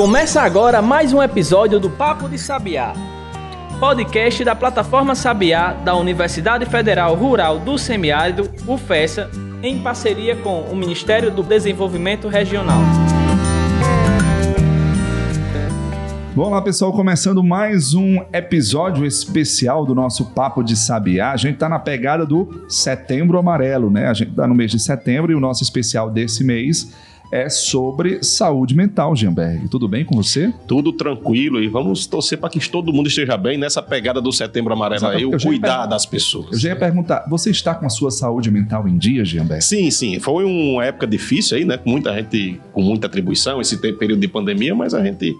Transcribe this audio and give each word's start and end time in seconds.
Começa 0.00 0.40
agora 0.40 0.80
mais 0.80 1.12
um 1.12 1.22
episódio 1.22 1.78
do 1.78 1.90
Papo 1.90 2.26
de 2.26 2.38
Sabiá, 2.38 2.94
podcast 3.78 4.42
da 4.42 4.54
plataforma 4.56 5.14
Sabiá 5.14 5.74
da 5.74 5.94
Universidade 5.94 6.64
Federal 6.64 7.14
Rural 7.14 7.58
do 7.58 7.76
Semiárido, 7.76 8.50
UFESA, 8.66 9.30
em 9.62 9.82
parceria 9.82 10.34
com 10.36 10.62
o 10.62 10.74
Ministério 10.74 11.30
do 11.30 11.42
Desenvolvimento 11.42 12.28
Regional. 12.28 12.80
Olá 16.34 16.62
pessoal, 16.62 16.94
começando 16.94 17.44
mais 17.44 17.92
um 17.92 18.22
episódio 18.32 19.04
especial 19.04 19.84
do 19.84 19.94
nosso 19.94 20.30
Papo 20.30 20.62
de 20.62 20.76
Sabiá. 20.78 21.32
A 21.32 21.36
gente 21.36 21.54
está 21.56 21.68
na 21.68 21.78
pegada 21.78 22.24
do 22.24 22.64
Setembro 22.70 23.36
Amarelo, 23.36 23.90
né? 23.90 24.06
A 24.06 24.14
gente 24.14 24.30
está 24.30 24.46
no 24.46 24.54
mês 24.54 24.70
de 24.70 24.78
setembro 24.78 25.30
e 25.30 25.34
o 25.34 25.40
nosso 25.40 25.62
especial 25.62 26.08
desse 26.08 26.42
mês 26.42 26.90
é 27.30 27.48
sobre 27.48 28.22
saúde 28.22 28.74
mental, 28.74 29.14
Gianberg. 29.14 29.68
Tudo 29.68 29.86
bem 29.86 30.04
com 30.04 30.16
você? 30.16 30.52
Tudo 30.66 30.92
tranquilo 30.92 31.62
e 31.62 31.68
vamos 31.68 32.06
torcer 32.06 32.38
para 32.38 32.50
que 32.50 32.60
todo 32.68 32.92
mundo 32.92 33.06
esteja 33.06 33.36
bem 33.36 33.56
nessa 33.56 33.80
pegada 33.82 34.20
do 34.20 34.32
Setembro 34.32 34.72
Amarelo 34.72 35.06
aí, 35.06 35.24
o 35.24 35.38
cuidar 35.38 35.86
das 35.86 36.04
pessoas. 36.04 36.52
Eu 36.52 36.58
já 36.58 36.68
ia 36.70 36.76
perguntar, 36.76 37.26
você 37.28 37.50
está 37.50 37.74
com 37.74 37.86
a 37.86 37.88
sua 37.88 38.10
saúde 38.10 38.50
mental 38.50 38.88
em 38.88 38.98
dia, 38.98 39.24
Gianberg? 39.24 39.62
Sim, 39.62 39.90
sim. 39.90 40.18
Foi 40.18 40.44
uma 40.44 40.84
época 40.84 41.06
difícil 41.06 41.56
aí, 41.56 41.64
né? 41.64 41.76
Com 41.76 41.90
muita 41.90 42.12
gente 42.14 42.60
com 42.72 42.82
muita 42.82 43.06
atribuição, 43.06 43.60
esse 43.60 43.76
período 43.76 44.20
de 44.20 44.28
pandemia, 44.28 44.74
mas 44.74 44.94
a 44.94 45.02
gente 45.02 45.36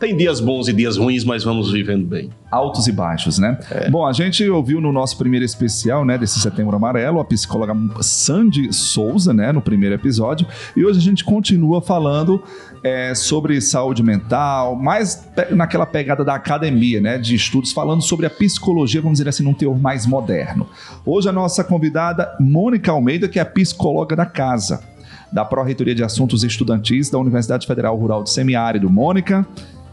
tem 0.00 0.16
dias 0.16 0.40
bons 0.40 0.66
e 0.66 0.72
dias 0.72 0.96
ruins, 0.96 1.24
mas 1.24 1.44
vamos 1.44 1.70
vivendo 1.70 2.06
bem. 2.06 2.30
Altos 2.50 2.86
e 2.88 2.92
baixos, 2.92 3.38
né? 3.38 3.58
É. 3.70 3.90
Bom, 3.90 4.06
a 4.06 4.12
gente 4.14 4.48
ouviu 4.48 4.80
no 4.80 4.90
nosso 4.90 5.16
primeiro 5.18 5.44
especial, 5.44 6.06
né, 6.06 6.16
desse 6.16 6.40
Setembro 6.40 6.74
Amarelo, 6.74 7.20
a 7.20 7.24
psicóloga 7.24 7.76
Sandy 8.00 8.72
Souza, 8.72 9.34
né, 9.34 9.52
no 9.52 9.60
primeiro 9.60 9.94
episódio, 9.94 10.46
e 10.74 10.84
hoje 10.84 10.98
a 10.98 11.02
gente 11.02 11.22
continua 11.22 11.82
falando 11.82 12.42
é, 12.82 13.14
sobre 13.14 13.60
saúde 13.60 14.02
mental, 14.02 14.74
mais 14.74 15.28
naquela 15.50 15.84
pegada 15.84 16.24
da 16.24 16.34
academia, 16.34 16.98
né, 16.98 17.18
de 17.18 17.34
estudos, 17.34 17.70
falando 17.70 18.00
sobre 18.00 18.24
a 18.24 18.30
psicologia, 18.30 19.02
vamos 19.02 19.18
dizer 19.18 19.28
assim, 19.28 19.44
num 19.44 19.52
teor 19.52 19.78
mais 19.78 20.06
moderno. 20.06 20.66
Hoje 21.04 21.28
a 21.28 21.32
nossa 21.32 21.62
convidada, 21.62 22.34
Mônica 22.40 22.90
Almeida, 22.90 23.28
que 23.28 23.38
é 23.38 23.42
a 23.42 23.46
psicóloga 23.46 24.16
da 24.16 24.24
casa, 24.24 24.82
da 25.30 25.44
Pró-Reitoria 25.44 25.94
de 25.94 26.02
Assuntos 26.02 26.42
Estudantis 26.42 27.10
da 27.10 27.18
Universidade 27.18 27.66
Federal 27.66 27.96
Rural 27.96 28.22
do 28.22 28.28
Semiárido. 28.28 28.90
Mônica, 28.90 29.46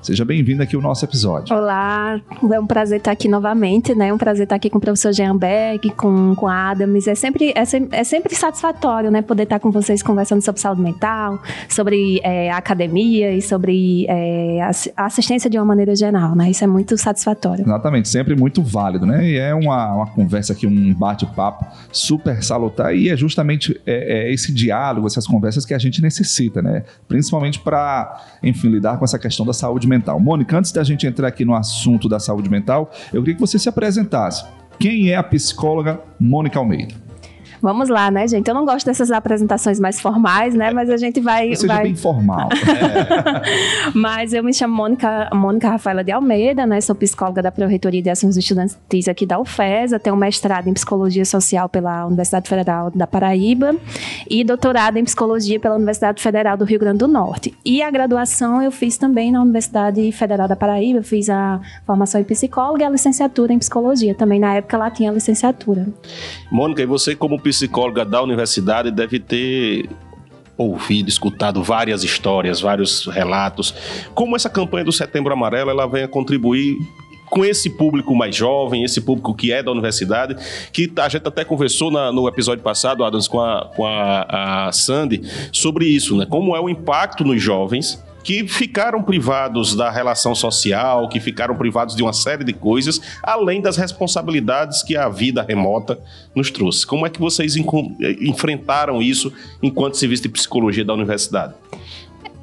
Seja 0.08 0.24
bem-vindo 0.24 0.64
aqui 0.64 0.74
ao 0.74 0.82
nosso 0.82 1.04
episódio. 1.04 1.54
Olá, 1.54 2.18
é 2.50 2.58
um 2.58 2.66
prazer 2.66 3.00
estar 3.00 3.12
aqui 3.12 3.28
novamente, 3.28 3.94
né? 3.94 4.08
É 4.08 4.14
um 4.14 4.18
prazer 4.18 4.44
estar 4.44 4.56
aqui 4.56 4.70
com 4.70 4.78
o 4.78 4.82
professor 4.82 5.12
Jean 5.12 5.36
Berg, 5.36 5.90
com, 5.98 6.34
com 6.34 6.48
a 6.48 6.70
Adams. 6.70 7.10
É 7.10 7.14
sempre, 7.14 7.50
é, 7.50 7.64
é 7.92 8.04
sempre 8.06 8.34
satisfatório, 8.34 9.12
né? 9.12 9.22
Poder 9.22 9.44
estar 9.44 9.60
com 9.60 9.70
vocês 9.70 10.02
conversando 10.02 10.42
sobre 10.42 10.62
saúde 10.62 10.82
mental, 10.82 11.42
sobre 11.68 12.22
é, 12.24 12.50
academia 12.50 13.34
e 13.34 13.42
sobre 13.42 14.06
é, 14.08 14.62
assistência 14.96 15.50
de 15.50 15.58
uma 15.58 15.66
maneira 15.66 15.94
geral, 15.94 16.38
né? 16.38 16.52
Isso 16.52 16.64
é 16.64 16.68
muito 16.68 16.98
satisfatório. 16.98 17.66
Exatamente, 17.66 18.08
sempre 18.08 18.34
muito 18.34 18.64
válido, 18.64 19.06
né? 19.06 19.28
E 19.28 19.38
é 19.38 19.54
uma, 19.54 19.94
uma 19.94 20.08
conversa 20.08 20.54
aqui, 20.54 20.66
um 20.66 20.94
bate-papo 20.94 21.66
super 21.92 22.42
salutar 22.42 22.96
e 22.96 23.10
é 23.10 23.18
justamente 23.18 23.78
é, 23.86 24.30
é 24.30 24.34
esse 24.34 24.54
diálogo, 24.54 25.06
essas 25.06 25.28
conversas 25.28 25.66
que 25.66 25.74
a 25.74 25.78
gente 25.78 26.02
necessita, 26.02 26.62
né? 26.62 26.86
Principalmente 27.10 27.60
para, 27.60 28.24
enfim, 28.42 28.70
lidar 28.70 28.98
com 28.98 29.04
essa 29.04 29.20
questão 29.20 29.46
da 29.46 29.52
saúde 29.52 29.86
mental 29.86 29.97
mental. 29.98 30.20
Mônica, 30.20 30.58
antes 30.58 30.72
da 30.72 30.84
gente 30.84 31.06
entrar 31.08 31.28
aqui 31.28 31.44
no 31.44 31.56
assunto 31.56 32.08
da 32.08 32.20
saúde 32.20 32.50
mental, 32.50 32.92
eu 33.14 33.22
queria 33.22 33.36
que 33.36 33.42
você 33.42 33.58
se 33.58 33.67
apresentasse. 33.67 34.45
Quem 34.80 35.09
é 35.09 35.16
a 35.16 35.23
psicóloga 35.23 36.00
Mônica 36.20 36.59
Almeida? 36.59 37.07
Vamos 37.62 37.90
lá, 37.90 38.12
né, 38.12 38.28
gente? 38.28 38.48
Eu 38.48 38.56
não 38.56 38.66
gosto 38.66 38.86
dessas 38.86 39.12
apresentações 39.12 39.80
mais 39.80 40.00
formais, 40.00 40.54
né? 40.54 40.72
Mas 40.72 40.90
a 40.90 40.98
gente 40.98 41.20
vai. 41.20 41.56
Seja 41.56 41.74
vai... 41.74 41.84
bem 41.84 41.96
formal. 41.96 42.50
é. 42.52 43.92
Mas 43.94 44.34
eu 44.34 44.44
me 44.44 44.54
chamo 44.54 44.76
Mônica, 44.76 45.30
Mônica 45.34 45.70
Rafaela 45.70 46.04
de 46.04 46.12
Almeida, 46.12 46.66
né? 46.66 46.80
Sou 46.82 46.96
psicóloga 46.96 47.42
da 47.42 47.52
Pró-Reitoria 47.52 48.02
de 48.02 48.10
Ações 48.10 48.38
Estudantis 48.38 49.08
aqui 49.08 49.26
da 49.26 49.40
UFESA, 49.40 50.00
tenho 50.00 50.16
mestrado 50.16 50.67
em 50.67 50.73
Psicologia 50.73 51.26
Social 51.26 51.67
pela 51.70 52.06
Universidade 52.06 52.48
Federal 52.48 52.92
da 52.92 53.08
Paraíba 53.08 53.76
e 54.30 54.44
doutorado 54.44 54.98
em 54.98 55.04
Psicologia 55.04 55.60
pela 55.60 55.76
Universidade 55.76 56.22
Federal 56.22 56.58
do 56.58 56.66
Rio 56.66 56.80
Grande 56.80 57.00
do 57.00 57.08
Norte. 57.08 57.54
E 57.66 57.82
a 57.82 57.90
graduação 57.90 58.62
eu 58.62 58.72
fiz 58.72 58.98
também 58.98 59.32
na 59.32 59.42
Universidade 59.42 60.12
Federal 60.12 60.48
da 60.48 60.56
Paraíba, 60.56 61.02
fiz 61.02 61.30
a 61.30 61.60
formação 61.86 62.22
em 62.22 62.23
psicóloga 62.23 62.84
e 62.84 62.86
a 62.86 62.90
licenciatura 62.90 63.54
em 63.54 63.60
psicologia. 63.60 64.14
Também 64.14 64.40
na 64.40 64.56
época 64.56 64.78
lá 64.78 64.90
tinha 64.90 65.10
a 65.10 65.14
licenciatura. 65.14 65.88
Mônica, 66.52 66.82
e 66.82 66.86
você 66.86 67.16
como 67.16 67.40
psicóloga 67.48 68.04
da 68.04 68.22
universidade 68.22 68.92
deve 68.92 69.20
ter 69.20 69.90
ouvido, 70.58 71.08
escutado 71.08 71.64
várias 71.64 72.04
histórias, 72.04 72.60
vários 72.60 73.06
relatos. 73.06 73.74
Como 74.14 74.36
essa 74.36 74.50
campanha 74.50 74.86
do 74.86 74.92
Setembro 74.92 75.32
Amarelo 75.32 75.70
ela 75.70 75.88
vem 75.88 76.04
a 76.04 76.08
contribuir 76.08 76.78
com 77.30 77.46
esse 77.46 77.70
público 77.70 78.16
mais 78.16 78.36
jovem, 78.36 78.84
esse 78.84 79.02
público 79.02 79.34
que 79.34 79.52
é 79.52 79.62
da 79.62 79.72
universidade, 79.72 80.36
que 80.72 80.92
a 80.98 81.10
gente 81.10 81.28
até 81.28 81.44
conversou 81.44 81.92
na, 81.92 82.12
no 82.12 82.28
episódio 82.28 82.64
passado, 82.64 83.04
Adams, 83.04 83.28
com, 83.28 83.40
a, 83.40 83.70
com 83.76 83.86
a, 83.86 84.68
a 84.68 84.72
Sandy, 84.72 85.22
sobre 85.52 85.86
isso, 85.86 86.18
né? 86.18 86.26
Como 86.26 86.56
é 86.56 86.60
o 86.60 86.70
impacto 86.70 87.24
nos 87.24 87.42
jovens 87.42 88.02
que 88.27 88.45
ficaram 88.45 89.02
privados 89.02 89.73
da 89.73 89.89
relação 89.89 90.36
social, 90.36 91.08
que 91.08 91.17
ficaram 91.17 91.55
privados 91.55 91.95
de 91.95 92.04
uma 92.04 92.11
série 92.11 92.43
de 92.43 92.52
coisas, 92.52 92.99
além 93.23 93.61
das 93.61 93.77
responsabilidades 93.77 94.83
que 94.83 94.98
a 94.98 95.08
vida 95.08 95.42
remota 95.42 95.98
nos 96.36 96.52
trouxe. 96.52 96.86
Como 96.86 97.08
é 97.08 97.10
que 97.10 97.21
vocês 97.21 97.55
enfrentaram 97.55 99.02
isso 99.02 99.32
enquanto 99.64 99.95
serviço 99.95 100.23
de 100.23 100.27
psicologia 100.27 100.83
da 100.83 100.93
universidade? 100.93 101.54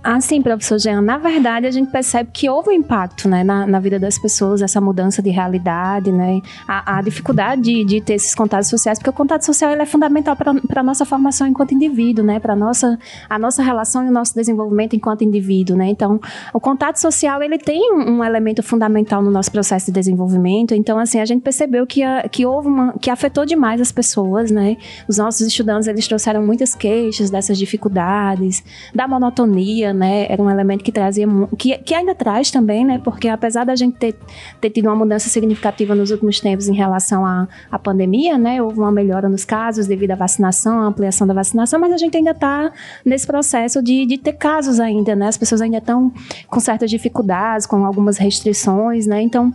Assim, 0.04 0.42
professor 0.42 0.78
Jean, 0.78 1.00
na 1.00 1.16
verdade 1.16 1.66
a 1.66 1.70
gente 1.70 1.90
percebe 1.90 2.28
que 2.30 2.46
houve 2.46 2.68
um 2.68 2.72
impacto 2.72 3.26
né, 3.26 3.42
na, 3.42 3.66
na 3.66 3.80
vida 3.80 3.98
das 3.98 4.18
pessoas, 4.18 4.60
essa 4.60 4.78
mudança 4.78 5.22
de 5.22 5.30
realidade, 5.30 6.12
né, 6.12 6.42
a, 6.68 6.98
a 6.98 7.00
dificuldade 7.00 7.62
de, 7.62 7.84
de, 7.86 8.00
ter 8.02 8.12
esses 8.12 8.34
contatos 8.34 8.68
sociais, 8.68 8.98
porque 8.98 9.08
o 9.08 9.14
contato 9.14 9.46
social 9.46 9.70
é 9.70 9.86
fundamental 9.86 10.36
para 10.36 10.80
a 10.80 10.82
nossa 10.82 11.06
formação 11.06 11.46
enquanto 11.46 11.72
indivíduo, 11.72 12.22
né, 12.22 12.38
para 12.38 12.54
nossa, 12.54 12.98
a 13.30 13.38
nossa 13.38 13.62
relação 13.62 14.04
e 14.04 14.10
o 14.10 14.12
nosso 14.12 14.34
desenvolvimento 14.34 14.94
enquanto 14.94 15.24
indivíduo. 15.24 15.74
Né? 15.74 15.86
Então, 15.88 16.20
o 16.52 16.60
contato 16.60 16.96
social 16.96 17.42
ele 17.42 17.56
tem 17.56 17.90
um, 17.94 18.18
um 18.18 18.24
elemento 18.24 18.62
fundamental 18.62 19.22
no 19.22 19.30
nosso 19.30 19.50
processo 19.50 19.86
de 19.86 19.92
desenvolvimento, 19.92 20.74
então 20.74 20.98
assim, 20.98 21.18
a 21.18 21.24
gente 21.24 21.40
percebeu 21.40 21.86
que, 21.86 22.02
a, 22.02 22.28
que 22.28 22.44
houve 22.44 22.68
uma, 22.68 22.92
que 23.00 23.08
afetou 23.08 23.46
demais 23.46 23.80
as 23.80 23.90
pessoas, 23.90 24.50
né, 24.50 24.76
os 25.08 25.16
nossos 25.16 25.46
estudantes 25.46 25.88
eles 25.88 26.06
trouxeram 26.06 26.44
muitas 26.44 26.74
queixas 26.74 27.30
dessas 27.30 27.56
dificuldades, 27.56 28.62
da 28.94 29.08
monotonia, 29.08 29.93
né, 29.94 30.26
era 30.28 30.42
um 30.42 30.50
elemento 30.50 30.84
que 30.84 30.92
trazia, 30.92 31.26
que, 31.56 31.78
que 31.78 31.94
ainda 31.94 32.14
traz 32.14 32.50
também, 32.50 32.84
né, 32.84 33.00
porque 33.02 33.28
apesar 33.28 33.64
da 33.64 33.74
gente 33.74 33.96
ter, 33.96 34.14
ter 34.60 34.70
tido 34.70 34.86
uma 34.86 34.96
mudança 34.96 35.28
significativa 35.28 35.94
nos 35.94 36.10
últimos 36.10 36.40
tempos 36.40 36.68
em 36.68 36.74
relação 36.74 37.24
à, 37.24 37.48
à 37.70 37.78
pandemia, 37.78 38.36
né, 38.36 38.60
houve 38.60 38.78
uma 38.78 38.92
melhora 38.92 39.28
nos 39.28 39.44
casos 39.44 39.86
devido 39.86 40.10
à 40.10 40.16
vacinação, 40.16 40.80
à 40.80 40.84
ampliação 40.84 41.26
da 41.26 41.34
vacinação, 41.34 41.80
mas 41.80 41.92
a 41.92 41.96
gente 41.96 42.16
ainda 42.16 42.32
está 42.32 42.72
nesse 43.04 43.26
processo 43.26 43.82
de, 43.82 44.04
de 44.04 44.18
ter 44.18 44.34
casos 44.34 44.80
ainda, 44.80 45.14
né, 45.14 45.28
as 45.28 45.38
pessoas 45.38 45.60
ainda 45.60 45.78
estão 45.78 46.12
com 46.48 46.60
certas 46.60 46.90
dificuldades, 46.90 47.66
com 47.66 47.84
algumas 47.86 48.18
restrições, 48.18 49.06
né, 49.06 49.22
então 49.22 49.52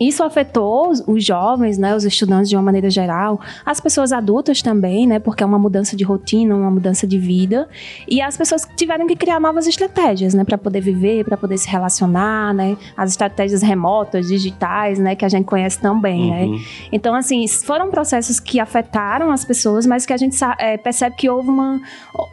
isso 0.00 0.22
afetou 0.22 0.92
os 1.06 1.24
jovens, 1.24 1.76
né, 1.76 1.94
os 1.94 2.04
estudantes 2.04 2.48
de 2.48 2.56
uma 2.56 2.62
maneira 2.62 2.88
geral, 2.88 3.40
as 3.64 3.80
pessoas 3.80 4.12
adultas 4.12 4.62
também, 4.62 5.06
né, 5.06 5.18
porque 5.18 5.42
é 5.42 5.46
uma 5.46 5.58
mudança 5.58 5.94
de 5.94 6.02
rotina, 6.02 6.54
uma 6.54 6.70
mudança 6.70 7.06
de 7.06 7.18
vida, 7.18 7.68
e 8.08 8.20
as 8.20 8.36
pessoas 8.36 8.66
tiveram 8.76 9.06
que 9.06 9.14
criar 9.14 9.38
novas 9.38 9.66
estratégias, 9.66 10.32
né, 10.32 10.42
para 10.42 10.56
poder 10.56 10.80
viver, 10.80 11.24
para 11.24 11.36
poder 11.36 11.58
se 11.58 11.68
relacionar, 11.68 12.54
né, 12.54 12.76
as 12.96 13.10
estratégias 13.10 13.62
remotas, 13.62 14.28
digitais, 14.28 14.98
né, 14.98 15.14
que 15.14 15.24
a 15.24 15.28
gente 15.28 15.44
conhece 15.44 15.78
também, 15.78 16.30
né. 16.30 16.44
uhum. 16.44 16.52
né. 16.56 16.64
Então, 16.90 17.14
assim, 17.14 17.46
foram 17.46 17.90
processos 17.90 18.40
que 18.40 18.58
afetaram 18.58 19.30
as 19.30 19.44
pessoas, 19.44 19.86
mas 19.86 20.06
que 20.06 20.12
a 20.12 20.16
gente 20.16 20.36
é, 20.58 20.78
percebe 20.78 21.14
que 21.16 21.28
houve 21.28 21.48
uma, 21.48 21.80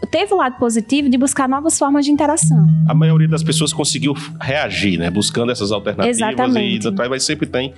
teve 0.10 0.34
o 0.34 0.38
um 0.38 0.40
lado 0.40 0.58
positivo 0.58 1.10
de 1.10 1.18
buscar 1.18 1.50
novas 1.50 1.78
formas 1.78 2.06
de 2.06 2.12
interação. 2.12 2.66
A 2.88 2.96
maioria 2.96 3.28
das 3.28 3.44
pessoas 3.44 3.74
conseguiu 3.74 4.16
reagir, 4.40 4.98
né, 4.98 5.10
buscando 5.10 5.52
essas 5.52 5.72
alternativas 5.72 6.18
Exatamente. 6.18 6.88
e 6.88 6.92
vai 7.10 7.20
sempre 7.42 7.48
tem, 7.48 7.74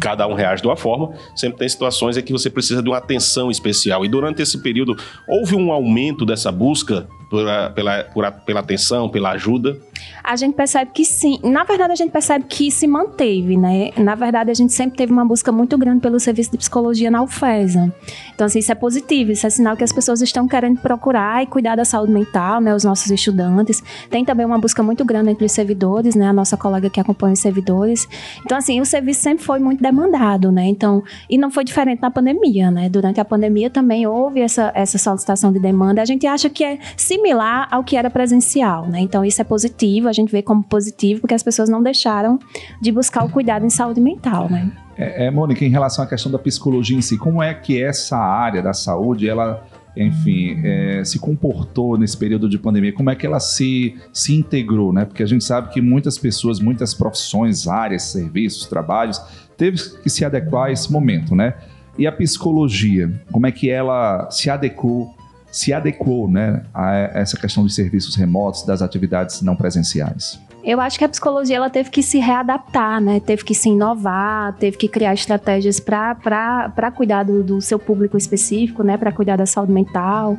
cada 0.00 0.26
um 0.26 0.34
reage 0.34 0.62
de 0.62 0.68
uma 0.68 0.76
forma, 0.76 1.14
sempre 1.34 1.58
tem 1.58 1.68
situações 1.68 2.16
em 2.16 2.22
que 2.22 2.32
você 2.32 2.50
precisa 2.50 2.82
de 2.82 2.88
uma 2.88 2.98
atenção 2.98 3.50
especial. 3.50 4.04
E 4.04 4.08
durante 4.08 4.42
esse 4.42 4.62
período, 4.62 4.96
houve 5.26 5.56
um 5.56 5.72
aumento 5.72 6.26
dessa 6.26 6.52
busca 6.52 7.08
pela, 7.30 7.70
pela, 7.70 8.04
por, 8.04 8.30
pela 8.44 8.60
atenção, 8.60 9.08
pela 9.08 9.30
ajuda? 9.30 9.78
A 10.22 10.36
gente 10.36 10.54
percebe 10.54 10.90
que 10.92 11.04
sim. 11.04 11.38
Na 11.42 11.64
verdade, 11.64 11.92
a 11.92 11.96
gente 11.96 12.10
percebe 12.10 12.44
que 12.48 12.70
se 12.70 12.86
manteve, 12.86 13.56
né? 13.56 13.90
Na 13.96 14.14
verdade, 14.14 14.50
a 14.50 14.54
gente 14.54 14.72
sempre 14.72 14.96
teve 14.96 15.12
uma 15.12 15.24
busca 15.24 15.50
muito 15.50 15.76
grande 15.76 16.00
pelo 16.00 16.20
serviço 16.20 16.52
de 16.52 16.58
psicologia 16.58 17.10
na 17.10 17.22
UFESA. 17.22 17.92
Então, 18.34 18.46
assim, 18.46 18.58
isso 18.58 18.70
é 18.70 18.74
positivo, 18.74 19.32
isso 19.32 19.46
é 19.46 19.50
sinal 19.50 19.76
que 19.76 19.84
as 19.84 19.92
pessoas 19.92 20.20
estão 20.20 20.46
querendo 20.46 20.80
procurar 20.80 21.42
e 21.42 21.46
cuidar 21.46 21.76
da 21.76 21.84
saúde 21.84 22.12
mental, 22.12 22.60
né? 22.60 22.74
Os 22.74 22.84
nossos 22.84 23.10
estudantes. 23.10 23.82
Tem 24.10 24.24
também 24.24 24.46
uma 24.46 24.58
busca 24.58 24.82
muito 24.82 25.04
grande 25.04 25.30
entre 25.30 25.44
os 25.44 25.52
servidores, 25.52 26.14
né? 26.14 26.28
A 26.28 26.32
nossa 26.32 26.56
colega 26.56 26.90
que 26.90 27.00
acompanha 27.00 27.32
os 27.32 27.40
servidores. 27.40 28.08
Então, 28.44 28.58
assim, 28.58 28.80
o 28.80 28.84
serviço 28.84 29.20
sempre 29.20 29.44
foi 29.44 29.58
muito 29.58 29.82
demandado, 29.82 30.52
né? 30.52 30.66
Então, 30.66 31.02
e 31.28 31.38
não 31.38 31.50
foi 31.50 31.64
diferente 31.64 32.00
na 32.00 32.10
pandemia, 32.10 32.70
né? 32.70 32.88
Durante 32.88 33.20
a 33.20 33.24
pandemia 33.24 33.70
também 33.70 34.06
houve 34.06 34.40
essa, 34.40 34.72
essa 34.74 34.98
solicitação 34.98 35.52
de 35.52 35.58
demanda. 35.58 36.02
A 36.02 36.04
gente 36.04 36.26
acha 36.26 36.48
que 36.48 36.62
é, 36.62 36.78
se 36.96 37.17
similar 37.18 37.68
ao 37.70 37.82
que 37.82 37.96
era 37.96 38.08
presencial, 38.08 38.86
né? 38.88 39.00
Então 39.00 39.24
isso 39.24 39.40
é 39.40 39.44
positivo, 39.44 40.08
a 40.08 40.12
gente 40.12 40.30
vê 40.30 40.42
como 40.42 40.62
positivo 40.62 41.20
porque 41.20 41.34
as 41.34 41.42
pessoas 41.42 41.68
não 41.68 41.82
deixaram 41.82 42.38
de 42.80 42.92
buscar 42.92 43.24
o 43.24 43.28
cuidado 43.28 43.66
em 43.66 43.70
saúde 43.70 44.00
mental, 44.00 44.48
né? 44.48 44.70
É, 44.96 45.26
é, 45.26 45.30
Mônica, 45.30 45.64
em 45.64 45.68
relação 45.68 46.04
à 46.04 46.08
questão 46.08 46.30
da 46.30 46.38
psicologia 46.38 46.96
em 46.96 47.02
si, 47.02 47.16
como 47.16 47.42
é 47.42 47.54
que 47.54 47.80
essa 47.80 48.16
área 48.16 48.60
da 48.60 48.72
saúde, 48.72 49.28
ela, 49.28 49.64
enfim, 49.96 50.60
é, 50.64 51.04
se 51.04 51.20
comportou 51.20 51.96
nesse 51.96 52.16
período 52.16 52.48
de 52.48 52.58
pandemia? 52.58 52.92
Como 52.92 53.08
é 53.08 53.14
que 53.14 53.24
ela 53.24 53.38
se, 53.38 53.94
se 54.12 54.34
integrou, 54.34 54.92
né? 54.92 55.04
Porque 55.04 55.22
a 55.22 55.26
gente 55.26 55.44
sabe 55.44 55.70
que 55.70 55.80
muitas 55.80 56.18
pessoas, 56.18 56.58
muitas 56.58 56.94
profissões, 56.94 57.68
áreas, 57.68 58.04
serviços, 58.04 58.66
trabalhos, 58.66 59.20
teve 59.56 59.78
que 60.02 60.10
se 60.10 60.24
adequar 60.24 60.66
a 60.66 60.72
esse 60.72 60.90
momento, 60.90 61.34
né? 61.36 61.54
E 61.96 62.06
a 62.06 62.12
psicologia, 62.12 63.22
como 63.30 63.46
é 63.46 63.52
que 63.52 63.70
ela 63.70 64.28
se 64.30 64.50
adequou, 64.50 65.14
se 65.50 65.72
adequou, 65.72 66.30
né, 66.30 66.62
a 66.72 66.94
essa 66.94 67.36
questão 67.36 67.62
dos 67.62 67.74
serviços 67.74 68.14
remotos, 68.14 68.64
das 68.64 68.82
atividades 68.82 69.40
não 69.42 69.56
presenciais? 69.56 70.40
Eu 70.64 70.80
acho 70.80 70.98
que 70.98 71.04
a 71.04 71.08
psicologia 71.08 71.56
ela 71.56 71.70
teve 71.70 71.88
que 71.88 72.02
se 72.02 72.18
readaptar, 72.18 73.00
né? 73.00 73.20
Teve 73.20 73.44
que 73.44 73.54
se 73.54 73.68
inovar, 73.68 74.54
teve 74.56 74.76
que 74.76 74.88
criar 74.88 75.14
estratégias 75.14 75.78
para 75.78 76.92
cuidar 76.94 77.22
do, 77.22 77.42
do, 77.44 77.60
seu 77.60 77.78
público 77.78 78.16
específico, 78.16 78.82
né? 78.82 78.96
Para 78.96 79.12
cuidar 79.12 79.36
da 79.36 79.46
saúde 79.46 79.72
mental. 79.72 80.36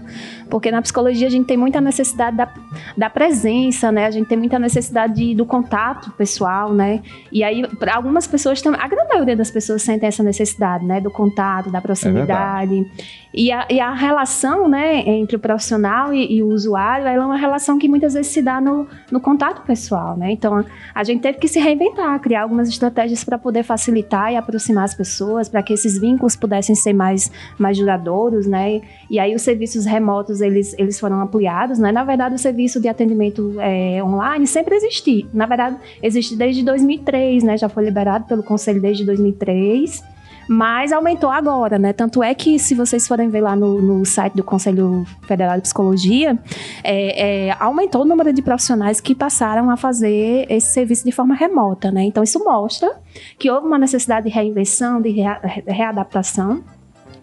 Porque 0.50 0.70
na 0.70 0.82
psicologia 0.82 1.28
a 1.28 1.30
gente 1.32 1.46
tem 1.46 1.58
muita 1.58 1.80
necessidade 1.80 2.36
da, 2.36 2.54
da 2.98 3.10
presença, 3.10 3.92
né? 3.92 4.06
A 4.06 4.12
gente 4.12 4.28
tem 4.28 4.38
muita 4.38 4.60
necessidade 4.60 5.16
de, 5.16 5.34
do 5.34 5.46
contato 5.46 6.12
pessoal, 6.12 6.74
né? 6.74 7.02
E 7.32 7.44
aí, 7.44 7.66
para 7.78 7.96
algumas 7.96 8.28
pessoas 8.28 8.62
também, 8.62 8.80
a 8.80 8.88
grande 8.88 9.10
maioria 9.10 9.38
das 9.38 9.50
pessoas 9.50 9.82
sentem 9.82 10.08
essa 10.08 10.22
necessidade, 10.22 10.86
né? 10.86 11.00
Do 11.00 11.10
contato, 11.10 11.72
da 11.72 11.80
proximidade. 11.80 12.86
É 13.00 13.30
e 13.34 13.52
a, 13.52 13.68
e 13.70 13.80
a 13.80 13.94
relação 13.94 14.68
né, 14.68 15.08
entre 15.08 15.36
o 15.36 15.40
profissional 15.40 16.12
e, 16.14 16.38
e, 16.38 16.44
o 16.44 16.48
usuário 16.48 17.06
ela 17.06 17.24
é 17.24 17.26
uma 17.26 17.38
relação 17.38 17.78
que 17.78 17.88
muitas 17.88 18.16
vezes 18.16 18.32
se 18.32 18.42
dá 18.42 18.60
no, 18.60 18.88
no 19.12 19.20
contato 19.20 19.62
pessoal. 19.66 20.18
Né? 20.20 20.32
Então, 20.34 20.64
a 20.94 21.04
gente 21.04 21.22
teve 21.22 21.40
que 21.40 21.48
se 21.48 21.60
reinventar, 21.60 22.20
criar 22.20 22.44
algumas 22.44 22.68
estratégias 22.68 23.24
para 23.24 23.38
poder 23.38 23.64
facilitar 23.64 24.32
e 24.32 24.36
aproximar 24.36 24.84
as 24.84 24.94
pessoas, 24.94 25.48
para 25.48 25.64
que 25.64 25.74
esses 25.74 25.98
vínculos 25.98 26.36
pudessem 26.36 26.76
ser 26.76 26.94
mais, 26.94 27.32
mais 27.58 27.78
duradouros. 27.78 28.46
Né? 28.46 28.82
E 29.10 29.18
aí, 29.18 29.34
os 29.34 29.42
serviços 29.42 29.86
remotos 29.86 30.42
eles, 30.42 30.76
eles 30.78 31.00
foram 31.00 31.22
ampliados. 31.22 31.80
Né? 31.80 31.92
Na 31.92 32.04
verdade, 32.04 32.36
o 32.36 32.40
serviço 32.40 32.80
de 32.80 32.88
atendimento 32.88 33.56
é, 33.60 34.04
online 34.04 34.46
sempre 34.46 34.76
existiu. 34.76 35.28
Na 35.34 35.46
verdade, 35.46 35.78
existe 36.04 36.36
desde 36.36 36.64
2003, 36.64 37.44
né? 37.44 37.58
já 37.58 37.70
foi 37.70 37.86
liberado 37.86 38.26
pelo 38.26 38.44
Conselho 38.44 38.82
desde 38.82 39.06
2003 39.06 40.19
mas 40.52 40.92
aumentou 40.92 41.30
agora, 41.30 41.78
né? 41.78 41.94
Tanto 41.94 42.24
é 42.24 42.34
que, 42.34 42.58
se 42.58 42.74
vocês 42.74 43.08
forem 43.08 43.30
ver 43.30 43.42
lá 43.42 43.56
no, 43.56 43.80
no 43.80 44.04
site 44.04 44.34
do 44.34 44.44
Conselho 44.44 45.06
Federal 45.28 45.56
de 45.58 45.62
Psicologia, 45.62 46.40
é, 46.84 47.50
é, 47.50 47.58
aumentou 47.60 48.02
o 48.02 48.06
número 48.06 48.34
de 48.34 48.42
profissionais 48.42 49.00
que 49.00 49.14
passaram 49.14 49.70
a 49.70 49.78
fazer 49.78 50.48
esse 50.50 50.74
serviço 50.74 51.06
de 51.06 51.12
forma 51.12 51.36
remota, 51.36 51.92
né? 51.92 52.02
Então, 52.02 52.24
isso 52.24 52.44
mostra 52.44 52.92
que 53.38 53.52
houve 53.52 53.68
uma 53.68 53.78
necessidade 53.78 54.28
de 54.28 54.34
reinvenção, 54.34 55.00
de 55.00 55.10
rea, 55.10 55.40
readaptação 55.68 56.64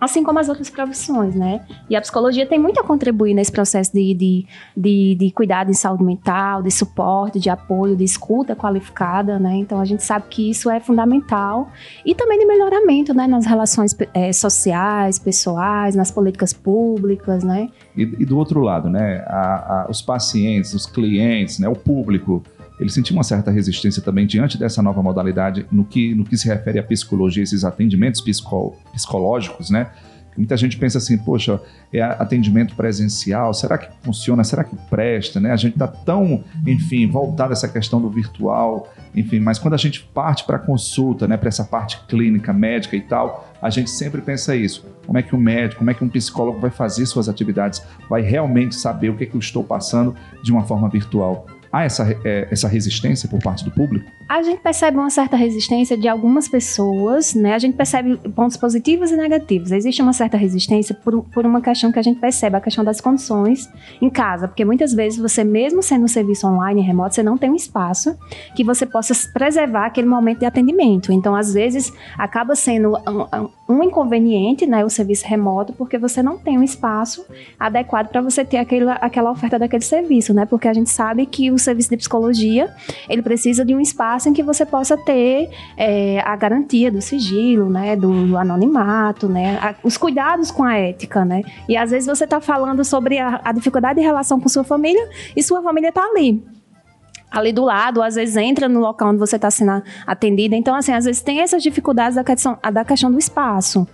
assim 0.00 0.22
como 0.22 0.38
as 0.38 0.48
outras 0.48 0.70
profissões, 0.70 1.34
né? 1.34 1.64
E 1.88 1.96
a 1.96 2.00
psicologia 2.00 2.46
tem 2.46 2.58
muito 2.58 2.80
a 2.80 2.84
contribuir 2.84 3.34
nesse 3.34 3.52
processo 3.52 3.92
de, 3.92 4.14
de, 4.14 4.46
de, 4.76 5.14
de 5.14 5.30
cuidado 5.30 5.70
em 5.70 5.74
saúde 5.74 6.04
mental, 6.04 6.62
de 6.62 6.70
suporte, 6.70 7.38
de 7.38 7.50
apoio, 7.50 7.96
de 7.96 8.04
escuta 8.04 8.54
qualificada, 8.54 9.38
né? 9.38 9.56
Então 9.56 9.80
a 9.80 9.84
gente 9.84 10.02
sabe 10.02 10.26
que 10.28 10.50
isso 10.50 10.70
é 10.70 10.80
fundamental 10.80 11.70
e 12.04 12.14
também 12.14 12.38
de 12.38 12.46
melhoramento, 12.46 13.14
né? 13.14 13.26
Nas 13.26 13.46
relações 13.46 13.96
é, 14.12 14.32
sociais, 14.32 15.18
pessoais, 15.18 15.94
nas 15.94 16.10
políticas 16.10 16.52
públicas, 16.52 17.42
né? 17.42 17.68
E, 17.96 18.02
e 18.02 18.24
do 18.24 18.36
outro 18.36 18.60
lado, 18.60 18.88
né? 18.88 19.24
A, 19.26 19.82
a, 19.84 19.90
os 19.90 20.02
pacientes, 20.02 20.74
os 20.74 20.86
clientes, 20.86 21.58
né? 21.58 21.68
O 21.68 21.76
público 21.76 22.42
ele 22.78 22.90
sentiu 22.90 23.14
uma 23.14 23.22
certa 23.22 23.50
resistência 23.50 24.02
também 24.02 24.26
diante 24.26 24.58
dessa 24.58 24.82
nova 24.82 25.02
modalidade 25.02 25.66
no 25.72 25.84
que, 25.84 26.14
no 26.14 26.24
que 26.24 26.36
se 26.36 26.46
refere 26.46 26.78
à 26.78 26.82
psicologia, 26.82 27.42
esses 27.42 27.64
atendimentos 27.64 28.20
psico, 28.20 28.76
psicológicos, 28.92 29.70
né? 29.70 29.90
Muita 30.36 30.56
gente 30.56 30.76
pensa 30.76 30.98
assim, 30.98 31.16
poxa, 31.16 31.60
é 31.92 32.02
atendimento 32.02 32.74
presencial, 32.74 33.54
será 33.54 33.78
que 33.78 33.88
funciona? 34.02 34.44
Será 34.44 34.62
que 34.62 34.76
presta? 34.90 35.40
Né? 35.40 35.50
A 35.50 35.56
gente 35.56 35.72
está 35.72 35.88
tão, 35.88 36.44
enfim, 36.66 37.08
voltado 37.08 37.50
a 37.50 37.54
essa 37.54 37.68
questão 37.68 38.00
do 38.00 38.10
virtual, 38.10 38.92
enfim, 39.14 39.40
mas 39.40 39.58
quando 39.58 39.72
a 39.74 39.78
gente 39.78 40.02
parte 40.02 40.44
para 40.44 40.56
a 40.56 40.58
consulta, 40.58 41.26
né, 41.26 41.38
para 41.38 41.48
essa 41.48 41.64
parte 41.64 41.98
clínica, 42.06 42.52
médica 42.52 42.94
e 42.96 43.00
tal, 43.00 43.50
a 43.62 43.70
gente 43.70 43.88
sempre 43.88 44.20
pensa 44.20 44.54
isso. 44.54 44.84
Como 45.06 45.16
é 45.16 45.22
que 45.22 45.34
um 45.34 45.40
médico, 45.40 45.78
como 45.78 45.90
é 45.90 45.94
que 45.94 46.04
um 46.04 46.08
psicólogo 46.08 46.60
vai 46.60 46.70
fazer 46.70 47.06
suas 47.06 47.28
atividades, 47.28 47.82
vai 48.10 48.20
realmente 48.20 48.74
saber 48.74 49.08
o 49.08 49.16
que, 49.16 49.24
é 49.24 49.26
que 49.26 49.34
eu 49.34 49.40
estou 49.40 49.64
passando 49.64 50.14
de 50.42 50.52
uma 50.52 50.64
forma 50.64 50.88
virtual? 50.90 51.46
Há 51.72 51.84
essa, 51.84 52.16
é, 52.24 52.48
essa 52.50 52.68
resistência 52.68 53.28
por 53.28 53.40
parte 53.40 53.64
do 53.64 53.70
público? 53.70 54.10
A 54.28 54.42
gente 54.42 54.60
percebe 54.60 54.98
uma 54.98 55.08
certa 55.08 55.36
resistência 55.36 55.96
de 55.96 56.08
algumas 56.08 56.48
pessoas, 56.48 57.32
né? 57.34 57.54
A 57.54 57.58
gente 57.58 57.76
percebe 57.76 58.16
pontos 58.30 58.56
positivos 58.56 59.12
e 59.12 59.16
negativos. 59.16 59.70
Existe 59.70 60.02
uma 60.02 60.12
certa 60.12 60.36
resistência 60.36 60.94
por, 60.94 61.22
por 61.32 61.46
uma 61.46 61.60
questão 61.60 61.92
que 61.92 61.98
a 61.98 62.02
gente 62.02 62.18
percebe, 62.18 62.56
a 62.56 62.60
questão 62.60 62.84
das 62.84 63.00
condições 63.00 63.68
em 64.02 64.10
casa, 64.10 64.48
porque 64.48 64.64
muitas 64.64 64.92
vezes 64.92 65.18
você, 65.18 65.44
mesmo 65.44 65.80
sendo 65.80 66.04
um 66.04 66.08
serviço 66.08 66.46
online, 66.46 66.82
remoto, 66.82 67.14
você 67.14 67.22
não 67.22 67.38
tem 67.38 67.50
um 67.50 67.54
espaço 67.54 68.18
que 68.56 68.64
você 68.64 68.84
possa 68.84 69.14
preservar 69.32 69.86
aquele 69.86 70.08
momento 70.08 70.40
de 70.40 70.44
atendimento. 70.44 71.12
Então, 71.12 71.34
às 71.36 71.54
vezes, 71.54 71.92
acaba 72.18 72.56
sendo 72.56 72.96
um, 72.96 73.48
um 73.65 73.65
inconveniente, 73.82 74.64
né, 74.66 74.84
o 74.84 74.90
serviço 74.90 75.26
remoto, 75.26 75.72
porque 75.72 75.98
você 75.98 76.22
não 76.22 76.38
tem 76.38 76.58
um 76.58 76.62
espaço 76.62 77.26
adequado 77.58 78.08
para 78.08 78.20
você 78.20 78.44
ter 78.44 78.58
aquela, 78.58 78.94
aquela 78.94 79.30
oferta 79.30 79.58
daquele 79.58 79.82
serviço, 79.82 80.32
né? 80.32 80.46
Porque 80.46 80.68
a 80.68 80.72
gente 80.72 80.88
sabe 80.90 81.26
que 81.26 81.50
o 81.50 81.58
serviço 81.58 81.90
de 81.90 81.96
psicologia, 81.96 82.72
ele 83.08 83.22
precisa 83.22 83.64
de 83.64 83.74
um 83.74 83.80
espaço 83.80 84.28
em 84.28 84.32
que 84.32 84.42
você 84.42 84.64
possa 84.64 84.96
ter 84.96 85.50
é, 85.76 86.20
a 86.20 86.36
garantia 86.36 86.90
do 86.90 87.00
sigilo, 87.00 87.68
né, 87.68 87.96
do 87.96 88.36
anonimato, 88.36 89.28
né, 89.28 89.58
a, 89.60 89.74
os 89.82 89.96
cuidados 89.96 90.50
com 90.50 90.62
a 90.62 90.76
ética, 90.76 91.24
né. 91.24 91.42
E 91.68 91.76
às 91.76 91.90
vezes 91.90 92.06
você 92.06 92.24
está 92.24 92.40
falando 92.40 92.84
sobre 92.84 93.18
a, 93.18 93.40
a 93.42 93.52
dificuldade 93.52 93.98
de 93.98 94.04
relação 94.04 94.38
com 94.40 94.48
sua 94.48 94.64
família 94.64 95.08
e 95.34 95.42
sua 95.42 95.60
família 95.62 95.88
está 95.88 96.02
ali 96.02 96.55
ali 97.30 97.52
do 97.52 97.64
lado, 97.64 98.02
às 98.02 98.14
vezes 98.14 98.36
entra 98.36 98.68
no 98.68 98.80
local 98.80 99.10
onde 99.10 99.18
você 99.18 99.36
está 99.36 99.50
sendo 99.50 99.82
atendida. 100.06 100.56
Então, 100.56 100.74
assim, 100.74 100.92
às 100.92 101.04
vezes 101.04 101.22
tem 101.22 101.40
essas 101.40 101.62
dificuldades 101.62 102.16
da 102.16 102.24
questão, 102.24 102.58
da 102.72 102.84
questão 102.84 103.10
do 103.10 103.18
espaço. 103.18 103.86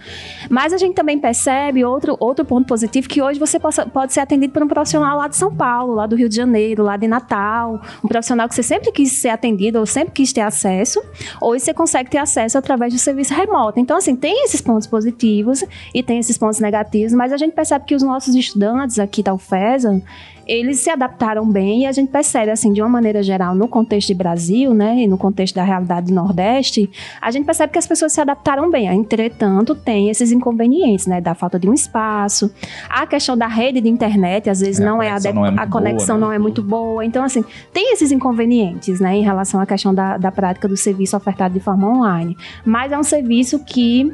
Mas 0.48 0.72
a 0.72 0.78
gente 0.78 0.94
também 0.94 1.18
percebe 1.18 1.84
outro, 1.84 2.16
outro 2.20 2.44
ponto 2.44 2.66
positivo, 2.66 3.08
que 3.08 3.22
hoje 3.22 3.40
você 3.40 3.58
possa, 3.58 3.86
pode 3.86 4.12
ser 4.12 4.20
atendido 4.20 4.52
por 4.52 4.62
um 4.62 4.68
profissional 4.68 5.18
lá 5.18 5.28
de 5.28 5.36
São 5.36 5.54
Paulo, 5.54 5.94
lá 5.94 6.06
do 6.06 6.14
Rio 6.14 6.28
de 6.28 6.36
Janeiro, 6.36 6.82
lá 6.82 6.96
de 6.96 7.08
Natal, 7.08 7.80
um 8.04 8.08
profissional 8.08 8.48
que 8.48 8.54
você 8.54 8.62
sempre 8.62 8.92
quis 8.92 9.12
ser 9.12 9.30
atendido 9.30 9.78
ou 9.78 9.86
sempre 9.86 10.12
quis 10.12 10.32
ter 10.32 10.42
acesso, 10.42 11.02
hoje 11.40 11.64
você 11.64 11.74
consegue 11.74 12.10
ter 12.10 12.18
acesso 12.18 12.58
através 12.58 12.92
do 12.92 12.98
serviço 12.98 13.34
remoto. 13.34 13.80
Então, 13.80 13.96
assim, 13.96 14.14
tem 14.14 14.44
esses 14.44 14.60
pontos 14.60 14.86
positivos 14.86 15.64
e 15.94 16.02
tem 16.02 16.18
esses 16.18 16.36
pontos 16.36 16.60
negativos, 16.60 17.12
mas 17.12 17.32
a 17.32 17.36
gente 17.36 17.54
percebe 17.54 17.84
que 17.86 17.94
os 17.94 18.02
nossos 18.02 18.34
estudantes 18.34 18.98
aqui 18.98 19.22
da 19.22 19.34
UFESA, 19.34 20.02
eles 20.46 20.80
se 20.80 20.90
adaptaram 20.90 21.48
bem 21.48 21.82
e 21.82 21.86
a 21.86 21.92
gente 21.92 22.10
percebe, 22.10 22.50
assim, 22.50 22.72
de 22.72 22.80
uma 22.80 22.88
maneira 22.88 23.22
geral, 23.22 23.54
no 23.54 23.68
contexto 23.68 24.08
de 24.08 24.14
Brasil, 24.14 24.74
né, 24.74 25.02
e 25.02 25.06
no 25.06 25.16
contexto 25.16 25.54
da 25.54 25.62
realidade 25.62 26.06
do 26.06 26.14
Nordeste, 26.14 26.90
a 27.20 27.30
gente 27.30 27.44
percebe 27.44 27.72
que 27.72 27.78
as 27.78 27.86
pessoas 27.86 28.12
se 28.12 28.20
adaptaram 28.20 28.70
bem. 28.70 28.88
Entretanto, 28.88 29.74
tem 29.74 30.10
esses 30.10 30.32
inconvenientes, 30.32 31.06
né, 31.06 31.20
da 31.20 31.34
falta 31.34 31.58
de 31.58 31.68
um 31.68 31.74
espaço, 31.74 32.52
a 32.88 33.06
questão 33.06 33.36
da 33.36 33.46
rede 33.46 33.80
de 33.80 33.88
internet, 33.88 34.50
às 34.50 34.60
vezes 34.60 34.80
é, 34.80 34.84
não, 34.84 35.02
é 35.02 35.10
a, 35.10 35.18
não 35.32 35.46
é 35.46 35.54
a 35.56 35.66
conexão 35.66 36.16
boa, 36.16 36.18
né? 36.18 36.26
não 36.26 36.32
é 36.32 36.38
muito 36.38 36.62
boa. 36.62 37.04
Então, 37.04 37.24
assim, 37.24 37.44
tem 37.72 37.92
esses 37.92 38.10
inconvenientes, 38.10 39.00
né, 39.00 39.16
em 39.16 39.22
relação 39.22 39.60
à 39.60 39.66
questão 39.66 39.94
da, 39.94 40.16
da 40.16 40.32
prática 40.32 40.68
do 40.68 40.76
serviço 40.76 41.16
ofertado 41.16 41.54
de 41.54 41.60
forma 41.60 41.88
online. 41.88 42.36
Mas 42.64 42.92
é 42.92 42.98
um 42.98 43.02
serviço 43.02 43.64
que 43.64 44.12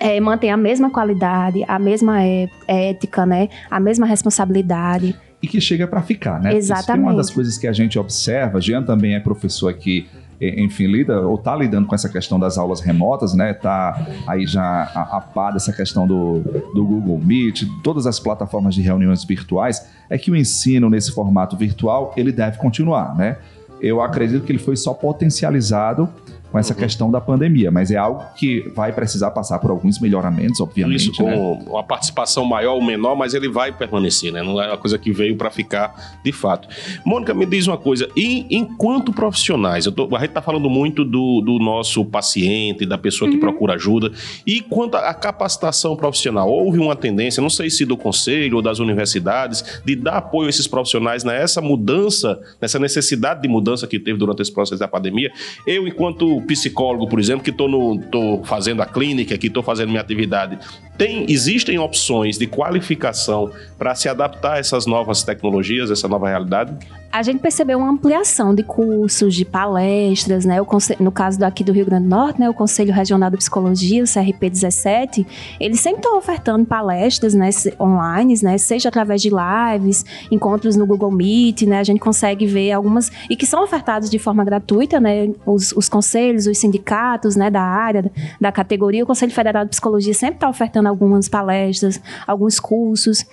é, 0.00 0.20
mantém 0.20 0.50
a 0.50 0.56
mesma 0.56 0.90
qualidade, 0.90 1.64
a 1.66 1.78
mesma 1.78 2.22
é, 2.22 2.48
ética, 2.66 3.24
né? 3.24 3.48
A 3.70 3.78
mesma 3.78 4.06
responsabilidade 4.06 5.14
e 5.44 5.46
que 5.46 5.60
chega 5.60 5.86
para 5.86 6.00
ficar, 6.00 6.40
né? 6.40 6.56
Exatamente. 6.56 7.02
uma 7.02 7.14
das 7.14 7.30
coisas 7.30 7.58
que 7.58 7.66
a 7.66 7.72
gente 7.72 7.98
observa, 7.98 8.60
Jean 8.60 8.82
também 8.82 9.14
é 9.14 9.20
professor 9.20 9.68
aqui 9.68 10.06
enfim, 10.40 10.86
lida 10.86 11.20
ou 11.20 11.36
está 11.36 11.54
lidando 11.54 11.86
com 11.86 11.94
essa 11.94 12.08
questão 12.08 12.40
das 12.40 12.58
aulas 12.58 12.80
remotas, 12.80 13.34
né? 13.34 13.54
Tá 13.54 14.06
aí 14.26 14.46
já 14.46 14.62
a, 14.62 15.16
a 15.16 15.20
par 15.20 15.52
dessa 15.52 15.72
questão 15.72 16.06
do, 16.06 16.40
do 16.74 16.84
Google 16.84 17.18
Meet, 17.18 17.62
todas 17.82 18.06
as 18.06 18.18
plataformas 18.18 18.74
de 18.74 18.82
reuniões 18.82 19.24
virtuais, 19.24 19.86
é 20.10 20.18
que 20.18 20.30
o 20.30 20.36
ensino 20.36 20.90
nesse 20.90 21.12
formato 21.12 21.56
virtual 21.56 22.12
ele 22.16 22.32
deve 22.32 22.58
continuar, 22.58 23.14
né? 23.14 23.38
Eu 23.80 24.02
acredito 24.02 24.44
que 24.44 24.52
ele 24.52 24.58
foi 24.58 24.76
só 24.76 24.92
potencializado 24.92 26.08
com 26.54 26.58
essa 26.60 26.72
uhum. 26.72 26.78
questão 26.78 27.10
da 27.10 27.20
pandemia, 27.20 27.68
mas 27.72 27.90
é 27.90 27.96
algo 27.96 28.22
que 28.36 28.60
vai 28.76 28.92
precisar 28.92 29.32
passar 29.32 29.58
por 29.58 29.72
alguns 29.72 29.98
melhoramentos, 29.98 30.60
obviamente. 30.60 31.10
Isso, 31.10 31.12
com 31.12 31.28
né? 31.28 31.64
uma 31.66 31.82
participação 31.82 32.44
maior 32.44 32.74
ou 32.74 32.80
menor, 32.80 33.16
mas 33.16 33.34
ele 33.34 33.48
vai 33.48 33.72
permanecer, 33.72 34.32
né? 34.32 34.40
Não 34.40 34.62
é 34.62 34.68
uma 34.68 34.78
coisa 34.78 34.96
que 34.96 35.10
veio 35.10 35.34
para 35.34 35.50
ficar 35.50 36.20
de 36.24 36.30
fato. 36.30 36.68
Mônica, 37.04 37.34
me 37.34 37.44
diz 37.44 37.66
uma 37.66 37.76
coisa, 37.76 38.08
e 38.16 38.46
enquanto 38.56 39.12
profissionais, 39.12 39.86
tô, 39.86 40.04
a 40.14 40.20
gente 40.20 40.28
está 40.28 40.40
falando 40.40 40.70
muito 40.70 41.04
do, 41.04 41.40
do, 41.40 41.58
nosso 41.58 42.04
paciente, 42.04 42.86
da 42.86 42.96
pessoa 42.96 43.28
que 43.28 43.34
uhum. 43.34 43.40
procura 43.40 43.74
ajuda, 43.74 44.12
e 44.46 44.60
quanto 44.60 44.96
à 44.96 45.12
capacitação 45.12 45.96
profissional, 45.96 46.48
houve 46.48 46.78
uma 46.78 46.94
tendência, 46.94 47.40
não 47.40 47.50
sei 47.50 47.68
se 47.68 47.84
do 47.84 47.96
conselho 47.96 48.58
ou 48.58 48.62
das 48.62 48.78
universidades, 48.78 49.82
de 49.84 49.96
dar 49.96 50.18
apoio 50.18 50.46
a 50.46 50.50
esses 50.50 50.68
profissionais 50.68 51.24
nessa 51.24 51.60
mudança, 51.60 52.40
nessa 52.62 52.78
necessidade 52.78 53.42
de 53.42 53.48
mudança 53.48 53.88
que 53.88 53.98
teve 53.98 54.20
durante 54.20 54.40
esse 54.40 54.52
processo 54.52 54.78
da 54.78 54.86
pandemia. 54.86 55.32
Eu, 55.66 55.88
enquanto 55.88 56.43
psicólogo, 56.44 57.08
por 57.08 57.18
exemplo, 57.18 57.42
que 57.42 57.50
estou 57.50 58.44
fazendo 58.44 58.82
a 58.82 58.86
clínica, 58.86 59.36
que 59.36 59.48
estou 59.48 59.62
fazendo 59.62 59.88
minha 59.88 60.00
atividade, 60.00 60.58
tem, 60.96 61.26
existem 61.28 61.78
opções 61.78 62.38
de 62.38 62.46
qualificação 62.46 63.50
para 63.76 63.94
se 63.94 64.08
adaptar 64.08 64.54
a 64.54 64.58
essas 64.58 64.86
novas 64.86 65.22
tecnologias, 65.22 65.90
essa 65.90 66.06
nova 66.06 66.28
realidade? 66.28 66.76
A 67.14 67.22
gente 67.22 67.38
percebeu 67.38 67.78
uma 67.78 67.90
ampliação 67.90 68.52
de 68.52 68.64
cursos, 68.64 69.36
de 69.36 69.44
palestras, 69.44 70.44
né? 70.44 70.56
no 70.98 71.12
caso 71.12 71.38
daqui 71.38 71.62
do 71.62 71.70
Rio 71.70 71.86
Grande 71.86 72.08
do 72.08 72.10
Norte, 72.10 72.40
né? 72.40 72.50
O 72.50 72.54
Conselho 72.54 72.92
Regional 72.92 73.30
de 73.30 73.36
Psicologia, 73.36 74.02
o 74.02 74.04
CRP 74.04 74.50
17, 74.50 75.24
eles 75.60 75.78
sempre 75.78 76.00
estão 76.00 76.18
ofertando 76.18 76.66
palestras, 76.66 77.32
né? 77.32 77.50
Online, 77.78 78.34
né? 78.42 78.58
Seja 78.58 78.88
através 78.88 79.22
de 79.22 79.30
lives, 79.30 80.04
encontros 80.28 80.74
no 80.74 80.84
Google 80.84 81.12
Meet, 81.12 81.62
né? 81.62 81.78
A 81.78 81.84
gente 81.84 82.00
consegue 82.00 82.46
ver 82.46 82.72
algumas 82.72 83.12
e 83.30 83.36
que 83.36 83.46
são 83.46 83.62
ofertados 83.62 84.10
de 84.10 84.18
forma 84.18 84.44
gratuita, 84.44 84.98
né? 84.98 85.30
Os, 85.46 85.70
os 85.70 85.88
conselhos, 85.88 86.48
os 86.48 86.58
sindicatos, 86.58 87.36
né? 87.36 87.48
Da 87.48 87.62
área, 87.62 88.10
da 88.40 88.50
categoria, 88.50 89.04
o 89.04 89.06
Conselho 89.06 89.30
Federal 89.30 89.62
de 89.62 89.70
Psicologia 89.70 90.14
sempre 90.14 90.34
está 90.34 90.48
ofertando 90.48 90.88
algumas 90.88 91.28
palestras, 91.28 92.00
alguns 92.26 92.58
cursos. 92.58 93.24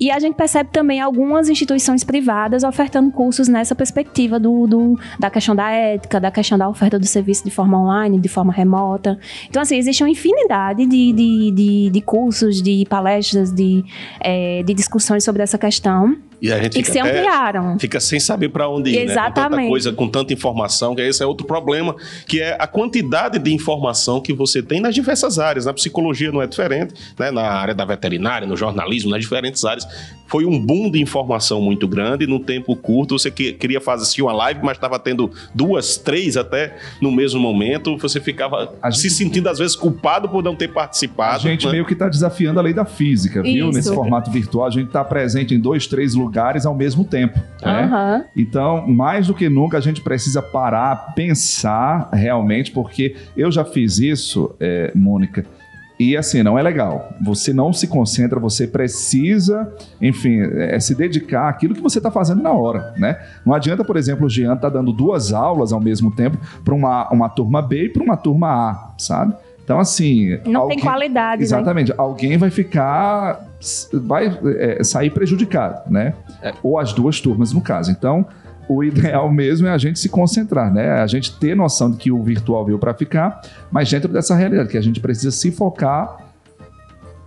E 0.00 0.10
a 0.10 0.18
gente 0.18 0.36
percebe 0.36 0.70
também 0.72 1.02
algumas 1.02 1.50
instituições 1.50 2.02
privadas 2.02 2.64
ofertando 2.64 3.10
cursos 3.10 3.25
nessa 3.48 3.74
perspectiva 3.74 4.38
do, 4.38 4.66
do, 4.66 4.98
da 5.18 5.30
questão 5.30 5.54
da 5.54 5.70
ética, 5.70 6.20
da 6.20 6.30
questão 6.30 6.58
da 6.58 6.68
oferta 6.68 6.98
do 6.98 7.06
serviço 7.06 7.44
de 7.44 7.50
forma 7.50 7.80
online, 7.80 8.18
de 8.18 8.28
forma 8.28 8.52
remota. 8.52 9.18
Então, 9.48 9.62
assim, 9.62 9.76
existe 9.76 10.02
uma 10.02 10.10
infinidade 10.10 10.86
de, 10.86 11.12
de, 11.12 11.50
de, 11.50 11.90
de 11.90 12.00
cursos, 12.00 12.62
de 12.62 12.84
palestras, 12.88 13.52
de, 13.52 13.84
é, 14.20 14.62
de 14.62 14.74
discussões 14.74 15.24
sobre 15.24 15.42
essa 15.42 15.58
questão. 15.58 16.16
E 16.40 16.52
a 16.52 16.62
gente 16.62 16.78
e 16.78 16.82
que 16.82 16.90
se 16.90 16.98
ampliaram. 16.98 17.78
Fica 17.78 17.98
sem 17.98 18.20
saber 18.20 18.50
para 18.50 18.68
onde 18.68 18.90
ir, 18.90 18.98
Exatamente. 18.98 19.16
Né? 19.26 19.42
Com 19.42 19.50
tanta 19.56 19.68
coisa, 19.68 19.92
com 19.92 20.08
tanta 20.08 20.32
informação, 20.32 20.94
que 20.94 21.00
esse 21.00 21.22
é 21.22 21.26
outro 21.26 21.46
problema, 21.46 21.96
que 22.26 22.40
é 22.40 22.56
a 22.60 22.66
quantidade 22.66 23.38
de 23.38 23.52
informação 23.52 24.20
que 24.20 24.32
você 24.32 24.62
tem 24.62 24.80
nas 24.80 24.94
diversas 24.94 25.38
áreas. 25.38 25.64
Na 25.64 25.72
psicologia 25.72 26.30
não 26.30 26.42
é 26.42 26.46
diferente, 26.46 26.94
né? 27.18 27.30
na 27.30 27.42
área 27.42 27.74
da 27.74 27.84
veterinária, 27.84 28.46
no 28.46 28.56
jornalismo, 28.56 29.10
nas 29.10 29.20
diferentes 29.20 29.64
áreas. 29.64 29.86
Foi 30.26 30.44
um 30.44 30.58
boom 30.58 30.90
de 30.90 31.00
informação 31.00 31.60
muito 31.60 31.88
grande, 31.88 32.26
num 32.26 32.38
tempo 32.38 32.74
curto. 32.76 33.18
Você 33.18 33.30
queria 33.30 33.80
fazer 33.80 34.22
uma 34.22 34.32
live, 34.32 34.60
mas 34.62 34.76
estava 34.76 34.98
tendo 34.98 35.30
duas, 35.54 35.96
três 35.96 36.36
até 36.36 36.76
no 37.00 37.10
mesmo 37.10 37.40
momento. 37.40 37.96
Você 37.98 38.20
ficava 38.20 38.72
gente... 38.84 38.98
se 38.98 39.10
sentindo, 39.10 39.48
às 39.48 39.58
vezes, 39.58 39.74
culpado 39.74 40.28
por 40.28 40.42
não 40.42 40.54
ter 40.54 40.68
participado. 40.68 41.36
A 41.36 41.38
gente 41.38 41.66
né? 41.66 41.72
meio 41.72 41.84
que 41.84 41.92
está 41.92 42.08
desafiando 42.08 42.60
a 42.60 42.62
lei 42.62 42.72
da 42.72 42.84
física, 42.84 43.42
viu? 43.42 43.68
Isso. 43.68 43.76
Nesse 43.76 43.94
formato 43.94 44.30
virtual, 44.30 44.66
a 44.66 44.70
gente 44.70 44.86
está 44.86 45.04
presente 45.04 45.54
em 45.54 45.60
dois, 45.60 45.86
três 45.86 46.14
lugares 46.14 46.26
lugares 46.26 46.66
ao 46.66 46.74
mesmo 46.74 47.04
tempo. 47.04 47.38
Né? 47.62 47.84
Uhum. 47.84 48.24
Então, 48.36 48.86
mais 48.86 49.26
do 49.28 49.34
que 49.34 49.48
nunca, 49.48 49.78
a 49.78 49.80
gente 49.80 50.00
precisa 50.00 50.42
parar, 50.42 51.14
pensar 51.14 52.10
realmente, 52.12 52.70
porque 52.70 53.16
eu 53.36 53.50
já 53.50 53.64
fiz 53.64 53.98
isso, 53.98 54.54
é, 54.60 54.92
Mônica. 54.94 55.46
E 55.98 56.16
assim, 56.16 56.42
não 56.42 56.58
é 56.58 56.62
legal. 56.62 57.10
Você 57.22 57.52
não 57.52 57.72
se 57.72 57.86
concentra, 57.86 58.38
você 58.38 58.66
precisa, 58.66 59.72
enfim, 60.00 60.40
é, 60.40 60.78
se 60.78 60.94
dedicar 60.94 61.48
àquilo 61.48 61.74
que 61.74 61.80
você 61.80 61.98
está 61.98 62.10
fazendo 62.10 62.42
na 62.42 62.52
hora, 62.52 62.94
né? 62.98 63.18
Não 63.44 63.54
adianta, 63.54 63.82
por 63.82 63.96
exemplo, 63.96 64.26
o 64.26 64.28
Jean 64.28 64.54
estar 64.54 64.70
tá 64.70 64.76
dando 64.78 64.92
duas 64.92 65.32
aulas 65.32 65.72
ao 65.72 65.80
mesmo 65.80 66.14
tempo 66.14 66.38
para 66.62 66.74
uma, 66.74 67.08
uma 67.10 67.28
turma 67.28 67.62
B 67.62 67.84
e 67.84 67.88
para 67.88 68.02
uma 68.02 68.16
turma 68.16 68.48
A, 68.48 68.94
sabe? 68.98 69.34
Então, 69.66 69.80
assim. 69.80 70.38
Não 70.46 70.62
alguém, 70.62 70.76
tem 70.76 70.84
qualidade. 70.84 71.40
Né? 71.40 71.44
Exatamente. 71.44 71.90
Né? 71.90 71.94
Alguém 71.98 72.38
vai 72.38 72.50
ficar. 72.50 73.44
Vai 73.92 74.38
é, 74.58 74.84
sair 74.84 75.10
prejudicado, 75.10 75.90
né? 75.90 76.14
É. 76.40 76.52
Ou 76.62 76.78
as 76.78 76.92
duas 76.92 77.20
turmas, 77.20 77.52
no 77.52 77.60
caso. 77.60 77.90
Então, 77.90 78.24
o 78.68 78.82
ideal 78.82 79.30
mesmo 79.30 79.66
é 79.66 79.70
a 79.70 79.78
gente 79.78 79.98
se 79.98 80.08
concentrar, 80.08 80.72
né? 80.72 81.00
A 81.00 81.06
gente 81.06 81.38
ter 81.38 81.54
noção 81.54 81.90
de 81.90 81.96
que 81.96 82.10
o 82.10 82.22
virtual 82.22 82.64
veio 82.64 82.78
para 82.78 82.92
ficar, 82.94 83.40
mas 83.70 83.90
dentro 83.90 84.12
dessa 84.12 84.34
realidade, 84.34 84.68
que 84.68 84.78
a 84.78 84.82
gente 84.82 85.00
precisa 85.00 85.30
se 85.30 85.50
focar 85.50 86.18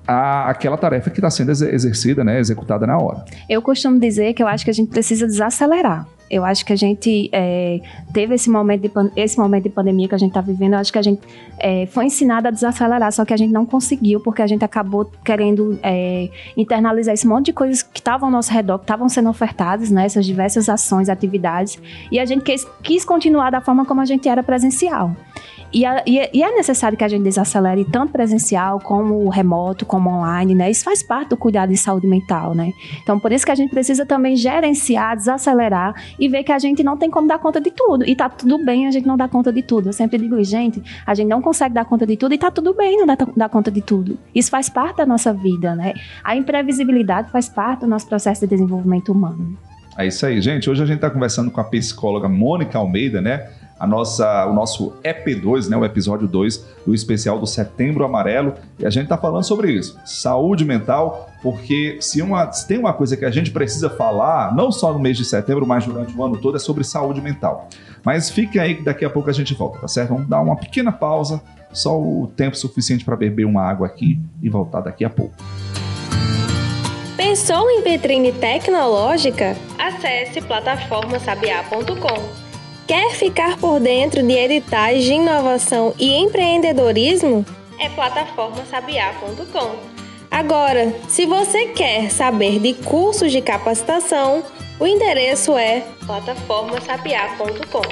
a, 0.07 0.49
aquela 0.49 0.77
tarefa 0.77 1.09
que 1.09 1.19
está 1.19 1.29
sendo 1.29 1.51
exercida, 1.51 2.23
né, 2.23 2.39
executada 2.39 2.87
na 2.87 2.97
hora. 2.97 3.23
Eu 3.47 3.61
costumo 3.61 3.99
dizer 3.99 4.33
que 4.33 4.41
eu 4.41 4.47
acho 4.47 4.65
que 4.65 4.71
a 4.71 4.73
gente 4.73 4.89
precisa 4.89 5.27
desacelerar. 5.27 6.07
Eu 6.29 6.45
acho 6.45 6.65
que 6.65 6.71
a 6.71 6.75
gente 6.75 7.29
é, 7.31 7.79
teve 8.13 8.35
esse 8.35 8.49
momento, 8.49 8.81
de, 8.81 8.91
esse 9.15 9.37
momento 9.37 9.63
de 9.63 9.69
pandemia 9.69 10.07
que 10.07 10.15
a 10.15 10.17
gente 10.17 10.29
está 10.29 10.41
vivendo, 10.41 10.73
eu 10.73 10.79
acho 10.79 10.91
que 10.91 10.99
a 10.99 11.01
gente 11.01 11.21
é, 11.57 11.85
foi 11.87 12.05
ensinado 12.05 12.47
a 12.47 12.51
desacelerar, 12.51 13.11
só 13.11 13.25
que 13.25 13.33
a 13.33 13.37
gente 13.37 13.51
não 13.51 13.65
conseguiu, 13.65 14.19
porque 14.19 14.41
a 14.41 14.47
gente 14.47 14.63
acabou 14.63 15.11
querendo 15.23 15.79
é, 15.81 16.29
internalizar 16.55 17.13
esse 17.13 17.27
monte 17.27 17.47
de 17.47 17.53
coisas 17.53 17.81
que 17.81 17.99
estavam 17.99 18.27
ao 18.27 18.31
nosso 18.31 18.51
redor, 18.51 18.77
que 18.77 18.83
estavam 18.83 19.09
sendo 19.09 19.29
ofertadas, 19.29 19.89
né, 19.89 20.05
essas 20.05 20.25
diversas 20.25 20.69
ações, 20.69 21.09
atividades, 21.09 21.79
e 22.11 22.19
a 22.19 22.25
gente 22.25 22.43
quis, 22.43 22.65
quis 22.83 23.03
continuar 23.03 23.49
da 23.49 23.61
forma 23.61 23.85
como 23.85 24.01
a 24.01 24.05
gente 24.05 24.29
era 24.29 24.43
presencial. 24.43 25.15
E, 25.71 25.85
a, 25.85 26.03
e, 26.05 26.19
é, 26.19 26.29
e, 26.33 26.41
é 26.41 26.51
necessário 26.51 26.97
que 26.97 27.03
a 27.03 27.07
gente 27.07 27.23
desacelere 27.23 27.85
tanto 27.85 28.11
presencial 28.11 28.79
como 28.79 29.29
remoto, 29.29 29.85
como 29.85 30.09
online, 30.09 30.55
né? 30.55 30.69
Isso 30.69 30.83
faz 30.83 31.03
parte 31.03 31.29
do 31.29 31.37
cuidado 31.37 31.69
de 31.69 31.77
saúde 31.77 32.07
mental, 32.07 32.55
né? 32.55 32.71
Então, 33.03 33.19
por 33.19 33.31
isso 33.31 33.45
que 33.45 33.51
a 33.51 33.55
gente 33.55 33.69
precisa 33.69 34.05
também 34.05 34.35
gerenciar, 34.35 35.15
desacelerar 35.15 35.93
e 36.19 36.27
ver 36.27 36.43
que 36.43 36.51
a 36.51 36.57
gente 36.57 36.83
não 36.83 36.97
tem 36.97 37.09
como 37.09 37.27
dar 37.27 37.37
conta 37.37 37.61
de 37.61 37.69
tudo. 37.69 38.03
E 38.03 38.15
tá 38.15 38.27
tudo 38.27 38.63
bem 38.65 38.87
a 38.87 38.91
gente 38.91 39.05
não 39.05 39.15
dar 39.15 39.29
conta 39.29 39.53
de 39.53 39.61
tudo. 39.61 39.89
Eu 39.89 39.93
sempre 39.93 40.17
digo, 40.17 40.43
gente, 40.43 40.81
a 41.05 41.13
gente 41.13 41.27
não 41.27 41.41
consegue 41.41 41.75
dar 41.75 41.85
conta 41.85 42.05
de 42.05 42.17
tudo 42.17 42.33
e 42.33 42.37
tá 42.37 42.49
tudo 42.49 42.73
bem 42.73 42.97
não 42.97 43.05
dar, 43.05 43.17
dar 43.35 43.49
conta 43.49 43.69
de 43.69 43.81
tudo. 43.81 44.17
Isso 44.33 44.49
faz 44.49 44.69
parte 44.69 44.97
da 44.97 45.05
nossa 45.05 45.31
vida, 45.31 45.75
né? 45.75 45.93
A 46.23 46.35
imprevisibilidade 46.35 47.31
faz 47.31 47.47
parte 47.47 47.81
do 47.81 47.87
nosso 47.87 48.07
processo 48.07 48.41
de 48.41 48.47
desenvolvimento 48.47 49.11
humano. 49.11 49.55
É 49.99 50.07
isso 50.07 50.25
aí, 50.25 50.41
gente. 50.41 50.69
Hoje 50.69 50.81
a 50.81 50.85
gente 50.85 50.95
está 50.95 51.09
conversando 51.09 51.51
com 51.51 51.59
a 51.59 51.63
psicóloga 51.63 52.29
Mônica 52.29 52.77
Almeida, 52.77 53.21
né? 53.21 53.49
A 53.79 53.87
nossa, 53.87 54.45
o 54.45 54.53
nosso 54.53 54.93
EP2, 55.03 55.69
né, 55.69 55.77
o 55.77 55.85
episódio 55.85 56.27
2 56.27 56.65
do 56.85 56.93
especial 56.93 57.39
do 57.39 57.47
Setembro 57.47 58.03
Amarelo. 58.03 58.53
E 58.77 58.85
a 58.85 58.89
gente 58.89 59.03
está 59.03 59.17
falando 59.17 59.43
sobre 59.43 59.71
isso, 59.71 59.97
saúde 60.05 60.65
mental, 60.65 61.29
porque 61.41 61.97
se, 62.01 62.21
uma, 62.21 62.51
se 62.51 62.67
tem 62.67 62.77
uma 62.77 62.91
coisa 62.91 63.15
que 63.15 63.23
a 63.23 63.31
gente 63.31 63.51
precisa 63.51 63.89
falar, 63.89 64.53
não 64.53 64.71
só 64.71 64.91
no 64.91 64.99
mês 64.99 65.15
de 65.15 65.23
setembro, 65.23 65.65
mas 65.65 65.85
durante 65.85 66.15
o 66.15 66.23
ano 66.23 66.37
todo, 66.37 66.57
é 66.57 66.59
sobre 66.59 66.83
saúde 66.83 67.21
mental. 67.21 67.69
Mas 68.03 68.29
fique 68.29 68.59
aí 68.59 68.75
que 68.75 68.83
daqui 68.83 69.05
a 69.05 69.09
pouco 69.09 69.29
a 69.29 69.33
gente 69.33 69.53
volta, 69.53 69.79
tá 69.79 69.87
certo? 69.87 70.09
Vamos 70.09 70.27
dar 70.27 70.41
uma 70.41 70.57
pequena 70.57 70.91
pausa, 70.91 71.41
só 71.71 71.97
o 71.97 72.27
tempo 72.35 72.57
suficiente 72.57 73.05
para 73.05 73.15
beber 73.15 73.45
uma 73.45 73.61
água 73.61 73.87
aqui 73.87 74.19
e 74.41 74.49
voltar 74.49 74.81
daqui 74.81 75.05
a 75.05 75.09
pouco. 75.09 75.33
Pensou 77.15 77.69
em 77.69 77.83
vitrine 77.83 78.31
tecnológica? 78.31 79.55
Acesse 79.77 80.41
plataformasabiá.com 80.41 82.38
Quer 82.89 83.11
ficar 83.11 83.55
por 83.57 83.79
dentro 83.79 84.23
de 84.23 84.33
editais 84.33 85.03
de 85.03 85.13
inovação 85.13 85.93
e 85.99 86.15
empreendedorismo? 86.15 87.45
É 87.79 87.87
plataformasabiá.com. 87.89 89.75
Agora, 90.31 90.91
se 91.07 91.27
você 91.27 91.67
quer 91.67 92.09
saber 92.09 92.57
de 92.57 92.73
cursos 92.73 93.31
de 93.31 93.41
capacitação, 93.41 94.41
o 94.79 94.87
endereço 94.87 95.55
é 95.55 95.83
plataformasabiá.com. 96.07 97.83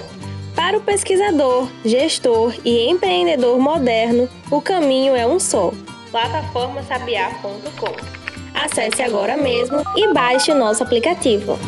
Para 0.56 0.80
o 0.80 0.82
pesquisador, 0.82 1.70
gestor 1.86 2.56
e 2.66 2.90
empreendedor 2.90 3.60
moderno, 3.60 4.28
o 4.50 4.60
caminho 4.60 5.16
é 5.16 5.28
um 5.28 5.40
só: 5.40 5.72
plataformasabiá.com. 6.10 7.96
Acesse 8.56 9.04
agora 9.04 9.38
mesmo 9.38 9.78
e 9.96 10.12
baixe 10.12 10.52
o 10.52 10.56
nosso 10.58 10.82
aplicativo. 10.82 11.60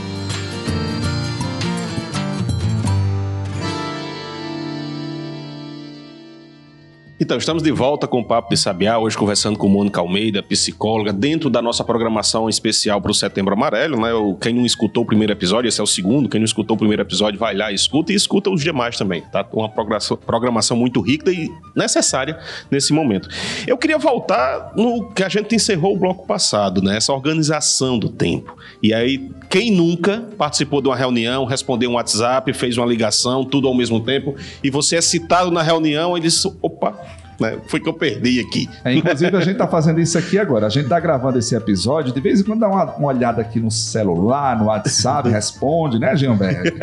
Então, 7.21 7.38
estamos 7.38 7.61
de 7.61 7.69
volta 7.69 8.07
com 8.07 8.21
o 8.21 8.23
Papo 8.23 8.49
de 8.49 8.55
Sabiá, 8.55 8.97
hoje 8.97 9.17
conversando 9.17 9.59
com 9.59 9.67
Mônica 9.67 9.99
Almeida, 9.99 10.41
psicóloga, 10.41 11.11
dentro 11.11 11.49
da 11.49 11.61
nossa 11.61 11.83
programação 11.83 12.47
especial 12.47 13.01
para 13.01 13.11
o 13.11 13.13
Setembro 13.13 13.53
Amarelo, 13.53 13.99
né? 13.99 14.09
Quem 14.39 14.53
não 14.53 14.65
escutou 14.65 15.03
o 15.03 15.05
primeiro 15.05 15.33
episódio, 15.33 15.67
esse 15.67 15.81
é 15.81 15.83
o 15.83 15.88
segundo, 15.88 16.29
quem 16.29 16.39
não 16.39 16.45
escutou 16.45 16.75
o 16.75 16.77
primeiro 16.77 17.01
episódio, 17.01 17.38
vai 17.38 17.53
lá, 17.53 17.73
escuta 17.73 18.13
e 18.13 18.15
escuta 18.15 18.49
os 18.49 18.63
demais 18.63 18.97
também, 18.97 19.21
tá? 19.33 19.45
Uma 19.51 19.67
programação 19.69 20.77
muito 20.77 21.01
rica 21.01 21.29
e 21.29 21.51
necessária 21.75 22.39
nesse 22.71 22.93
momento. 22.93 23.27
Eu 23.67 23.77
queria 23.77 23.97
voltar 23.97 24.71
no 24.77 25.09
que 25.09 25.21
a 25.21 25.27
gente 25.27 25.53
encerrou 25.53 25.95
o 25.95 25.99
bloco 25.99 26.25
passado, 26.25 26.81
né? 26.81 26.95
Essa 26.95 27.11
organização 27.11 27.99
do 27.99 28.07
tempo. 28.07 28.57
E 28.81 28.93
aí, 28.93 29.29
quem 29.49 29.71
nunca 29.71 30.23
participou 30.38 30.81
de 30.81 30.88
uma 30.88 30.95
reunião, 30.95 31.43
respondeu 31.43 31.89
um 31.89 31.95
WhatsApp, 31.95 32.53
fez 32.53 32.77
uma 32.77 32.88
ligação, 32.88 33.43
tudo 33.43 33.67
ao 33.67 33.75
mesmo 33.75 33.99
tempo, 33.99 34.38
e 34.63 34.69
você 34.69 34.95
é 34.95 35.01
citado 35.01 35.51
na 35.51 35.61
reunião 35.61 36.17
e 36.17 36.21
diz, 36.21 36.45
opa, 36.61 37.09
né? 37.39 37.58
Foi 37.67 37.79
que 37.79 37.88
eu 37.88 37.93
perdi 37.93 38.39
aqui. 38.39 38.69
É, 38.84 38.93
inclusive, 38.93 39.36
a 39.36 39.39
gente 39.39 39.53
está 39.53 39.67
fazendo 39.67 40.00
isso 40.00 40.17
aqui 40.17 40.38
agora. 40.38 40.67
A 40.67 40.69
gente 40.69 40.84
está 40.84 41.00
gravando 41.00 41.39
esse 41.39 41.55
episódio. 41.55 42.13
De 42.13 42.19
vez 42.19 42.41
em 42.41 42.43
quando 42.43 42.60
dá 42.60 42.67
uma, 42.67 42.86
uma 42.96 43.08
olhada 43.08 43.41
aqui 43.41 43.60
no 43.60 43.72
celular, 43.72 44.58
no 44.58 44.65
WhatsApp, 44.65 45.29
responde, 45.29 46.00
né, 46.00 46.15
Gilberto? 46.15 46.77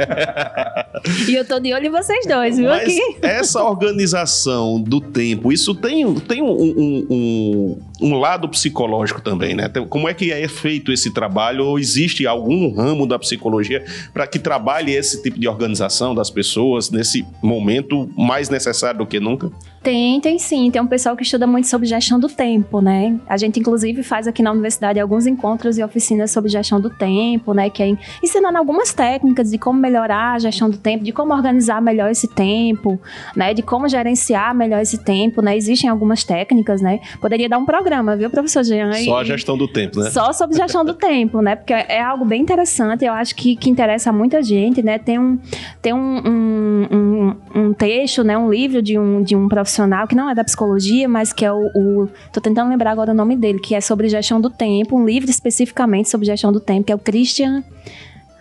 e 1.29 1.35
eu 1.35 1.45
tô 1.45 1.59
de 1.59 1.73
olho 1.73 1.87
em 1.87 1.91
vocês 1.91 2.27
dois, 2.27 2.57
viu? 2.57 2.69
Mas 2.69 2.83
aqui. 2.83 3.17
Essa 3.23 3.63
organização 3.63 4.81
do 4.81 5.01
tempo, 5.01 5.53
isso 5.53 5.75
tem, 5.75 6.15
tem 6.21 6.43
um, 6.43 6.51
um, 6.51 7.07
um, 7.11 7.79
um 8.01 8.15
lado 8.15 8.49
psicológico 8.49 9.21
também, 9.21 9.55
né? 9.55 9.69
Como 9.89 10.09
é 10.09 10.15
que 10.15 10.33
é 10.33 10.47
feito 10.49 10.93
esse 10.93 11.11
trabalho? 11.11 11.65
Ou 11.65 11.79
existe 11.79 12.27
algum 12.27 12.75
ramo 12.75 13.07
da 13.07 13.19
psicologia 13.19 13.85
para 14.13 14.27
que 14.27 14.39
trabalhe 14.39 14.95
esse 14.95 15.23
tipo 15.23 15.39
de 15.39 15.49
organização 15.49 16.15
das 16.15 16.31
pessoas 16.31 16.91
nesse 16.91 17.27
momento 17.43 18.09
mais 18.17 18.49
necessário 18.49 18.99
do 18.99 19.07
que 19.07 19.19
nunca? 19.19 19.51
Tem, 19.83 20.21
tem 20.21 20.39
sim. 20.39 20.71
Tem 20.71 20.83
um 20.83 20.87
pessoal 20.87 21.17
que 21.17 21.23
estuda 21.23 21.47
muito 21.47 21.69
sobre 21.69 21.87
gestão 21.87 22.19
do 22.19 22.29
tempo, 22.29 22.81
né? 22.81 23.19
A 23.29 23.37
gente, 23.37 23.61
inclusive, 23.61 24.03
faz 24.03 24.27
aqui 24.27 24.43
na 24.43 24.51
universidade 24.51 24.99
alguns 24.99 25.27
encontros 25.27 25.79
e 25.79 25.83
oficinas 25.83 26.33
sobre 26.33 26.51
gestão 26.51 26.81
do 26.81 26.91
tempo, 26.91 27.55
né? 27.55 27.71
Que 27.71 27.83
é 27.83 27.97
ensinando 28.23 28.59
algumas 28.59 28.93
técnicas 28.93 29.51
de 29.51 29.59
como 29.59 29.79
melhorar 29.79 30.35
a 30.35 30.39
gestão 30.41 30.69
do 30.69 30.77
tempo, 30.77 31.05
de 31.05 31.13
como 31.13 31.33
organizar 31.33 31.81
melhor 31.81 32.11
esse 32.11 32.27
tempo, 32.27 33.01
né? 33.35 33.55
De 33.55 33.63
como 33.63 33.89
gerenciar 33.89 34.53
melhor 34.55 34.81
esse 34.81 34.99
tempo, 34.99 35.41
né? 35.41 35.57
Existem 35.57 35.89
algumas 35.89 36.25
técnicas, 36.25 36.83
né? 36.83 36.99
Poderia 37.21 37.49
dar 37.49 37.59
um 37.59 37.65
programa, 37.65 37.86
viu, 38.17 38.31
professor 38.31 38.65
Jean? 38.65 38.93
Só 38.93 39.19
a 39.19 39.25
gestão 39.25 39.57
do 39.57 39.69
tempo, 39.69 40.01
né? 40.01 40.11
Só 40.11 40.33
sobre 40.33 40.57
gestão 40.57 40.85
do 40.85 40.95
tempo, 40.95 41.41
né? 41.41 41.57
Porque 41.57 41.73
é 41.73 42.03
algo 42.03 42.25
bem 42.25 42.43
interessante, 42.43 43.05
eu 43.05 43.13
acho 43.13 43.35
que, 43.35 43.57
que 43.57 43.71
interessa 43.71 44.11
a 44.11 44.13
muita 44.13 44.43
gente, 44.43 44.83
né? 44.83 44.99
Tem 44.99 45.19
um, 45.19 45.39
tem 45.81 45.93
um, 45.93 46.23
um, 46.27 46.87
um, 46.91 47.61
um 47.61 47.73
texto, 47.73 48.25
né? 48.25 48.37
Um 48.37 48.51
livro 48.51 48.83
de 48.83 48.99
um, 48.99 49.23
de 49.23 49.37
um 49.37 49.49
profissional 49.49 49.87
profissional, 49.87 50.07
que 50.07 50.15
não 50.15 50.31
é 50.31 50.35
da 50.35 50.45
psicologia, 50.45 51.09
mas 51.09 51.33
que 51.33 51.45
é 51.45 51.53
o, 51.53 51.67
o. 51.75 52.09
Tô 52.33 52.41
tentando 52.41 52.71
lembrar 52.71 52.91
agora 52.93 53.13
o 53.13 53.15
nome 53.15 53.37
dele, 53.37 53.59
que 53.59 53.75
é 53.75 53.81
sobre 53.81 54.09
gestão 54.09 54.41
do 54.41 54.51
tempo, 54.51 54.97
um 54.97 55.05
livro 55.05 55.31
especificamente 55.31 56.09
sobre 56.09 56.27
gestão 56.27 56.53
do 56.53 56.61
tempo, 56.61 56.85
que 56.85 56.93
é 56.93 56.95
o 56.95 56.99
Christian 56.99 57.63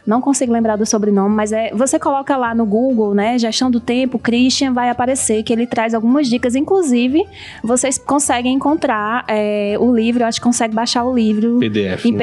não 0.05 0.21
consigo 0.21 0.53
lembrar 0.53 0.75
do 0.75 0.85
sobrenome, 0.85 1.35
mas 1.35 1.51
é. 1.51 1.71
Você 1.74 1.97
coloca 1.97 2.38
lá 2.38 2.53
no 2.53 2.65
Google, 2.65 3.13
né? 3.13 3.38
Gestão 3.39 3.71
do 3.71 3.79
tempo, 3.79 4.19
Christian 4.19 4.74
vai 4.74 4.89
aparecer 4.89 5.43
que 5.43 5.51
ele 5.51 5.65
traz 5.65 5.93
algumas 5.93 6.27
dicas. 6.27 6.55
Inclusive, 6.55 7.25
vocês 7.63 7.97
conseguem 7.97 8.53
encontrar 8.53 9.25
é, 9.27 9.75
o 9.79 9.93
livro, 9.93 10.24
eu 10.24 10.27
acho 10.27 10.39
que 10.39 10.43
consegue 10.43 10.75
baixar 10.75 11.03
o 11.03 11.15
livro 11.15 11.59
PDF, 11.59 12.05
em 12.05 12.12
né? 12.12 12.17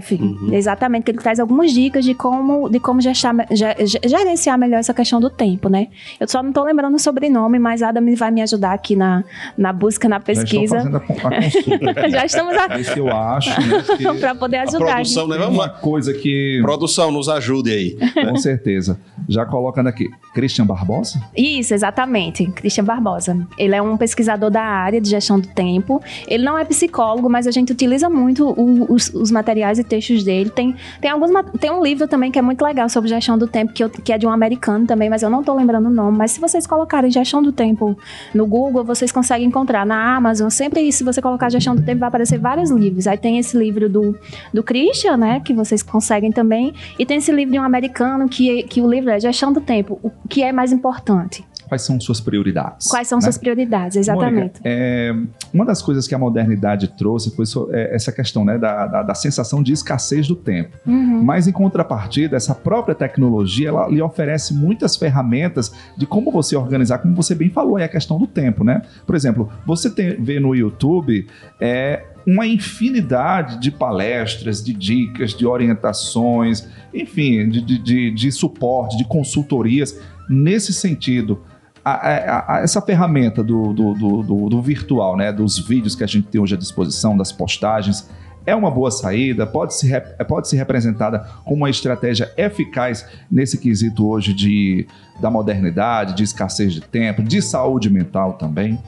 PDF. 0.00 0.20
Uhum. 0.20 0.50
Exatamente, 0.52 1.04
que 1.04 1.10
ele 1.12 1.18
traz 1.18 1.38
algumas 1.38 1.72
dicas 1.72 2.04
de 2.04 2.14
como, 2.14 2.68
de 2.68 2.80
como 2.80 3.00
gestar, 3.00 3.34
gerenciar 3.52 4.58
melhor 4.58 4.78
essa 4.78 4.94
questão 4.94 5.20
do 5.20 5.30
tempo, 5.30 5.68
né? 5.68 5.88
Eu 6.18 6.26
só 6.28 6.42
não 6.42 6.50
estou 6.50 6.64
lembrando 6.64 6.94
o 6.94 6.98
sobrenome, 6.98 7.58
mas 7.58 7.82
Adam 7.82 8.08
vai 8.16 8.30
me 8.30 8.42
ajudar 8.42 8.72
aqui 8.72 8.96
na, 8.96 9.22
na 9.56 9.72
busca, 9.72 10.08
na 10.08 10.18
pesquisa. 10.18 10.80
Já, 10.80 11.98
a, 12.00 12.04
a 12.04 12.08
Já 12.18 12.24
estamos 12.24 12.56
aqui. 12.56 12.80
Esse 12.80 12.98
eu 12.98 13.08
acho, 13.08 13.50
né, 13.50 14.14
para 14.18 14.34
poder 14.34 14.58
ajudar. 14.58 14.90
A 14.90 14.94
produção, 14.94 15.28
né? 15.28 15.36
Vamos 15.36 15.54
uma 15.54 15.68
coisa 15.68 16.12
que. 16.12 16.60
Produção, 16.62 17.10
nos 17.10 17.27
ajude 17.30 17.70
aí. 17.70 17.98
Com 18.14 18.36
certeza. 18.36 18.98
Já 19.28 19.44
colocando 19.44 19.88
aqui, 19.88 20.08
Christian 20.34 20.66
Barbosa? 20.66 21.20
Isso, 21.36 21.74
exatamente. 21.74 22.46
Christian 22.46 22.84
Barbosa. 22.84 23.46
Ele 23.58 23.74
é 23.74 23.82
um 23.82 23.96
pesquisador 23.96 24.50
da 24.50 24.62
área 24.62 25.00
de 25.00 25.08
gestão 25.08 25.38
do 25.38 25.48
tempo. 25.48 26.02
Ele 26.26 26.44
não 26.44 26.58
é 26.58 26.64
psicólogo, 26.64 27.28
mas 27.28 27.46
a 27.46 27.50
gente 27.50 27.72
utiliza 27.72 28.08
muito 28.08 28.48
o, 28.48 28.92
os, 28.92 29.12
os, 29.12 29.30
materiais 29.30 29.78
e 29.78 29.84
textos 29.84 30.24
dele. 30.24 30.50
Tem, 30.50 30.74
tem, 31.00 31.10
alguns, 31.10 31.30
tem 31.60 31.70
um 31.70 31.82
livro 31.82 32.06
também 32.06 32.30
que 32.30 32.38
é 32.38 32.42
muito 32.42 32.62
legal 32.62 32.88
sobre 32.88 33.08
gestão 33.08 33.36
do 33.36 33.46
tempo, 33.46 33.72
que, 33.72 33.82
eu, 33.82 33.90
que 33.90 34.12
é 34.12 34.18
de 34.18 34.26
um 34.26 34.30
americano 34.30 34.86
também, 34.86 35.10
mas 35.10 35.22
eu 35.22 35.30
não 35.30 35.40
estou 35.40 35.56
lembrando 35.56 35.86
o 35.86 35.90
nome. 35.90 36.16
Mas 36.16 36.32
se 36.32 36.40
vocês 36.40 36.66
colocarem 36.66 37.10
gestão 37.10 37.42
do 37.42 37.52
tempo 37.52 37.96
no 38.34 38.46
Google, 38.46 38.84
vocês 38.84 39.12
conseguem 39.12 39.48
encontrar 39.48 39.84
na 39.84 40.16
Amazon. 40.16 40.48
Sempre 40.48 40.90
se 40.92 41.04
você 41.04 41.20
colocar 41.20 41.50
gestão 41.50 41.74
do 41.74 41.82
tempo, 41.82 42.00
vai 42.00 42.08
aparecer 42.08 42.38
vários 42.38 42.70
livros. 42.70 43.06
Aí 43.06 43.18
tem 43.18 43.38
esse 43.38 43.56
livro 43.56 43.88
do, 43.88 44.16
do 44.52 44.62
Christian, 44.62 45.16
né, 45.16 45.40
que 45.40 45.52
vocês 45.52 45.82
conseguem 45.82 46.32
também. 46.32 46.72
E 46.98 47.04
tem 47.04 47.17
esse 47.18 47.32
livro 47.32 47.52
de 47.52 47.58
um 47.58 47.62
americano 47.62 48.28
que, 48.28 48.62
que 48.64 48.80
o 48.80 48.90
livro 48.90 49.10
é 49.10 49.20
Gestão 49.20 49.52
do 49.52 49.60
Tempo. 49.60 49.98
O 50.02 50.10
que 50.28 50.42
é 50.42 50.52
mais 50.52 50.72
importante? 50.72 51.44
Quais 51.68 51.82
são 51.82 52.00
suas 52.00 52.18
prioridades? 52.18 52.88
Quais 52.88 53.06
são 53.06 53.18
né? 53.18 53.22
suas 53.22 53.36
prioridades, 53.36 53.96
exatamente. 53.96 54.58
Mônica, 54.58 54.60
é, 54.64 55.14
uma 55.52 55.66
das 55.66 55.82
coisas 55.82 56.08
que 56.08 56.14
a 56.14 56.18
modernidade 56.18 56.88
trouxe 56.96 57.30
foi 57.36 57.44
é, 57.72 57.94
essa 57.94 58.10
questão 58.10 58.42
né, 58.42 58.56
da, 58.56 58.86
da, 58.86 59.02
da, 59.02 59.14
sensação 59.14 59.62
de 59.62 59.72
escassez 59.72 60.26
do 60.26 60.34
tempo. 60.34 60.76
Uhum. 60.86 61.22
Mas, 61.22 61.46
em 61.46 61.52
contrapartida, 61.52 62.36
essa 62.36 62.54
própria 62.54 62.94
tecnologia 62.94 63.68
ela 63.68 63.86
lhe 63.88 64.00
oferece 64.00 64.54
muitas 64.54 64.96
ferramentas 64.96 65.70
de 65.94 66.06
como 66.06 66.32
você 66.32 66.56
organizar, 66.56 66.98
como 66.98 67.14
você 67.14 67.34
bem 67.34 67.50
falou, 67.50 67.78
é 67.78 67.84
a 67.84 67.88
questão 67.88 68.18
do 68.18 68.26
tempo. 68.26 68.64
Né? 68.64 68.80
Por 69.06 69.14
exemplo, 69.14 69.50
você 69.66 69.90
tem, 69.90 70.16
vê 70.22 70.40
no 70.40 70.54
YouTube 70.54 71.26
é, 71.60 72.02
uma 72.28 72.46
infinidade 72.46 73.58
de 73.58 73.70
palestras, 73.70 74.62
de 74.62 74.74
dicas, 74.74 75.32
de 75.32 75.46
orientações, 75.46 76.68
enfim, 76.92 77.48
de, 77.48 77.62
de, 77.62 77.78
de, 77.78 78.10
de 78.10 78.30
suporte, 78.30 78.98
de 78.98 79.04
consultorias 79.06 79.98
nesse 80.28 80.74
sentido. 80.74 81.40
A, 81.82 81.92
a, 81.92 82.56
a, 82.56 82.60
essa 82.60 82.82
ferramenta 82.82 83.42
do, 83.42 83.72
do, 83.72 83.94
do, 83.94 84.48
do, 84.50 84.60
virtual, 84.60 85.16
né, 85.16 85.32
dos 85.32 85.58
vídeos 85.58 85.94
que 85.94 86.04
a 86.04 86.06
gente 86.06 86.28
tem 86.28 86.38
hoje 86.38 86.54
à 86.54 86.58
disposição, 86.58 87.16
das 87.16 87.32
postagens, 87.32 88.10
é 88.44 88.54
uma 88.54 88.70
boa 88.70 88.90
saída, 88.90 89.46
pode 89.46 89.74
ser, 89.74 89.98
pode 90.26 90.48
ser 90.48 90.56
representada 90.56 91.20
como 91.46 91.62
uma 91.62 91.70
estratégia 91.70 92.30
eficaz 92.36 93.06
nesse 93.30 93.56
quesito 93.56 94.06
hoje 94.06 94.34
de, 94.34 94.86
da 95.18 95.30
modernidade, 95.30 96.14
de 96.14 96.24
escassez 96.24 96.74
de 96.74 96.82
tempo, 96.82 97.22
de 97.22 97.40
saúde 97.40 97.88
mental 97.88 98.34
também. 98.34 98.78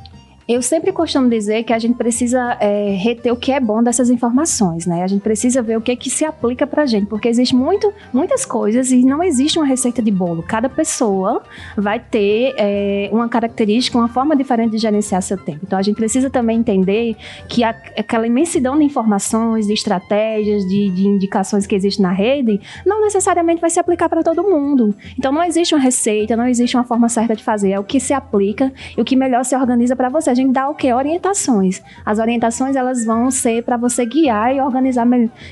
Eu 0.50 0.62
sempre 0.62 0.90
costumo 0.90 1.30
dizer 1.30 1.62
que 1.62 1.72
a 1.72 1.78
gente 1.78 1.94
precisa 1.94 2.56
é, 2.58 2.90
reter 2.96 3.32
o 3.32 3.36
que 3.36 3.52
é 3.52 3.60
bom 3.60 3.80
dessas 3.80 4.10
informações, 4.10 4.84
né? 4.84 5.04
A 5.04 5.06
gente 5.06 5.20
precisa 5.20 5.62
ver 5.62 5.78
o 5.78 5.80
que, 5.80 5.92
é 5.92 5.94
que 5.94 6.10
se 6.10 6.24
aplica 6.24 6.66
pra 6.66 6.86
gente, 6.86 7.06
porque 7.06 7.28
existe 7.28 7.54
muito, 7.54 7.94
muitas 8.12 8.44
coisas 8.44 8.90
e 8.90 9.04
não 9.04 9.22
existe 9.22 9.60
uma 9.60 9.64
receita 9.64 10.02
de 10.02 10.10
bolo. 10.10 10.42
Cada 10.42 10.68
pessoa 10.68 11.40
vai 11.76 12.00
ter 12.00 12.52
é, 12.58 13.08
uma 13.12 13.28
característica, 13.28 13.96
uma 13.96 14.08
forma 14.08 14.34
diferente 14.34 14.72
de 14.72 14.78
gerenciar 14.78 15.22
seu 15.22 15.38
tempo. 15.38 15.60
Então 15.62 15.78
a 15.78 15.82
gente 15.82 15.94
precisa 15.94 16.28
também 16.28 16.58
entender 16.58 17.14
que 17.48 17.62
a, 17.62 17.70
aquela 17.96 18.26
imensidão 18.26 18.76
de 18.76 18.82
informações, 18.82 19.68
de 19.68 19.72
estratégias, 19.72 20.66
de, 20.66 20.90
de 20.90 21.06
indicações 21.06 21.64
que 21.64 21.76
existe 21.76 22.02
na 22.02 22.10
rede, 22.10 22.60
não 22.84 23.00
necessariamente 23.02 23.60
vai 23.60 23.70
se 23.70 23.78
aplicar 23.78 24.08
para 24.08 24.24
todo 24.24 24.42
mundo. 24.42 24.96
Então 25.16 25.30
não 25.30 25.44
existe 25.44 25.76
uma 25.76 25.80
receita, 25.80 26.36
não 26.36 26.48
existe 26.48 26.76
uma 26.76 26.82
forma 26.82 27.08
certa 27.08 27.36
de 27.36 27.44
fazer. 27.44 27.70
É 27.70 27.78
o 27.78 27.84
que 27.84 28.00
se 28.00 28.12
aplica 28.12 28.72
e 28.98 29.00
o 29.00 29.04
que 29.04 29.14
melhor 29.14 29.44
se 29.44 29.54
organiza 29.54 29.94
para 29.94 30.08
você 30.08 30.39
gente 30.40 30.52
dá 30.52 30.68
o 30.68 30.74
quê? 30.74 30.92
Orientações. 30.92 31.82
As 32.04 32.18
orientações 32.18 32.76
elas 32.76 33.04
vão 33.04 33.30
ser 33.30 33.64
para 33.64 33.76
você 33.76 34.04
guiar 34.04 34.54
e 34.54 34.60
organizar, 34.60 35.06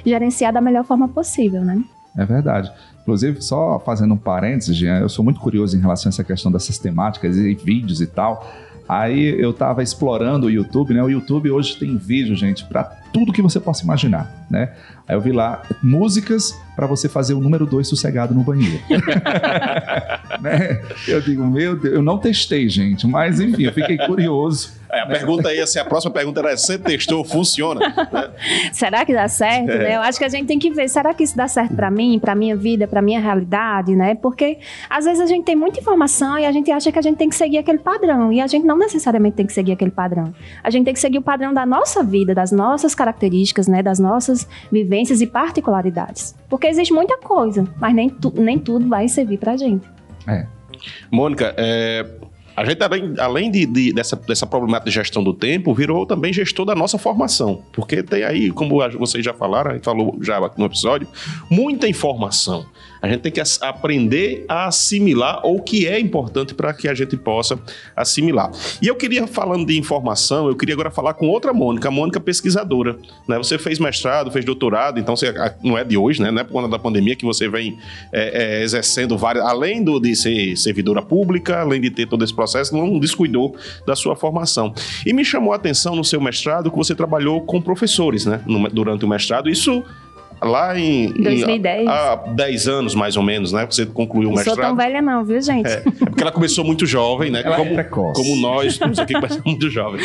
gerenciar 0.04 0.52
da 0.52 0.60
melhor 0.60 0.84
forma 0.84 1.08
possível, 1.08 1.64
né? 1.64 1.82
É 2.16 2.24
verdade. 2.24 2.70
Inclusive, 3.02 3.40
só 3.40 3.78
fazendo 3.78 4.14
um 4.14 4.18
parênteses, 4.18 4.76
Jean, 4.76 4.98
eu 4.98 5.08
sou 5.08 5.24
muito 5.24 5.40
curioso 5.40 5.76
em 5.76 5.80
relação 5.80 6.08
a 6.08 6.12
essa 6.12 6.24
questão 6.24 6.50
dessas 6.52 6.78
temáticas 6.78 7.36
e 7.36 7.54
vídeos 7.54 8.00
e 8.00 8.06
tal. 8.06 8.46
Aí 8.88 9.38
eu 9.38 9.50
estava 9.50 9.82
explorando 9.82 10.46
o 10.46 10.50
YouTube, 10.50 10.94
né? 10.94 11.02
O 11.02 11.10
YouTube 11.10 11.50
hoje 11.50 11.76
tem 11.76 11.96
vídeo, 11.98 12.34
gente, 12.34 12.64
para 12.64 12.84
tudo 13.12 13.32
que 13.34 13.42
você 13.42 13.60
possa 13.60 13.84
imaginar, 13.84 14.46
né? 14.50 14.72
Aí 15.06 15.14
eu 15.14 15.20
vi 15.20 15.30
lá 15.30 15.62
músicas 15.82 16.58
para 16.74 16.86
você 16.86 17.06
fazer 17.06 17.34
o 17.34 17.40
número 17.40 17.66
2 17.66 17.86
sossegado 17.86 18.34
no 18.34 18.42
banheiro. 18.42 18.80
né? 20.40 20.80
Eu 21.06 21.20
digo, 21.20 21.46
meu 21.46 21.78
Deus, 21.78 21.94
eu 21.94 22.02
não 22.02 22.16
testei, 22.18 22.66
gente, 22.68 23.06
mas 23.06 23.40
enfim, 23.40 23.64
eu 23.64 23.72
fiquei 23.72 23.98
curioso. 23.98 24.77
É, 24.90 25.00
a 25.00 25.06
pergunta 25.06 25.48
aí, 25.48 25.60
assim, 25.60 25.78
a 25.78 25.84
próxima 25.84 26.12
pergunta 26.12 26.40
era: 26.40 26.56
você 26.56 26.78
testou, 26.78 27.24
funciona? 27.24 27.80
Né? 27.80 28.30
será 28.72 29.04
que 29.04 29.12
dá 29.12 29.28
certo? 29.28 29.70
É. 29.70 29.78
Né? 29.78 29.96
Eu 29.96 30.00
acho 30.00 30.18
que 30.18 30.24
a 30.24 30.28
gente 30.28 30.46
tem 30.46 30.58
que 30.58 30.70
ver, 30.70 30.88
será 30.88 31.12
que 31.12 31.22
isso 31.22 31.36
dá 31.36 31.46
certo 31.46 31.74
para 31.74 31.90
mim, 31.90 32.18
para 32.18 32.34
minha 32.34 32.56
vida, 32.56 32.86
para 32.86 33.02
minha 33.02 33.20
realidade, 33.20 33.94
né? 33.94 34.14
Porque 34.14 34.58
às 34.88 35.04
vezes 35.04 35.20
a 35.20 35.26
gente 35.26 35.44
tem 35.44 35.54
muita 35.54 35.80
informação 35.80 36.38
e 36.38 36.46
a 36.46 36.52
gente 36.52 36.70
acha 36.70 36.90
que 36.90 36.98
a 36.98 37.02
gente 37.02 37.16
tem 37.16 37.28
que 37.28 37.36
seguir 37.36 37.58
aquele 37.58 37.78
padrão. 37.78 38.32
E 38.32 38.40
a 38.40 38.46
gente 38.46 38.64
não 38.64 38.78
necessariamente 38.78 39.36
tem 39.36 39.46
que 39.46 39.52
seguir 39.52 39.72
aquele 39.72 39.90
padrão. 39.90 40.32
A 40.62 40.70
gente 40.70 40.84
tem 40.84 40.94
que 40.94 41.00
seguir 41.00 41.18
o 41.18 41.22
padrão 41.22 41.52
da 41.52 41.66
nossa 41.66 42.02
vida, 42.02 42.34
das 42.34 42.50
nossas 42.50 42.94
características, 42.94 43.68
né? 43.68 43.82
Das 43.82 43.98
nossas 43.98 44.48
vivências 44.72 45.20
e 45.20 45.26
particularidades. 45.26 46.34
Porque 46.48 46.66
existe 46.66 46.92
muita 46.92 47.18
coisa, 47.18 47.66
mas 47.78 47.94
nem, 47.94 48.08
tu, 48.08 48.32
nem 48.34 48.58
tudo 48.58 48.88
vai 48.88 49.06
servir 49.08 49.38
pra 49.38 49.56
gente. 49.56 49.86
É. 50.26 50.46
Mônica, 51.10 51.54
é, 51.56 52.06
A 52.58 52.64
gente, 52.64 52.82
além, 52.82 53.14
além 53.18 53.50
de, 53.50 53.64
de- 53.66 53.92
dessa, 53.92 54.16
dessa 54.16 54.46
problemática 54.46 54.90
de 54.90 54.94
gestão 54.94 55.22
do 55.22 55.32
tempo, 55.32 55.72
virou 55.72 56.04
também 56.04 56.32
gestor 56.32 56.66
da 56.66 56.74
nossa 56.74 56.98
formação. 56.98 57.62
Porque 57.72 58.02
tem 58.02 58.24
aí, 58.24 58.50
como 58.50 58.78
vocês 58.98 59.24
já 59.24 59.32
falaram, 59.32 59.70
a 59.70 59.74
gente 59.74 59.84
falou 59.84 60.18
já 60.20 60.40
no 60.56 60.64
episódio, 60.64 61.06
muita 61.48 61.86
informação. 61.88 62.66
A 63.00 63.08
gente 63.08 63.20
tem 63.20 63.32
que 63.32 63.40
aprender 63.60 64.44
a 64.48 64.66
assimilar 64.66 65.40
o 65.46 65.60
que 65.62 65.86
é 65.86 65.98
importante 66.00 66.54
para 66.54 66.72
que 66.74 66.88
a 66.88 66.94
gente 66.94 67.16
possa 67.16 67.58
assimilar. 67.96 68.50
E 68.82 68.86
eu 68.86 68.94
queria, 68.96 69.26
falando 69.26 69.66
de 69.66 69.78
informação, 69.78 70.48
eu 70.48 70.56
queria 70.56 70.74
agora 70.74 70.90
falar 70.90 71.14
com 71.14 71.26
outra 71.28 71.52
Mônica, 71.52 71.88
a 71.88 71.90
Mônica 71.90 72.18
pesquisadora. 72.20 72.96
Né? 73.26 73.36
Você 73.38 73.58
fez 73.58 73.78
mestrado, 73.78 74.30
fez 74.30 74.44
doutorado, 74.44 74.98
então 74.98 75.16
você 75.16 75.32
não 75.62 75.76
é 75.76 75.84
de 75.84 75.96
hoje, 75.96 76.20
né? 76.22 76.30
Não 76.30 76.40
é 76.40 76.44
por 76.44 76.52
conta 76.52 76.68
da 76.68 76.78
pandemia 76.78 77.14
que 77.16 77.24
você 77.24 77.48
vem 77.48 77.78
é, 78.12 78.58
é, 78.58 78.62
exercendo 78.62 79.16
várias. 79.16 79.44
Além 79.44 79.82
do, 79.82 79.98
de 80.00 80.14
ser 80.16 80.56
servidora 80.56 81.02
pública, 81.02 81.60
além 81.60 81.80
de 81.80 81.90
ter 81.90 82.06
todo 82.06 82.24
esse 82.24 82.34
processo, 82.34 82.76
não 82.76 82.98
descuidou 82.98 83.54
da 83.86 83.94
sua 83.94 84.16
formação. 84.16 84.74
E 85.06 85.12
me 85.12 85.24
chamou 85.24 85.52
a 85.52 85.56
atenção 85.56 85.94
no 85.94 86.04
seu 86.04 86.20
mestrado 86.20 86.70
que 86.70 86.76
você 86.76 86.94
trabalhou 86.94 87.40
com 87.42 87.60
professores, 87.60 88.26
né? 88.26 88.40
no- 88.46 88.68
durante 88.68 89.04
o 89.04 89.08
mestrado. 89.08 89.48
Isso. 89.48 89.84
Lá 90.40 90.78
em, 90.78 91.06
em- 91.06 91.22
2010. 91.22 91.88
há 91.88 92.14
10 92.34 92.68
anos, 92.68 92.94
mais 92.94 93.16
ou 93.16 93.22
menos, 93.22 93.52
né? 93.52 93.66
Você 93.68 93.84
concluiu 93.86 94.28
o 94.30 94.34
Não 94.34 94.38
sou 94.44 94.52
mestrado. 94.54 94.68
tão 94.68 94.76
velha 94.76 95.02
não, 95.02 95.24
viu, 95.24 95.40
gente? 95.40 95.66
É, 95.68 95.82
é 95.86 95.90
porque 96.06 96.22
ela 96.22 96.32
começou 96.32 96.64
muito 96.64 96.86
jovem, 96.86 97.30
né? 97.30 97.42
Ela 97.44 97.54
é 97.56 97.58
como, 97.58 97.74
precoce. 97.74 98.22
como 98.22 98.36
nós, 98.40 98.78
todos 98.78 98.98
aqui 98.98 99.14
começamos 99.14 99.44
muito 99.44 99.68
jovem. 99.70 100.00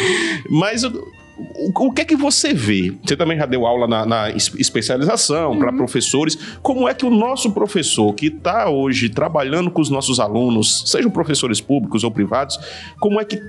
Mas 0.49 0.83
o, 0.83 0.89
o- 1.37 1.87
o 1.87 1.91
que 1.91 2.01
é 2.01 2.05
que 2.05 2.15
você 2.15 2.53
vê? 2.53 2.93
Você 3.05 3.15
também 3.15 3.37
já 3.37 3.45
deu 3.45 3.65
aula 3.65 3.87
na, 3.87 4.05
na 4.05 4.29
es- 4.31 4.53
especialização 4.57 5.57
para 5.57 5.71
professores. 5.71 6.35
Como 6.61 6.87
é 6.89 6.93
que 6.93 7.05
o 7.05 7.09
nosso 7.09 7.51
professor, 7.51 8.13
que 8.13 8.27
está 8.27 8.69
hoje 8.69 9.09
trabalhando 9.09 9.69
com 9.71 9.81
os 9.81 9.89
nossos 9.89 10.19
alunos, 10.19 10.83
sejam 10.87 11.11
professores 11.11 11.61
públicos 11.61 12.03
ou 12.03 12.11
privados, 12.11 12.59
como 12.99 13.19
é 13.19 13.25
que 13.25 13.39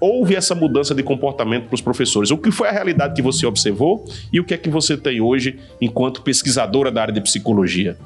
houve 0.00 0.34
essa 0.34 0.54
mudança 0.54 0.94
de 0.94 1.02
comportamento 1.02 1.66
para 1.66 1.74
os 1.74 1.80
professores? 1.80 2.30
O 2.30 2.38
que 2.38 2.50
foi 2.50 2.68
a 2.68 2.72
realidade 2.72 3.14
que 3.14 3.22
você 3.22 3.44
observou 3.46 4.04
e 4.32 4.40
o 4.40 4.44
que 4.44 4.54
é 4.54 4.56
que 4.56 4.70
você 4.70 4.96
tem 4.96 5.20
hoje 5.20 5.58
enquanto 5.80 6.22
pesquisadora 6.22 6.90
da 6.90 7.02
área 7.02 7.14
de 7.14 7.20
psicologia? 7.20 7.96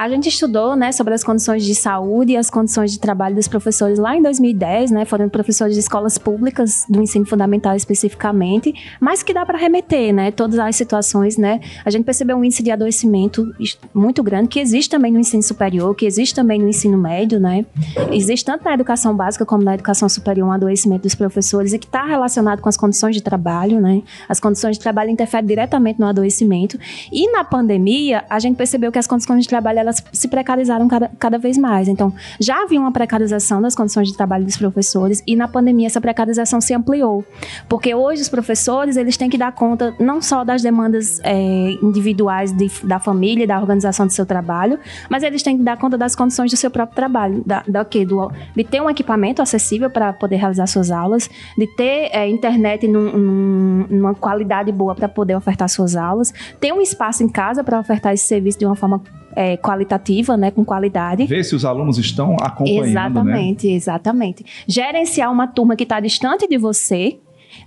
A 0.00 0.08
gente 0.08 0.30
estudou, 0.30 0.74
né, 0.74 0.92
sobre 0.92 1.12
as 1.12 1.22
condições 1.22 1.62
de 1.62 1.74
saúde 1.74 2.32
e 2.32 2.36
as 2.38 2.48
condições 2.48 2.90
de 2.90 2.98
trabalho 2.98 3.34
dos 3.34 3.46
professores 3.46 3.98
lá 3.98 4.16
em 4.16 4.22
2010, 4.22 4.90
né, 4.90 5.04
foram 5.04 5.28
professores 5.28 5.74
de 5.74 5.80
escolas 5.80 6.16
públicas 6.16 6.86
do 6.88 7.02
ensino 7.02 7.26
fundamental 7.26 7.76
especificamente, 7.76 8.72
mas 8.98 9.22
que 9.22 9.34
dá 9.34 9.44
para 9.44 9.58
remeter, 9.58 10.14
né, 10.14 10.30
todas 10.30 10.58
as 10.58 10.74
situações, 10.74 11.36
né. 11.36 11.60
A 11.84 11.90
gente 11.90 12.04
percebeu 12.04 12.34
um 12.38 12.42
índice 12.42 12.62
de 12.62 12.70
adoecimento 12.70 13.54
muito 13.92 14.22
grande 14.22 14.48
que 14.48 14.58
existe 14.58 14.88
também 14.88 15.12
no 15.12 15.18
ensino 15.18 15.42
superior, 15.42 15.94
que 15.94 16.06
existe 16.06 16.34
também 16.34 16.58
no 16.58 16.68
ensino 16.70 16.96
médio, 16.96 17.38
né. 17.38 17.66
Existe 18.10 18.46
tanto 18.46 18.64
na 18.64 18.72
educação 18.72 19.14
básica 19.14 19.44
como 19.44 19.62
na 19.62 19.74
educação 19.74 20.08
superior 20.08 20.48
um 20.48 20.52
adoecimento 20.52 21.02
dos 21.02 21.14
professores 21.14 21.74
e 21.74 21.78
que 21.78 21.84
está 21.84 22.06
relacionado 22.06 22.62
com 22.62 22.70
as 22.70 22.76
condições 22.78 23.14
de 23.14 23.22
trabalho, 23.22 23.78
né. 23.78 24.02
As 24.26 24.40
condições 24.40 24.78
de 24.78 24.82
trabalho 24.82 25.10
interferem 25.10 25.46
diretamente 25.46 26.00
no 26.00 26.06
adoecimento. 26.06 26.78
E 27.12 27.30
na 27.30 27.44
pandemia, 27.44 28.24
a 28.30 28.38
gente 28.38 28.56
percebeu 28.56 28.90
que 28.90 28.98
as 28.98 29.06
condições 29.06 29.42
de 29.42 29.48
trabalho 29.48 29.89
elas 29.90 30.02
se 30.12 30.28
precarizaram 30.28 30.86
cada, 30.88 31.10
cada 31.18 31.38
vez 31.38 31.58
mais. 31.58 31.88
Então, 31.88 32.12
já 32.38 32.62
havia 32.62 32.80
uma 32.80 32.92
precarização 32.92 33.60
das 33.60 33.74
condições 33.74 34.08
de 34.08 34.16
trabalho 34.16 34.44
dos 34.44 34.56
professores 34.56 35.22
e 35.26 35.34
na 35.36 35.48
pandemia 35.48 35.86
essa 35.86 36.00
precarização 36.00 36.60
se 36.60 36.72
ampliou. 36.72 37.24
Porque 37.68 37.94
hoje 37.94 38.22
os 38.22 38.28
professores, 38.28 38.96
eles 38.96 39.16
têm 39.16 39.28
que 39.28 39.36
dar 39.36 39.52
conta 39.52 39.94
não 39.98 40.22
só 40.22 40.44
das 40.44 40.62
demandas 40.62 41.20
é, 41.24 41.72
individuais 41.82 42.52
de- 42.52 42.70
da 42.84 42.98
família 42.98 43.46
da 43.46 43.58
organização 43.58 44.06
do 44.06 44.12
seu 44.12 44.24
trabalho, 44.24 44.78
mas 45.08 45.22
eles 45.22 45.42
têm 45.42 45.56
que 45.58 45.62
dar 45.64 45.76
conta 45.76 45.98
das 45.98 46.14
condições 46.14 46.50
do 46.50 46.56
seu 46.56 46.70
próprio 46.70 46.94
trabalho, 46.94 47.42
da, 47.44 47.62
da 47.66 47.84
quê? 47.84 48.04
Do, 48.06 48.30
de 48.56 48.64
ter 48.64 48.80
um 48.80 48.88
equipamento 48.88 49.42
acessível 49.42 49.90
para 49.90 50.12
poder 50.12 50.36
realizar 50.36 50.66
suas 50.66 50.90
aulas, 50.90 51.28
de 51.58 51.66
ter 51.66 52.10
é, 52.12 52.28
internet 52.28 52.86
num- 52.86 53.12
num- 53.18 53.86
numa 53.90 54.14
qualidade 54.14 54.70
boa 54.70 54.94
para 54.94 55.08
poder 55.08 55.34
ofertar 55.36 55.68
suas 55.68 55.96
aulas, 55.96 56.32
ter 56.60 56.72
um 56.72 56.80
espaço 56.80 57.22
em 57.22 57.28
casa 57.28 57.64
para 57.64 57.78
ofertar 57.80 58.12
esse 58.14 58.26
serviço 58.26 58.58
de 58.58 58.66
uma 58.66 58.76
forma 58.76 59.02
é, 59.34 59.56
qualitativa, 59.56 60.36
né, 60.36 60.50
com 60.50 60.64
qualidade. 60.64 61.26
Ver 61.26 61.44
se 61.44 61.54
os 61.54 61.64
alunos 61.64 61.98
estão 61.98 62.36
acompanhando, 62.40 62.84
né? 62.84 62.90
Exatamente, 62.90 63.68
exatamente. 63.68 64.46
Gerenciar 64.66 65.30
uma 65.32 65.46
turma 65.46 65.76
que 65.76 65.84
está 65.84 66.00
distante 66.00 66.46
de 66.48 66.58
você. 66.58 67.18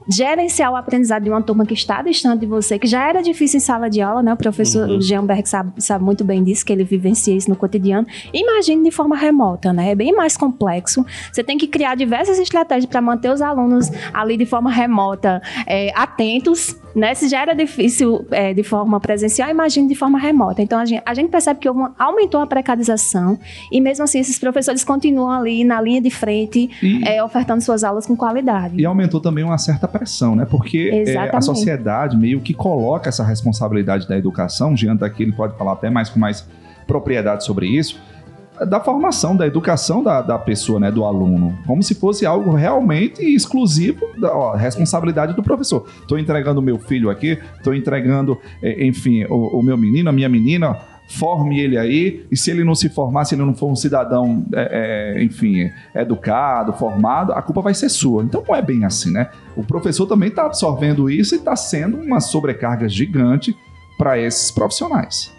Gerenciar 0.07 0.71
o 0.71 0.77
aprendizado 0.77 1.23
de 1.23 1.29
uma 1.29 1.41
turma 1.41 1.65
que 1.65 1.73
está 1.73 2.01
distante 2.01 2.41
de 2.41 2.45
você, 2.45 2.79
que 2.79 2.87
já 2.87 3.07
era 3.07 3.21
difícil 3.21 3.57
em 3.57 3.59
sala 3.59 3.89
de 3.89 4.01
aula, 4.01 4.23
né? 4.23 4.33
O 4.33 4.37
professor 4.37 4.89
Uhum. 4.89 5.01
Jean 5.01 5.25
Berg 5.25 5.47
sabe, 5.47 5.73
sabe 5.77 6.03
muito 6.03 6.23
bem 6.23 6.41
disso, 6.41 6.65
que 6.65 6.71
ele 6.71 6.85
vivencia 6.85 7.35
isso 7.35 7.49
no 7.49 7.55
cotidiano. 7.55 8.07
Imagine 8.33 8.83
de 8.83 8.91
forma 8.91 9.15
remota, 9.15 9.73
né? 9.73 9.91
É 9.91 9.95
bem 9.95 10.13
mais 10.13 10.37
complexo. 10.37 11.05
Você 11.31 11.43
tem 11.43 11.57
que 11.57 11.67
criar 11.67 11.95
diversas 11.95 12.39
estratégias 12.39 12.85
para 12.85 13.01
manter 13.01 13.29
os 13.29 13.41
alunos 13.41 13.91
ali 14.13 14.37
de 14.37 14.45
forma 14.45 14.71
remota, 14.71 15.41
é, 15.67 15.91
atentos, 15.95 16.77
né? 16.95 17.13
Se 17.15 17.27
já 17.27 17.41
era 17.41 17.53
difícil 17.55 18.25
é, 18.31 18.53
de 18.53 18.63
forma 18.63 18.99
presencial, 18.99 19.49
imagine 19.49 19.87
de 19.87 19.95
forma 19.95 20.19
remota. 20.19 20.61
Então 20.61 20.79
a 20.79 20.85
gente, 20.85 21.01
a 21.05 21.13
gente 21.13 21.29
percebe 21.29 21.59
que 21.59 21.69
uma- 21.69 21.93
aumentou 21.97 22.39
a 22.41 22.47
precarização 22.47 23.37
e 23.71 23.81
mesmo 23.81 24.03
assim 24.03 24.19
esses 24.19 24.37
professores 24.37 24.83
continuam 24.83 25.31
ali 25.31 25.63
na 25.63 25.81
linha 25.81 26.01
de 26.01 26.09
frente, 26.09 26.69
E, 26.81 27.01
é, 27.07 27.23
ofertando 27.23 27.61
suas 27.61 27.83
aulas 27.83 28.05
com 28.05 28.15
qualidade. 28.15 28.75
e 28.79 28.85
aumentou 28.85 29.19
também 29.19 29.43
uma 29.43 29.57
certa 29.57 29.87
pressão, 29.87 30.35
né? 30.35 30.45
Porque 30.49 31.03
é, 31.07 31.17
a 31.17 31.41
sociedade 31.41 32.15
meio 32.17 32.39
que 32.41 32.53
coloca 32.53 33.09
essa 33.09 33.23
responsabilidade 33.23 34.07
da 34.07 34.17
educação, 34.17 34.75
Jean 34.75 34.95
daqui 34.95 35.23
ele 35.23 35.31
pode 35.31 35.57
falar 35.57 35.73
até 35.73 35.89
mais 35.89 36.09
com 36.09 36.19
mais 36.19 36.47
propriedade 36.85 37.45
sobre 37.45 37.67
isso, 37.67 37.99
da 38.67 38.79
formação, 38.79 39.35
da 39.35 39.47
educação 39.47 40.03
da, 40.03 40.21
da 40.21 40.37
pessoa, 40.37 40.79
né, 40.79 40.91
do 40.91 41.03
aluno, 41.03 41.57
como 41.65 41.81
se 41.81 41.95
fosse 41.95 42.25
algo 42.25 42.53
realmente 42.53 43.23
exclusivo 43.23 44.05
da 44.19 44.35
ó, 44.35 44.55
responsabilidade 44.55 45.33
do 45.33 45.43
professor. 45.43 45.87
Estou 46.01 46.17
entregando 46.19 46.59
o 46.59 46.63
meu 46.63 46.77
filho 46.77 47.09
aqui, 47.09 47.39
estou 47.57 47.73
entregando, 47.73 48.37
eh, 48.61 48.85
enfim, 48.85 49.23
o, 49.25 49.59
o 49.59 49.63
meu 49.63 49.77
menino, 49.77 50.09
a 50.09 50.13
minha 50.13 50.29
menina, 50.29 50.77
forme 51.07 51.59
ele 51.59 51.77
aí, 51.77 52.25
e 52.31 52.37
se 52.37 52.49
ele 52.51 52.63
não 52.63 52.75
se 52.75 52.89
formar, 52.89 53.25
se 53.25 53.35
ele 53.35 53.43
não 53.43 53.53
for 53.53 53.71
um 53.71 53.75
cidadão, 53.75 54.45
é, 54.53 55.15
é, 55.17 55.23
enfim, 55.23 55.69
educado, 55.93 56.73
formado, 56.73 57.33
a 57.33 57.41
culpa 57.41 57.61
vai 57.61 57.73
ser 57.73 57.89
sua. 57.89 58.23
Então 58.23 58.43
não 58.47 58.55
é 58.55 58.61
bem 58.61 58.85
assim, 58.85 59.11
né? 59.11 59.29
O 59.55 59.63
professor 59.63 60.05
também 60.05 60.29
está 60.29 60.45
absorvendo 60.45 61.09
isso 61.09 61.35
e 61.35 61.37
está 61.37 61.55
sendo 61.55 61.97
uma 61.97 62.19
sobrecarga 62.19 62.87
gigante 62.87 63.55
para 63.97 64.17
esses 64.17 64.51
profissionais. 64.51 65.32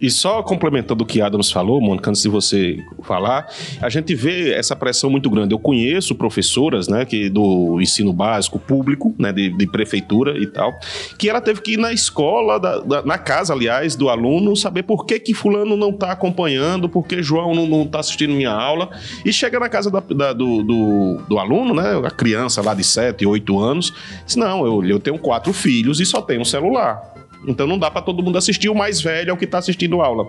E 0.00 0.10
só 0.10 0.42
complementando 0.42 1.04
o 1.04 1.06
que 1.06 1.20
Adams 1.20 1.50
falou, 1.52 1.80
Mônica, 1.80 2.08
antes 2.08 2.22
de 2.22 2.28
você 2.28 2.78
falar, 3.02 3.46
a 3.82 3.88
gente 3.90 4.14
vê 4.14 4.52
essa 4.54 4.74
pressão 4.74 5.10
muito 5.10 5.28
grande. 5.28 5.52
Eu 5.54 5.58
conheço 5.58 6.14
professoras, 6.14 6.88
né, 6.88 7.04
que 7.04 7.28
do 7.28 7.78
ensino 7.80 8.12
básico 8.12 8.58
público, 8.58 9.14
né, 9.18 9.32
de, 9.32 9.50
de 9.50 9.66
prefeitura 9.66 10.38
e 10.38 10.46
tal, 10.46 10.72
que 11.18 11.28
ela 11.28 11.40
teve 11.40 11.60
que 11.60 11.72
ir 11.72 11.76
na 11.76 11.92
escola, 11.92 12.58
da- 12.58 12.78
da- 12.80 13.02
na 13.02 13.18
casa, 13.18 13.52
aliás, 13.52 13.94
do 13.94 14.08
aluno, 14.08 14.56
saber 14.56 14.84
por 14.84 15.04
que 15.04 15.20
que 15.20 15.34
fulano 15.34 15.76
não 15.76 15.90
está 15.90 16.12
acompanhando, 16.12 16.88
por 16.88 17.06
que 17.06 17.22
João 17.22 17.54
não 17.54 17.82
está 17.82 18.00
assistindo 18.00 18.32
minha 18.32 18.50
aula, 18.52 18.88
e 19.24 19.32
chega 19.32 19.58
na 19.60 19.68
casa 19.68 19.90
da- 19.90 20.00
da- 20.00 20.32
do, 20.32 20.62
do, 20.62 21.16
do 21.28 21.38
aluno, 21.38 21.74
né, 21.74 22.00
a 22.04 22.10
criança 22.10 22.62
lá 22.62 22.72
de 22.74 22.84
7, 22.84 23.26
8 23.26 23.58
anos, 23.60 23.92
diz, 24.24 24.36
não, 24.36 24.64
eu, 24.64 24.82
eu 24.84 24.98
tenho 24.98 25.18
quatro 25.18 25.52
filhos 25.52 26.00
e 26.00 26.06
só 26.06 26.22
tenho 26.22 26.40
um 26.40 26.44
celular. 26.44 27.19
Então 27.46 27.66
não 27.66 27.78
dá 27.78 27.90
para 27.90 28.02
todo 28.02 28.22
mundo 28.22 28.38
assistir, 28.38 28.68
o 28.68 28.74
mais 28.74 29.00
velho 29.00 29.30
é 29.30 29.32
o 29.32 29.36
que 29.36 29.44
está 29.44 29.58
assistindo 29.58 30.00
aula. 30.00 30.28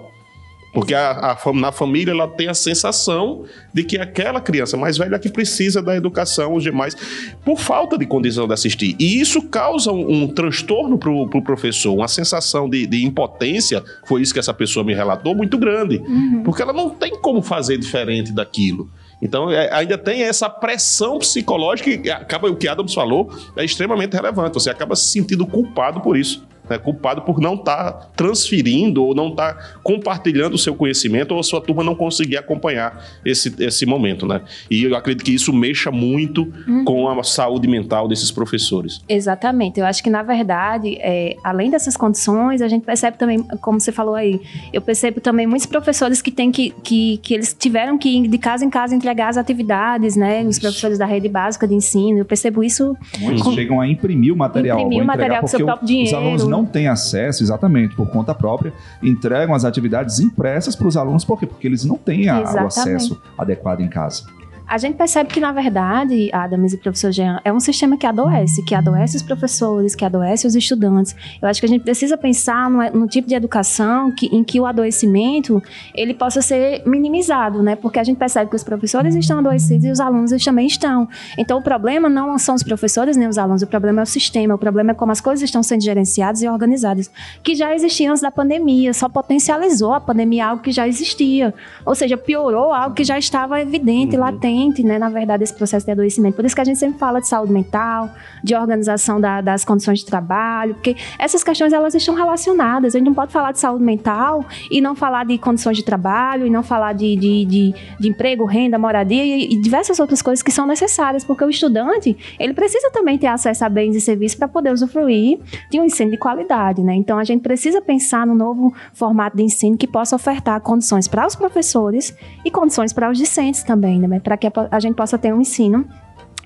Porque 0.73 0.93
a, 0.93 1.37
a 1.45 1.53
na 1.53 1.71
família 1.71 2.11
ela 2.11 2.27
tem 2.27 2.47
a 2.47 2.53
sensação 2.53 3.43
de 3.73 3.83
que 3.83 3.97
aquela 3.97 4.39
criança 4.39 4.77
mais 4.77 4.97
velha 4.97 5.15
é 5.15 5.19
que 5.19 5.29
precisa 5.29 5.81
da 5.81 5.95
educação, 5.95 6.55
os 6.55 6.63
demais, 6.63 6.95
por 7.43 7.59
falta 7.59 7.97
de 7.97 8.05
condição 8.05 8.47
de 8.47 8.53
assistir. 8.53 8.95
E 8.97 9.19
isso 9.19 9.41
causa 9.49 9.91
um, 9.91 10.23
um 10.23 10.27
transtorno 10.27 10.97
para 10.97 11.11
o 11.11 11.27
pro 11.27 11.41
professor, 11.41 11.93
uma 11.93 12.07
sensação 12.07 12.69
de, 12.69 12.87
de 12.87 13.03
impotência, 13.03 13.83
foi 14.05 14.21
isso 14.21 14.33
que 14.33 14.39
essa 14.39 14.53
pessoa 14.53 14.85
me 14.85 14.93
relatou, 14.93 15.35
muito 15.35 15.57
grande. 15.57 16.01
Porque 16.43 16.61
ela 16.61 16.73
não 16.73 16.89
tem 16.89 17.19
como 17.19 17.41
fazer 17.41 17.77
diferente 17.77 18.31
daquilo. 18.31 18.89
Então, 19.21 19.51
é, 19.51 19.71
ainda 19.73 19.97
tem 19.97 20.23
essa 20.23 20.49
pressão 20.49 21.19
psicológica 21.19 21.95
que 21.97 22.09
acaba, 22.09 22.49
o 22.49 22.55
que 22.55 22.67
Adams 22.67 22.93
falou, 22.93 23.29
é 23.55 23.63
extremamente 23.63 24.13
relevante. 24.13 24.53
Você 24.55 24.69
acaba 24.69 24.95
se 24.95 25.11
sentindo 25.11 25.45
culpado 25.45 25.99
por 25.99 26.17
isso. 26.17 26.43
Né? 26.71 26.77
Culpado 26.77 27.21
por 27.21 27.39
não 27.39 27.55
estar 27.55 28.11
transferindo 28.15 29.03
ou 29.03 29.13
não 29.13 29.29
estar 29.29 29.79
compartilhando 29.83 30.53
o 30.55 30.57
seu 30.57 30.73
conhecimento 30.73 31.33
ou 31.33 31.39
a 31.39 31.43
sua 31.43 31.61
turma 31.61 31.83
não 31.83 31.93
conseguir 31.95 32.37
acompanhar 32.37 33.03
esse, 33.25 33.53
esse 33.59 33.85
momento, 33.85 34.25
né? 34.25 34.41
E 34.69 34.83
eu 34.83 34.95
acredito 34.95 35.23
que 35.25 35.33
isso 35.33 35.51
mexa 35.53 35.91
muito 35.91 36.51
com 36.85 37.07
a 37.09 37.23
saúde 37.23 37.67
mental 37.67 38.07
desses 38.07 38.31
professores. 38.31 39.01
Exatamente. 39.07 39.79
Eu 39.79 39.85
acho 39.85 40.01
que, 40.03 40.09
na 40.09 40.23
verdade, 40.23 40.97
é, 40.99 41.35
além 41.43 41.69
dessas 41.69 41.95
condições, 41.97 42.61
a 42.61 42.67
gente 42.67 42.83
percebe 42.85 43.17
também, 43.17 43.43
como 43.61 43.79
você 43.79 43.91
falou 43.91 44.15
aí, 44.15 44.39
eu 44.71 44.81
percebo 44.81 45.19
também 45.19 45.45
muitos 45.45 45.65
professores 45.65 46.21
que 46.21 46.31
têm 46.31 46.51
que, 46.51 46.71
que, 46.83 47.17
que 47.17 47.33
eles 47.33 47.53
tiveram 47.57 47.97
que 47.97 48.09
ir 48.09 48.27
de 48.27 48.37
casa 48.37 48.63
em 48.65 48.69
casa 48.69 48.95
entregar 48.95 49.29
as 49.29 49.37
atividades, 49.37 50.15
né? 50.15 50.43
Os 50.43 50.57
professores 50.57 50.97
da 50.97 51.05
rede 51.05 51.27
básica 51.27 51.67
de 51.67 51.73
ensino. 51.75 52.19
Eu 52.19 52.25
percebo 52.25 52.63
isso 52.63 52.95
Muitos 53.19 53.43
Com- 53.43 53.53
chegam 53.53 53.79
a 53.81 53.87
imprimir 53.87 54.33
o 54.33 54.37
material. 54.37 54.79
Imprimir 54.79 55.03
o 55.03 55.05
material 55.07 55.41
com 55.41 55.47
seu 55.47 55.65
próprio 55.65 55.83
Os 55.85 55.89
dinheiro. 55.89 56.17
alunos 56.17 56.47
não 56.47 56.60
têm 56.65 56.87
acesso, 56.87 57.43
exatamente, 57.43 57.95
por 57.95 58.07
conta 58.09 58.33
própria, 58.33 58.73
entregam 59.01 59.53
as 59.55 59.65
atividades 59.65 60.19
impressas 60.19 60.75
para 60.75 60.87
os 60.87 60.97
alunos, 60.97 61.23
por 61.25 61.39
quê? 61.39 61.45
Porque 61.47 61.67
eles 61.67 61.83
não 61.85 61.97
têm 61.97 62.29
a- 62.29 62.39
o 62.63 62.67
acesso 62.67 63.21
adequado 63.37 63.81
em 63.81 63.87
casa. 63.89 64.23
A 64.71 64.77
gente 64.77 64.95
percebe 64.95 65.29
que, 65.29 65.41
na 65.41 65.51
verdade, 65.51 66.29
Adams 66.31 66.71
e 66.71 66.77
professor 66.77 67.11
Jean, 67.11 67.41
é 67.43 67.51
um 67.51 67.59
sistema 67.59 67.97
que 67.97 68.07
adoece, 68.07 68.63
que 68.63 68.73
adoece 68.73 69.17
os 69.17 69.21
professores, 69.21 69.95
que 69.95 70.05
adoece 70.05 70.47
os 70.47 70.55
estudantes. 70.55 71.13
Eu 71.41 71.49
acho 71.49 71.59
que 71.59 71.65
a 71.65 71.69
gente 71.69 71.81
precisa 71.81 72.17
pensar 72.17 72.69
no, 72.69 73.01
no 73.01 73.05
tipo 73.05 73.27
de 73.27 73.35
educação 73.35 74.15
que, 74.15 74.27
em 74.27 74.45
que 74.45 74.61
o 74.61 74.65
adoecimento 74.65 75.61
ele 75.93 76.13
possa 76.13 76.41
ser 76.41 76.83
minimizado, 76.85 77.61
né? 77.61 77.75
Porque 77.75 77.99
a 77.99 78.03
gente 78.05 78.15
percebe 78.15 78.49
que 78.49 78.55
os 78.55 78.63
professores 78.63 79.13
estão 79.13 79.39
adoecidos 79.39 79.83
e 79.83 79.91
os 79.91 79.99
alunos 79.99 80.31
também 80.41 80.67
estão. 80.67 81.05
Então, 81.37 81.59
o 81.59 81.61
problema 81.61 82.07
não 82.07 82.39
são 82.39 82.55
os 82.55 82.63
professores 82.63 83.17
nem 83.17 83.27
os 83.27 83.37
alunos, 83.37 83.61
o 83.61 83.67
problema 83.67 83.99
é 83.99 84.03
o 84.03 84.07
sistema, 84.07 84.55
o 84.55 84.57
problema 84.57 84.91
é 84.91 84.93
como 84.93 85.11
as 85.11 85.19
coisas 85.19 85.43
estão 85.43 85.61
sendo 85.61 85.83
gerenciadas 85.83 86.41
e 86.43 86.47
organizadas, 86.47 87.11
que 87.43 87.55
já 87.55 87.75
existiam 87.75 88.11
antes 88.11 88.21
da 88.21 88.31
pandemia, 88.31 88.93
só 88.93 89.09
potencializou 89.09 89.93
a 89.93 89.99
pandemia 89.99 90.47
algo 90.47 90.63
que 90.63 90.71
já 90.71 90.87
existia. 90.87 91.53
Ou 91.85 91.93
seja, 91.93 92.15
piorou 92.15 92.71
algo 92.73 92.95
que 92.95 93.03
já 93.03 93.19
estava 93.19 93.59
evidente, 93.59 94.15
uhum. 94.15 94.21
latente 94.21 94.60
né, 94.83 94.99
na 94.99 95.09
verdade, 95.09 95.43
esse 95.43 95.53
processo 95.53 95.85
de 95.85 95.91
adoecimento. 95.91 96.35
Por 96.35 96.45
isso 96.45 96.55
que 96.55 96.61
a 96.61 96.63
gente 96.63 96.77
sempre 96.77 96.99
fala 96.99 97.19
de 97.19 97.27
saúde 97.27 97.51
mental, 97.51 98.11
de 98.43 98.55
organização 98.55 99.19
da, 99.19 99.41
das 99.41 99.65
condições 99.65 99.99
de 99.99 100.05
trabalho, 100.05 100.75
porque 100.75 100.95
essas 101.17 101.43
questões 101.43 101.73
elas 101.73 101.95
estão 101.95 102.15
relacionadas. 102.15 102.95
A 102.95 102.97
gente 102.97 103.07
não 103.07 103.13
pode 103.13 103.31
falar 103.31 103.51
de 103.51 103.59
saúde 103.59 103.83
mental 103.83 104.45
e 104.69 104.81
não 104.81 104.95
falar 104.95 105.25
de 105.25 105.37
condições 105.37 105.77
de 105.77 105.83
trabalho, 105.83 106.45
e 106.45 106.49
não 106.49 106.63
falar 106.63 106.93
de, 106.93 107.15
de, 107.15 107.45
de, 107.45 107.75
de 107.99 108.09
emprego, 108.09 108.45
renda, 108.45 108.77
moradia 108.77 109.23
e, 109.23 109.53
e, 109.53 109.61
diversas 109.61 109.99
outras 109.99 110.21
coisas 110.21 110.41
que 110.43 110.51
são 110.51 110.65
necessárias, 110.65 111.23
porque 111.23 111.43
o 111.43 111.49
estudante 111.49 112.17
ele 112.39 112.53
precisa 112.53 112.89
também 112.91 113.17
ter 113.17 113.27
acesso 113.27 113.65
a 113.65 113.69
bens 113.69 113.95
e 113.95 114.01
serviços 114.01 114.37
para 114.37 114.47
poder 114.47 114.71
usufruir 114.71 115.39
de 115.69 115.79
um 115.79 115.83
ensino 115.83 116.11
de 116.11 116.17
qualidade. 116.17 116.83
Né? 116.83 116.95
Então, 116.95 117.17
a 117.17 117.23
gente 117.23 117.41
precisa 117.41 117.81
pensar 117.81 118.25
no 118.25 118.35
novo 118.35 118.73
formato 118.93 119.37
de 119.37 119.43
ensino 119.43 119.77
que 119.77 119.87
possa 119.87 120.15
ofertar 120.15 120.59
condições 120.61 121.07
para 121.07 121.25
os 121.25 121.35
professores 121.35 122.15
e 122.43 122.51
condições 122.51 122.93
para 122.93 123.09
os 123.09 123.17
discentes 123.17 123.63
também, 123.63 123.99
né? 123.99 124.19
para 124.19 124.37
que 124.37 124.47
a 124.69 124.79
gente 124.79 124.95
possa 124.95 125.17
ter 125.17 125.33
um 125.33 125.41
ensino 125.41 125.85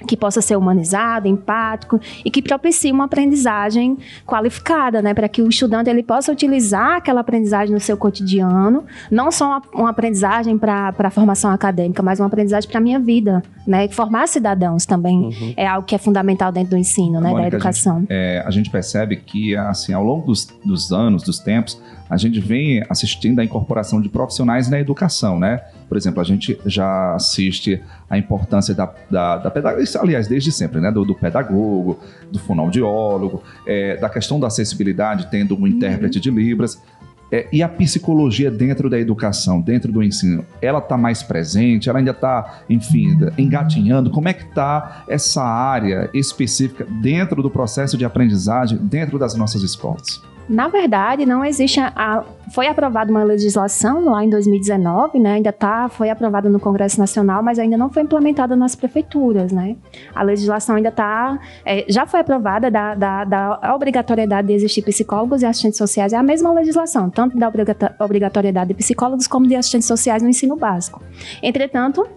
que 0.08 0.18
possa 0.18 0.42
ser 0.42 0.56
humanizado, 0.58 1.28
empático 1.28 2.00
e 2.24 2.30
que 2.30 2.42
propicie 2.42 2.92
uma 2.92 3.06
aprendizagem 3.06 3.98
qualificada, 4.26 5.02
né, 5.02 5.14
para 5.14 5.30
que 5.30 5.42
o 5.42 5.48
estudante 5.48 5.90
ele 5.90 6.04
possa 6.04 6.32
utilizar 6.32 6.98
aquela 6.98 7.22
aprendizagem 7.22 7.74
no 7.74 7.80
seu 7.80 7.96
cotidiano, 7.96 8.84
não 9.10 9.32
só 9.32 9.46
uma, 9.46 9.62
uma 9.74 9.90
aprendizagem 9.90 10.58
para 10.58 10.94
a 10.98 11.10
formação 11.10 11.50
acadêmica, 11.50 12.04
mas 12.04 12.20
uma 12.20 12.28
aprendizagem 12.28 12.70
para 12.70 12.80
a 12.80 12.82
minha 12.82 13.00
vida, 13.00 13.42
né, 13.66 13.88
formar 13.88 14.28
cidadãos 14.28 14.86
também 14.86 15.18
uhum. 15.18 15.54
é 15.56 15.66
algo 15.66 15.88
que 15.88 15.96
é 15.96 15.98
fundamental 15.98 16.52
dentro 16.52 16.72
do 16.72 16.78
ensino, 16.78 17.22
né, 17.22 17.30
Mônica, 17.30 17.42
da 17.42 17.48
educação. 17.48 17.98
A 17.98 18.00
gente, 18.00 18.08
é, 18.12 18.44
a 18.46 18.52
gente, 18.52 18.70
percebe 18.70 19.16
que 19.16 19.56
assim 19.56 19.94
ao 19.94 20.04
longo 20.04 20.28
dos, 20.28 20.46
dos 20.64 20.92
anos, 20.92 21.24
dos 21.24 21.40
tempos, 21.40 21.82
a 22.10 22.18
gente 22.18 22.40
vem 22.40 22.84
assistindo 22.90 23.40
a 23.40 23.44
incorporação 23.44 24.02
de 24.02 24.10
profissionais 24.10 24.70
na 24.70 24.80
educação, 24.80 25.40
né? 25.40 25.62
Por 25.96 26.00
exemplo, 26.00 26.20
a 26.20 26.26
gente 26.26 26.60
já 26.66 27.16
assiste 27.16 27.82
a 28.10 28.18
importância 28.18 28.76
da, 28.76 28.94
da, 29.10 29.38
da 29.38 29.50
pedagogia, 29.50 30.02
aliás, 30.02 30.28
desde 30.28 30.52
sempre, 30.52 30.82
né? 30.82 30.92
Do, 30.92 31.06
do 31.06 31.16
pedagogo, 31.16 31.98
do 32.30 32.38
fonoaudiólogo, 32.38 33.42
é, 33.66 33.96
da 33.96 34.10
questão 34.10 34.38
da 34.38 34.48
acessibilidade, 34.48 35.32
tendo 35.32 35.58
um 35.58 35.66
intérprete 35.66 36.20
de 36.20 36.30
Libras. 36.30 36.84
É, 37.32 37.48
e 37.50 37.64
a 37.64 37.70
psicologia 37.70 38.52
dentro 38.52 38.90
da 38.90 39.00
educação, 39.00 39.62
dentro 39.62 39.90
do 39.90 40.04
ensino, 40.04 40.44
ela 40.62 40.80
está 40.80 40.98
mais 40.98 41.24
presente? 41.24 41.90
Ela 41.90 42.00
ainda 42.00 42.12
está, 42.12 42.60
enfim, 42.70 43.18
engatinhando? 43.38 44.10
Como 44.12 44.28
é 44.28 44.34
que 44.34 44.44
está 44.44 45.06
essa 45.08 45.46
área 45.46 46.10
específica 46.14 46.86
dentro 47.02 47.42
do 47.42 47.50
processo 47.50 47.98
de 47.98 48.04
aprendizagem, 48.04 48.78
dentro 48.80 49.18
das 49.18 49.34
nossas 49.34 49.64
escolas? 49.64 50.22
Na 50.48 50.68
verdade, 50.68 51.26
não 51.26 51.44
existe 51.44 51.80
a, 51.80 52.24
foi 52.54 52.68
aprovada 52.68 53.10
uma 53.10 53.24
legislação 53.24 54.06
lá 54.06 54.24
em 54.24 54.30
2019, 54.30 55.20
né? 55.20 55.34
Ainda 55.34 55.52
tá, 55.52 55.90
foi 55.90 56.10
aprovada 56.10 56.50
no 56.50 56.60
Congresso 56.60 57.00
Nacional, 57.00 57.42
mas 57.42 57.58
ainda 57.58 57.76
não 57.76 57.90
foi 57.90 58.04
implementada 58.04 58.56
nas 58.56 58.76
prefeituras, 58.76 59.52
né? 59.52 59.76
A 60.14 60.22
legislação 60.22 60.76
ainda 60.76 60.90
está, 60.90 61.40
é, 61.66 61.86
já 61.88 62.06
foi 62.06 62.20
aprovada 62.20 62.70
da, 62.70 62.94
da, 62.94 63.24
da, 63.24 63.74
obrigatoriedade 63.74 64.48
de 64.48 64.54
existir 64.54 64.84
psicólogos 64.84 65.42
e 65.42 65.46
assistentes 65.46 65.78
sociais, 65.78 66.14
é 66.14 66.18
a 66.18 66.24
mesma 66.24 66.52
legislação, 66.52 67.10
tanto 67.10 67.38
da 67.38 67.52
obrigatoriedade 68.00 68.68
de 68.68 68.74
psicólogos 68.76 69.28
como 69.28 69.48
de 69.48 69.56
assistentes 69.56 69.88
sociais 69.88 70.22
no 70.22 70.30
ensino 70.30 70.56
básico. 70.56 71.02
Entretanto, 71.42 72.08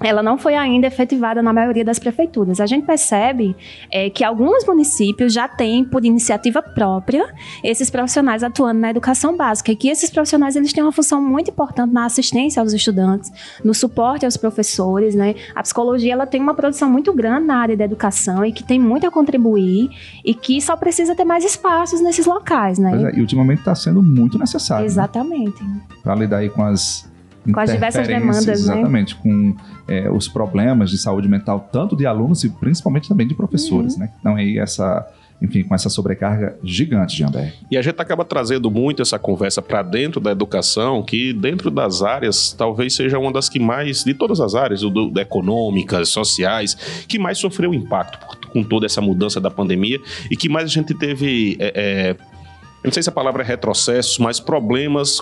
ela 0.00 0.22
não 0.22 0.38
foi 0.38 0.54
ainda 0.54 0.86
efetivada 0.86 1.42
na 1.42 1.52
maioria 1.52 1.84
das 1.84 1.98
prefeituras. 1.98 2.60
A 2.60 2.66
gente 2.66 2.86
percebe 2.86 3.56
é, 3.90 4.08
que 4.10 4.22
alguns 4.22 4.64
municípios 4.64 5.32
já 5.32 5.48
têm, 5.48 5.84
por 5.84 6.04
iniciativa 6.04 6.62
própria, 6.62 7.26
esses 7.64 7.90
profissionais 7.90 8.42
atuando 8.42 8.80
na 8.80 8.90
educação 8.90 9.36
básica 9.36 9.72
e 9.72 9.76
que 9.76 9.88
esses 9.88 10.10
profissionais 10.10 10.56
eles 10.56 10.72
têm 10.72 10.82
uma 10.82 10.92
função 10.92 11.20
muito 11.20 11.50
importante 11.50 11.92
na 11.92 12.04
assistência 12.04 12.60
aos 12.60 12.72
estudantes, 12.72 13.30
no 13.64 13.74
suporte 13.74 14.24
aos 14.24 14.36
professores, 14.36 15.14
né? 15.14 15.34
A 15.54 15.62
psicologia 15.62 16.12
ela 16.12 16.26
tem 16.26 16.40
uma 16.40 16.54
produção 16.54 16.90
muito 16.90 17.12
grande 17.12 17.46
na 17.46 17.56
área 17.56 17.76
da 17.76 17.84
educação 17.84 18.44
e 18.44 18.52
que 18.52 18.62
tem 18.62 18.78
muito 18.78 19.06
a 19.06 19.10
contribuir 19.10 19.90
e 20.24 20.34
que 20.34 20.60
só 20.60 20.76
precisa 20.76 21.14
ter 21.14 21.24
mais 21.24 21.44
espaços 21.44 22.00
nesses 22.00 22.26
locais, 22.26 22.78
né? 22.78 23.10
É, 23.12 23.18
e 23.18 23.20
ultimamente 23.20 23.60
está 23.60 23.74
sendo 23.74 24.02
muito 24.02 24.38
necessário. 24.38 24.82
Né? 24.82 24.86
Exatamente. 24.86 25.62
Né? 25.62 25.80
Para 26.02 26.14
lidar 26.14 26.38
aí 26.38 26.48
com 26.48 26.62
as 26.62 27.08
com 27.52 27.60
as 27.60 27.70
diversas 27.70 28.06
demandas, 28.06 28.46
né? 28.46 28.52
exatamente, 28.52 29.14
né? 29.14 29.20
com 29.22 29.56
é, 29.86 30.10
os 30.10 30.28
problemas 30.28 30.90
de 30.90 30.98
saúde 30.98 31.28
mental, 31.28 31.68
tanto 31.72 31.96
de 31.96 32.06
alunos 32.06 32.44
e 32.44 32.48
principalmente 32.48 33.08
também 33.08 33.26
de 33.26 33.34
professores, 33.34 33.94
uhum. 33.94 34.00
né? 34.00 34.10
Então 34.20 34.36
aí 34.36 34.58
essa 34.58 35.06
enfim, 35.40 35.62
com 35.62 35.74
essa 35.74 35.88
sobrecarga 35.88 36.56
gigante 36.64 37.16
de 37.16 37.22
Amber. 37.22 37.54
E 37.70 37.76
a 37.76 37.82
gente 37.82 38.00
acaba 38.00 38.24
trazendo 38.24 38.70
muito 38.70 39.02
essa 39.02 39.18
conversa 39.18 39.62
para 39.62 39.82
dentro 39.82 40.20
da 40.20 40.32
educação, 40.32 41.02
que 41.02 41.32
dentro 41.32 41.70
das 41.70 42.02
áreas 42.02 42.52
talvez 42.52 42.94
seja 42.94 43.18
uma 43.18 43.32
das 43.32 43.48
que 43.48 43.60
mais, 43.60 44.02
de 44.02 44.14
todas 44.14 44.40
as 44.40 44.56
áreas, 44.56 44.80
do, 44.80 44.90
do 44.90 45.20
econômicas, 45.20 46.08
sociais, 46.08 46.74
que 47.06 47.18
mais 47.18 47.38
sofreu 47.38 47.72
impacto 47.72 48.18
com 48.48 48.64
toda 48.64 48.86
essa 48.86 49.00
mudança 49.00 49.40
da 49.40 49.50
pandemia 49.50 50.00
e 50.30 50.36
que 50.36 50.48
mais 50.48 50.64
a 50.64 50.68
gente 50.68 50.92
teve. 50.92 51.56
É, 51.60 51.72
é, 51.74 52.10
eu 52.82 52.88
não 52.88 52.92
sei 52.92 53.02
se 53.02 53.08
a 53.08 53.12
palavra 53.12 53.42
é 53.42 53.46
retrocesso, 53.46 54.22
mas 54.22 54.40
problemas 54.40 55.20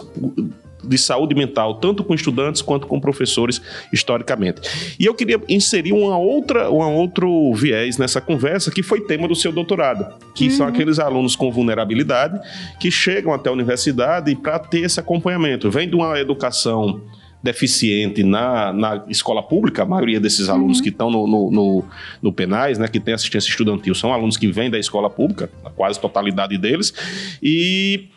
de 0.87 0.99
saúde 0.99 1.35
mental, 1.35 1.75
tanto 1.77 2.05
com 2.05 2.15
estudantes 2.15 2.63
quanto 2.63 2.87
com 2.87 3.01
professores, 3.01 3.61
historicamente. 3.93 4.61
E 4.99 5.05
eu 5.05 5.15
queria 5.15 5.41
inserir 5.49 5.93
uma 5.93 6.17
outra, 6.17 6.71
um 6.71 6.95
outro 6.95 7.53
viés 7.55 7.99
nessa 7.99 8.21
conversa, 8.21 8.71
que 8.71 8.83
foi 8.83 9.01
tema 9.01 9.29
do 9.29 9.35
seu 9.35 9.53
doutorado, 9.53 10.07
que 10.35 10.45
uhum. 10.45 10.51
são 10.51 10.67
aqueles 10.67 10.99
alunos 10.99 11.37
com 11.37 11.51
vulnerabilidade 11.51 12.39
que 12.79 12.91
chegam 12.91 13.33
até 13.33 13.49
a 13.49 13.53
universidade 13.53 14.35
para 14.37 14.59
ter 14.59 14.81
esse 14.81 15.01
acompanhamento. 15.01 15.71
Vem 15.71 15.89
de 15.89 15.95
uma 15.95 16.19
educação 16.19 17.01
deficiente 17.43 18.25
na, 18.25 18.73
na 18.73 19.05
escola 19.09 19.43
pública, 19.43 19.83
a 19.83 19.87
maioria 19.87 20.19
desses 20.19 20.49
alunos 20.49 20.79
uhum. 20.79 20.83
que 20.83 20.89
estão 20.89 21.11
no, 21.11 21.27
no, 21.27 21.51
no, 21.51 21.85
no, 22.21 22.33
penais, 22.33 22.79
né, 22.79 22.89
que 22.89 22.99
tem 22.99 23.15
assistência 23.15 23.49
estudantil, 23.49 23.95
são 23.95 24.13
alunos 24.13 24.37
que 24.37 24.51
vêm 24.51 24.69
da 24.69 24.79
escola 24.79 25.09
pública, 25.09 25.49
a 25.65 25.71
quase 25.71 26.01
totalidade 26.01 26.59
deles, 26.59 26.93
e 27.41 28.09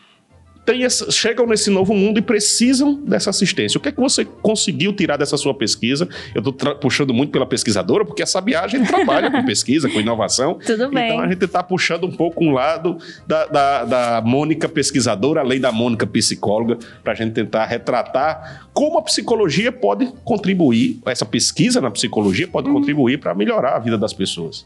essa, 0.84 1.12
chegam 1.12 1.46
nesse 1.48 1.70
novo 1.70 1.94
mundo 1.94 2.20
e 2.20 2.22
precisam 2.22 2.96
dessa 2.96 3.30
assistência. 3.30 3.78
O 3.78 3.82
que 3.82 3.90
é 3.90 3.92
que 3.92 4.00
você 4.00 4.26
conseguiu 4.26 4.94
tirar 4.94 5.18
dessa 5.18 5.38
sua 5.38 5.54
pesquisa? 5.54 6.08
Eu 6.34 6.40
estou 6.40 6.76
puxando 6.76 7.14
muito 7.14 7.32
pela 7.32 7.46
pesquisadora, 7.46 8.06
porque 8.06 8.22
a 8.22 8.26
Sabiá 8.26 8.62
a 8.62 8.68
gente 8.68 8.88
trabalha 8.88 9.32
com 9.32 9.44
pesquisa, 9.46 9.90
com 9.90 10.00
inovação. 10.00 10.60
Tudo 10.66 10.90
bem. 10.90 11.12
Então 11.12 11.20
a 11.22 11.28
gente 11.28 11.44
está 11.44 11.64
puxando 11.64 12.06
um 12.06 12.12
pouco 12.12 12.44
um 12.44 12.52
lado 12.52 12.98
da, 13.28 13.46
da, 13.46 13.86
da 13.86 14.22
Mônica 14.22 14.70
pesquisadora, 14.70 15.42
além 15.42 15.60
da 15.60 15.72
Mônica 15.72 16.06
psicóloga, 16.06 16.78
para 17.04 17.14
a 17.14 17.16
gente 17.16 17.34
tentar 17.34 17.66
retratar 17.66 18.70
como 18.74 18.98
a 18.98 19.02
psicologia 19.02 19.72
pode 19.72 20.08
contribuir, 20.24 21.00
essa 21.06 21.26
pesquisa 21.26 21.82
na 21.82 21.92
psicologia 21.92 22.48
pode 22.48 22.70
uhum. 22.70 22.76
contribuir 22.76 23.20
para 23.20 23.34
melhorar 23.36 23.76
a 23.76 23.80
vida 23.80 23.98
das 23.98 24.14
pessoas. 24.14 24.66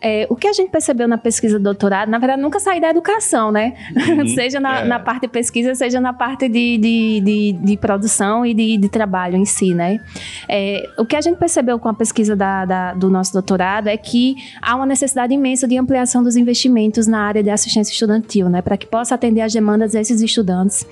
É, 0.00 0.26
o 0.30 0.36
que 0.36 0.46
a 0.46 0.52
gente 0.52 0.70
percebeu 0.70 1.08
na 1.08 1.18
pesquisa 1.18 1.58
de 1.58 1.64
doutorado, 1.64 2.08
na 2.08 2.18
verdade, 2.18 2.40
nunca 2.40 2.60
sair 2.60 2.80
da 2.80 2.88
educação, 2.88 3.50
né? 3.50 3.74
Uhum, 3.96 4.28
seja 4.34 4.60
na, 4.60 4.80
é. 4.80 4.84
na, 4.84 5.00
parte 5.00 5.22
de 5.22 5.28
pesquisa, 5.28 5.74
seja 5.74 6.00
na 6.00 6.12
parte 6.12 6.48
de, 6.48 6.78
de, 6.78 7.20
de, 7.20 7.52
de 7.52 7.76
produção 7.76 8.46
e 8.46 8.54
de, 8.54 8.76
de, 8.76 8.88
trabalho 8.88 9.36
em 9.36 9.44
si, 9.44 9.74
né? 9.74 10.00
É, 10.48 10.88
o 10.96 11.04
que 11.04 11.16
a 11.16 11.20
gente 11.20 11.36
percebeu 11.36 11.78
com 11.78 11.88
a 11.88 11.94
pesquisa 11.94 12.36
da, 12.36 12.64
da, 12.64 12.94
do 12.94 13.10
nosso 13.10 13.32
doutorado 13.32 13.88
é 13.88 13.96
que 13.96 14.36
há 14.62 14.76
uma 14.76 14.86
necessidade 14.86 15.34
imensa 15.34 15.66
de 15.66 15.76
ampliação 15.76 16.22
dos 16.22 16.36
investimentos 16.36 17.06
na 17.06 17.20
área 17.20 17.42
de 17.42 17.50
assistência 17.50 17.92
estudantil, 17.92 18.48
né? 18.48 18.62
Para 18.62 18.76
que 18.76 18.86
possa 18.86 19.16
atender 19.16 19.40
às 19.40 19.52
demandas 19.52 19.92
desses 19.92 20.20
estudantes 20.20 20.86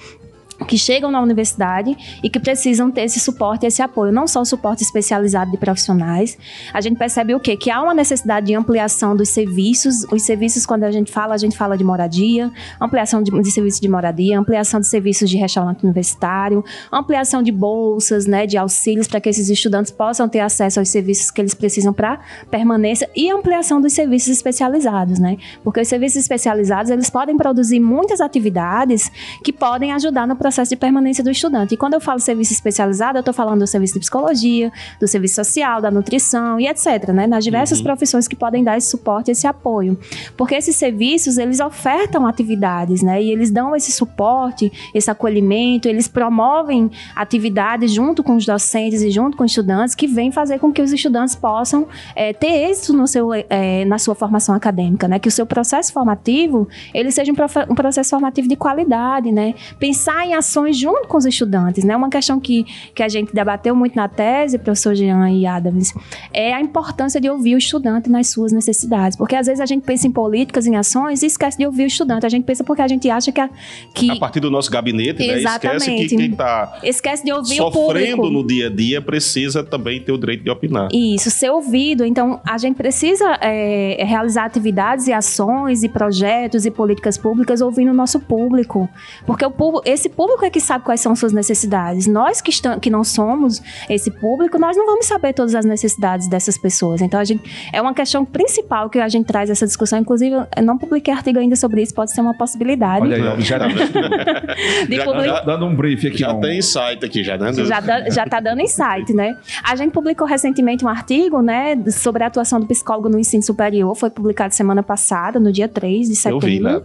que 0.64 0.78
chegam 0.78 1.10
na 1.10 1.20
universidade 1.20 1.96
e 2.22 2.30
que 2.30 2.40
precisam 2.40 2.90
ter 2.90 3.02
esse 3.02 3.20
suporte, 3.20 3.66
esse 3.66 3.82
apoio, 3.82 4.12
não 4.12 4.26
só 4.26 4.40
o 4.40 4.44
suporte 4.44 4.82
especializado 4.82 5.50
de 5.50 5.56
profissionais. 5.56 6.38
A 6.72 6.80
gente 6.80 6.96
percebe 6.96 7.34
o 7.34 7.40
quê? 7.40 7.56
Que 7.56 7.70
há 7.70 7.82
uma 7.82 7.94
necessidade 7.94 8.46
de 8.46 8.54
ampliação 8.54 9.16
dos 9.16 9.28
serviços. 9.28 10.04
Os 10.10 10.22
serviços, 10.22 10.64
quando 10.64 10.84
a 10.84 10.90
gente 10.90 11.12
fala, 11.12 11.34
a 11.34 11.38
gente 11.38 11.56
fala 11.56 11.76
de 11.76 11.84
moradia, 11.84 12.50
ampliação 12.80 13.22
de, 13.22 13.30
de 13.30 13.50
serviços 13.50 13.80
de 13.80 13.88
moradia, 13.88 14.38
ampliação 14.38 14.80
de 14.80 14.86
serviços 14.86 15.28
de 15.28 15.36
restaurante 15.36 15.84
universitário, 15.84 16.64
ampliação 16.92 17.42
de 17.42 17.52
bolsas, 17.52 18.26
né, 18.26 18.46
de 18.46 18.56
auxílios 18.56 19.06
para 19.06 19.20
que 19.20 19.28
esses 19.28 19.48
estudantes 19.48 19.90
possam 19.90 20.28
ter 20.28 20.40
acesso 20.40 20.78
aos 20.78 20.88
serviços 20.88 21.30
que 21.30 21.40
eles 21.40 21.54
precisam 21.54 21.92
para 21.92 22.20
permanência 22.50 23.08
e 23.14 23.30
ampliação 23.30 23.80
dos 23.80 23.92
serviços 23.92 24.28
especializados, 24.28 25.18
né? 25.18 25.36
Porque 25.62 25.80
os 25.80 25.88
serviços 25.88 26.18
especializados, 26.18 26.90
eles 26.90 27.10
podem 27.10 27.36
produzir 27.36 27.80
muitas 27.80 28.20
atividades 28.20 29.10
que 29.42 29.52
podem 29.52 29.92
ajudar 29.92 30.26
no 30.26 30.36
processo 30.46 30.70
de 30.70 30.76
permanência 30.76 31.24
do 31.24 31.30
estudante. 31.30 31.74
E 31.74 31.76
quando 31.76 31.94
eu 31.94 32.00
falo 32.00 32.20
serviço 32.20 32.52
especializado, 32.52 33.18
eu 33.18 33.20
estou 33.20 33.34
falando 33.34 33.60
do 33.60 33.66
serviço 33.66 33.94
de 33.94 34.00
psicologia, 34.00 34.72
do 35.00 35.08
serviço 35.08 35.34
social, 35.34 35.82
da 35.82 35.90
nutrição 35.90 36.60
e 36.60 36.68
etc, 36.68 37.08
né? 37.08 37.26
Nas 37.26 37.42
diversas 37.42 37.78
uhum. 37.78 37.84
profissões 37.84 38.28
que 38.28 38.36
podem 38.36 38.62
dar 38.62 38.78
esse 38.78 38.88
suporte, 38.88 39.32
esse 39.32 39.44
apoio. 39.44 39.98
Porque 40.36 40.54
esses 40.54 40.76
serviços, 40.76 41.36
eles 41.36 41.58
ofertam 41.58 42.28
atividades, 42.28 43.02
né? 43.02 43.20
E 43.20 43.32
eles 43.32 43.50
dão 43.50 43.74
esse 43.74 43.90
suporte, 43.90 44.72
esse 44.94 45.10
acolhimento, 45.10 45.88
eles 45.88 46.06
promovem 46.06 46.92
atividades 47.16 47.90
junto 47.92 48.22
com 48.22 48.36
os 48.36 48.46
docentes 48.46 49.02
e 49.02 49.10
junto 49.10 49.36
com 49.36 49.42
os 49.42 49.50
estudantes 49.50 49.96
que 49.96 50.06
vêm 50.06 50.30
fazer 50.30 50.60
com 50.60 50.72
que 50.72 50.80
os 50.80 50.92
estudantes 50.92 51.34
possam 51.34 51.88
é, 52.14 52.32
ter 52.32 52.70
êxito 52.70 52.92
no 52.92 53.08
seu, 53.08 53.30
é, 53.32 53.84
na 53.84 53.98
sua 53.98 54.14
formação 54.14 54.54
acadêmica, 54.54 55.08
né? 55.08 55.18
Que 55.18 55.28
o 55.28 55.32
seu 55.32 55.44
processo 55.44 55.92
formativo, 55.92 56.68
ele 56.94 57.10
seja 57.10 57.32
um, 57.32 57.72
um 57.72 57.74
processo 57.74 58.10
formativo 58.10 58.46
de 58.46 58.54
qualidade, 58.54 59.32
né? 59.32 59.54
Pensar 59.80 60.24
em 60.24 60.35
ações 60.36 60.78
junto 60.78 61.08
com 61.08 61.16
os 61.16 61.26
estudantes, 61.26 61.84
né? 61.84 61.96
Uma 61.96 62.08
questão 62.08 62.38
que, 62.38 62.64
que 62.94 63.02
a 63.02 63.08
gente 63.08 63.34
debateu 63.34 63.74
muito 63.74 63.96
na 63.96 64.08
tese, 64.08 64.58
professor 64.58 64.94
Jean 64.94 65.30
e 65.30 65.46
Adams, 65.46 65.92
é 66.32 66.54
a 66.54 66.60
importância 66.60 67.20
de 67.20 67.28
ouvir 67.28 67.54
o 67.54 67.58
estudante 67.58 68.08
nas 68.08 68.28
suas 68.28 68.52
necessidades. 68.52 69.16
Porque 69.16 69.34
às 69.34 69.46
vezes 69.46 69.60
a 69.60 69.66
gente 69.66 69.84
pensa 69.84 70.06
em 70.06 70.10
políticas, 70.10 70.66
em 70.66 70.76
ações 70.76 71.22
e 71.22 71.26
esquece 71.26 71.58
de 71.58 71.66
ouvir 71.66 71.84
o 71.84 71.86
estudante. 71.86 72.26
A 72.26 72.28
gente 72.28 72.44
pensa 72.44 72.62
porque 72.62 72.82
a 72.82 72.88
gente 72.88 73.08
acha 73.10 73.32
que... 73.32 73.40
A, 73.40 73.50
que... 73.94 74.10
a 74.10 74.16
partir 74.16 74.40
do 74.40 74.50
nosso 74.50 74.70
gabinete, 74.70 75.26
né? 75.26 75.38
Esquece 75.40 75.94
que 75.96 76.16
quem 76.16 76.30
está 76.30 76.78
esquece 76.82 77.24
de 77.24 77.32
ouvir 77.32 77.56
sofrendo 77.56 78.30
no 78.30 78.46
dia 78.46 78.66
a 78.66 78.70
dia 78.70 79.00
precisa 79.00 79.62
também 79.62 80.00
ter 80.00 80.12
o 80.12 80.18
direito 80.18 80.44
de 80.44 80.50
opinar. 80.50 80.88
Isso, 80.92 81.30
ser 81.30 81.50
ouvido. 81.50 82.04
Então, 82.04 82.40
a 82.44 82.58
gente 82.58 82.76
precisa 82.76 83.38
é, 83.40 84.04
realizar 84.04 84.44
atividades 84.44 85.06
e 85.06 85.12
ações 85.12 85.82
e 85.82 85.88
projetos 85.88 86.66
e 86.66 86.70
políticas 86.70 87.16
públicas 87.16 87.60
ouvindo 87.60 87.90
o 87.90 87.94
nosso 87.94 88.20
público. 88.20 88.88
Porque 89.26 89.44
o 89.44 89.52
esse 89.84 90.08
público 90.08 90.25
é 90.44 90.50
que 90.50 90.60
sabe 90.60 90.84
quais 90.84 91.00
são 91.00 91.14
suas 91.14 91.32
necessidades. 91.32 92.06
Nós 92.06 92.40
que, 92.40 92.50
estamos, 92.50 92.80
que 92.80 92.90
não 92.90 93.04
somos 93.04 93.62
esse 93.88 94.10
público, 94.10 94.58
nós 94.58 94.76
não 94.76 94.86
vamos 94.86 95.06
saber 95.06 95.32
todas 95.32 95.54
as 95.54 95.64
necessidades 95.64 96.28
dessas 96.28 96.58
pessoas. 96.58 97.00
Então, 97.00 97.18
a 97.18 97.24
gente, 97.24 97.42
é 97.72 97.80
uma 97.80 97.94
questão 97.94 98.24
principal 98.24 98.90
que 98.90 98.98
a 98.98 99.08
gente 99.08 99.26
traz 99.26 99.50
essa 99.50 99.66
discussão. 99.66 99.98
Inclusive, 99.98 100.36
eu 100.56 100.62
não 100.62 100.78
publiquei 100.78 101.12
artigo 101.12 101.38
ainda 101.38 101.56
sobre 101.56 101.82
isso, 101.82 101.94
pode 101.94 102.12
ser 102.12 102.20
uma 102.20 102.34
possibilidade. 102.34 103.02
Olha 103.02 103.34
aí, 103.34 103.40
já, 103.40 103.58
tá 103.58 103.68
já, 104.90 105.04
public... 105.04 105.28
já 105.28 105.40
dando 105.40 105.66
um 105.66 105.74
brief 105.74 106.06
aqui. 106.06 106.18
Já 106.18 106.32
um... 106.32 106.40
tem 106.40 106.58
insight 106.58 107.04
aqui, 107.04 107.22
já 107.22 107.36
dando... 107.36 107.64
Já, 107.64 107.80
já 108.10 108.26
tá 108.26 108.40
dando 108.40 108.60
insight, 108.60 109.12
né? 109.12 109.36
A 109.62 109.76
gente 109.76 109.92
publicou 109.92 110.26
recentemente 110.26 110.84
um 110.84 110.88
artigo, 110.88 111.40
né, 111.40 111.76
sobre 111.90 112.24
a 112.24 112.26
atuação 112.26 112.60
do 112.60 112.66
psicólogo 112.66 113.08
no 113.08 113.18
ensino 113.18 113.42
superior, 113.42 113.94
foi 113.94 114.10
publicado 114.10 114.54
semana 114.54 114.82
passada, 114.82 115.38
no 115.38 115.52
dia 115.52 115.68
3 115.68 116.08
de 116.08 116.16
setembro. 116.16 116.46
Eu 116.46 116.50
vi, 116.50 116.60
né? 116.60 116.80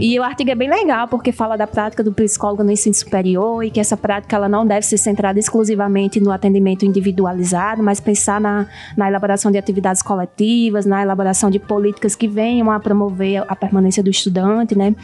E 0.00 0.18
o 0.18 0.22
artigo 0.22 0.50
é 0.50 0.54
bem 0.54 0.68
legal 0.68 1.08
porque 1.08 1.32
fala 1.32 1.56
da 1.56 1.66
prática 1.66 2.02
do 2.02 2.12
psicólogo 2.12 2.62
no 2.62 2.70
ensino 2.70 2.94
superior 2.94 3.64
e 3.64 3.70
que 3.70 3.80
essa 3.80 3.96
prática 3.96 4.36
ela 4.36 4.48
não 4.48 4.66
deve 4.66 4.84
ser 4.84 4.98
centrada 4.98 5.38
exclusivamente 5.38 6.20
no 6.20 6.30
atendimento 6.30 6.84
individualizado, 6.84 7.82
mas 7.82 8.00
pensar 8.00 8.40
na, 8.40 8.66
na 8.96 9.08
elaboração 9.08 9.50
de 9.50 9.58
atividades 9.58 10.02
coletivas, 10.02 10.86
na 10.86 11.02
elaboração 11.02 11.50
de 11.50 11.58
políticas 11.58 12.14
que 12.14 12.28
venham 12.28 12.70
a 12.70 12.80
promover 12.80 13.44
a 13.48 13.56
permanência 13.56 14.02
do 14.02 14.10
estudante, 14.10 14.76
né? 14.76 14.94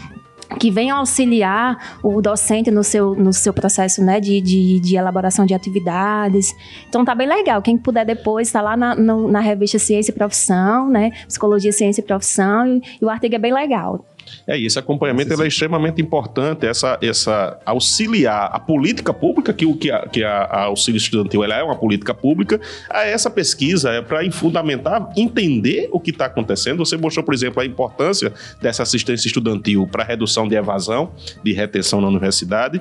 que 0.58 0.70
venham 0.70 0.98
auxiliar 0.98 1.98
o 2.02 2.20
docente 2.20 2.70
no 2.70 2.84
seu, 2.84 3.14
no 3.14 3.32
seu 3.32 3.52
processo 3.52 4.02
né, 4.02 4.20
de, 4.20 4.40
de, 4.40 4.80
de 4.80 4.96
elaboração 4.96 5.46
de 5.46 5.54
atividades. 5.54 6.54
Então 6.88 7.04
tá 7.04 7.14
bem 7.14 7.28
legal. 7.28 7.62
Quem 7.62 7.76
puder 7.76 8.04
depois 8.04 8.48
está 8.48 8.60
lá 8.60 8.76
na, 8.76 8.94
no, 8.94 9.28
na 9.28 9.40
revista 9.40 9.78
Ciência 9.78 10.12
e 10.12 10.14
Profissão, 10.14 10.88
né? 10.88 11.10
Psicologia, 11.26 11.72
Ciência 11.72 12.00
e 12.00 12.04
Profissão, 12.04 12.66
e, 12.66 12.82
e 13.00 13.04
o 13.04 13.08
artigo 13.08 13.34
é 13.34 13.38
bem 13.38 13.52
legal. 13.52 14.04
É 14.46 14.56
isso, 14.56 14.78
acompanhamento 14.78 15.40
é 15.40 15.46
extremamente 15.46 16.02
importante, 16.02 16.66
essa, 16.66 16.98
essa 17.00 17.58
auxiliar 17.64 18.50
a 18.52 18.58
política 18.58 19.12
pública, 19.12 19.52
que 19.52 19.64
o 19.64 19.76
que 19.76 19.90
a, 19.90 20.08
que 20.08 20.24
a, 20.24 20.42
a 20.44 20.62
auxílio 20.64 20.98
estudantil 20.98 21.44
ela 21.44 21.56
é 21.56 21.62
uma 21.62 21.76
política 21.76 22.12
pública, 22.12 22.60
a 22.90 23.04
essa 23.04 23.30
pesquisa 23.30 23.90
é 23.90 24.02
para 24.02 24.28
fundamentar, 24.32 25.08
entender 25.16 25.88
o 25.92 26.00
que 26.00 26.10
está 26.10 26.26
acontecendo. 26.26 26.84
Você 26.84 26.96
mostrou, 26.96 27.24
por 27.24 27.34
exemplo, 27.34 27.62
a 27.62 27.66
importância 27.66 28.32
dessa 28.60 28.82
assistência 28.82 29.28
estudantil 29.28 29.86
para 29.86 30.02
redução 30.04 30.48
de 30.48 30.56
evasão, 30.56 31.12
de 31.44 31.52
retenção 31.52 32.00
na 32.00 32.08
universidade, 32.08 32.80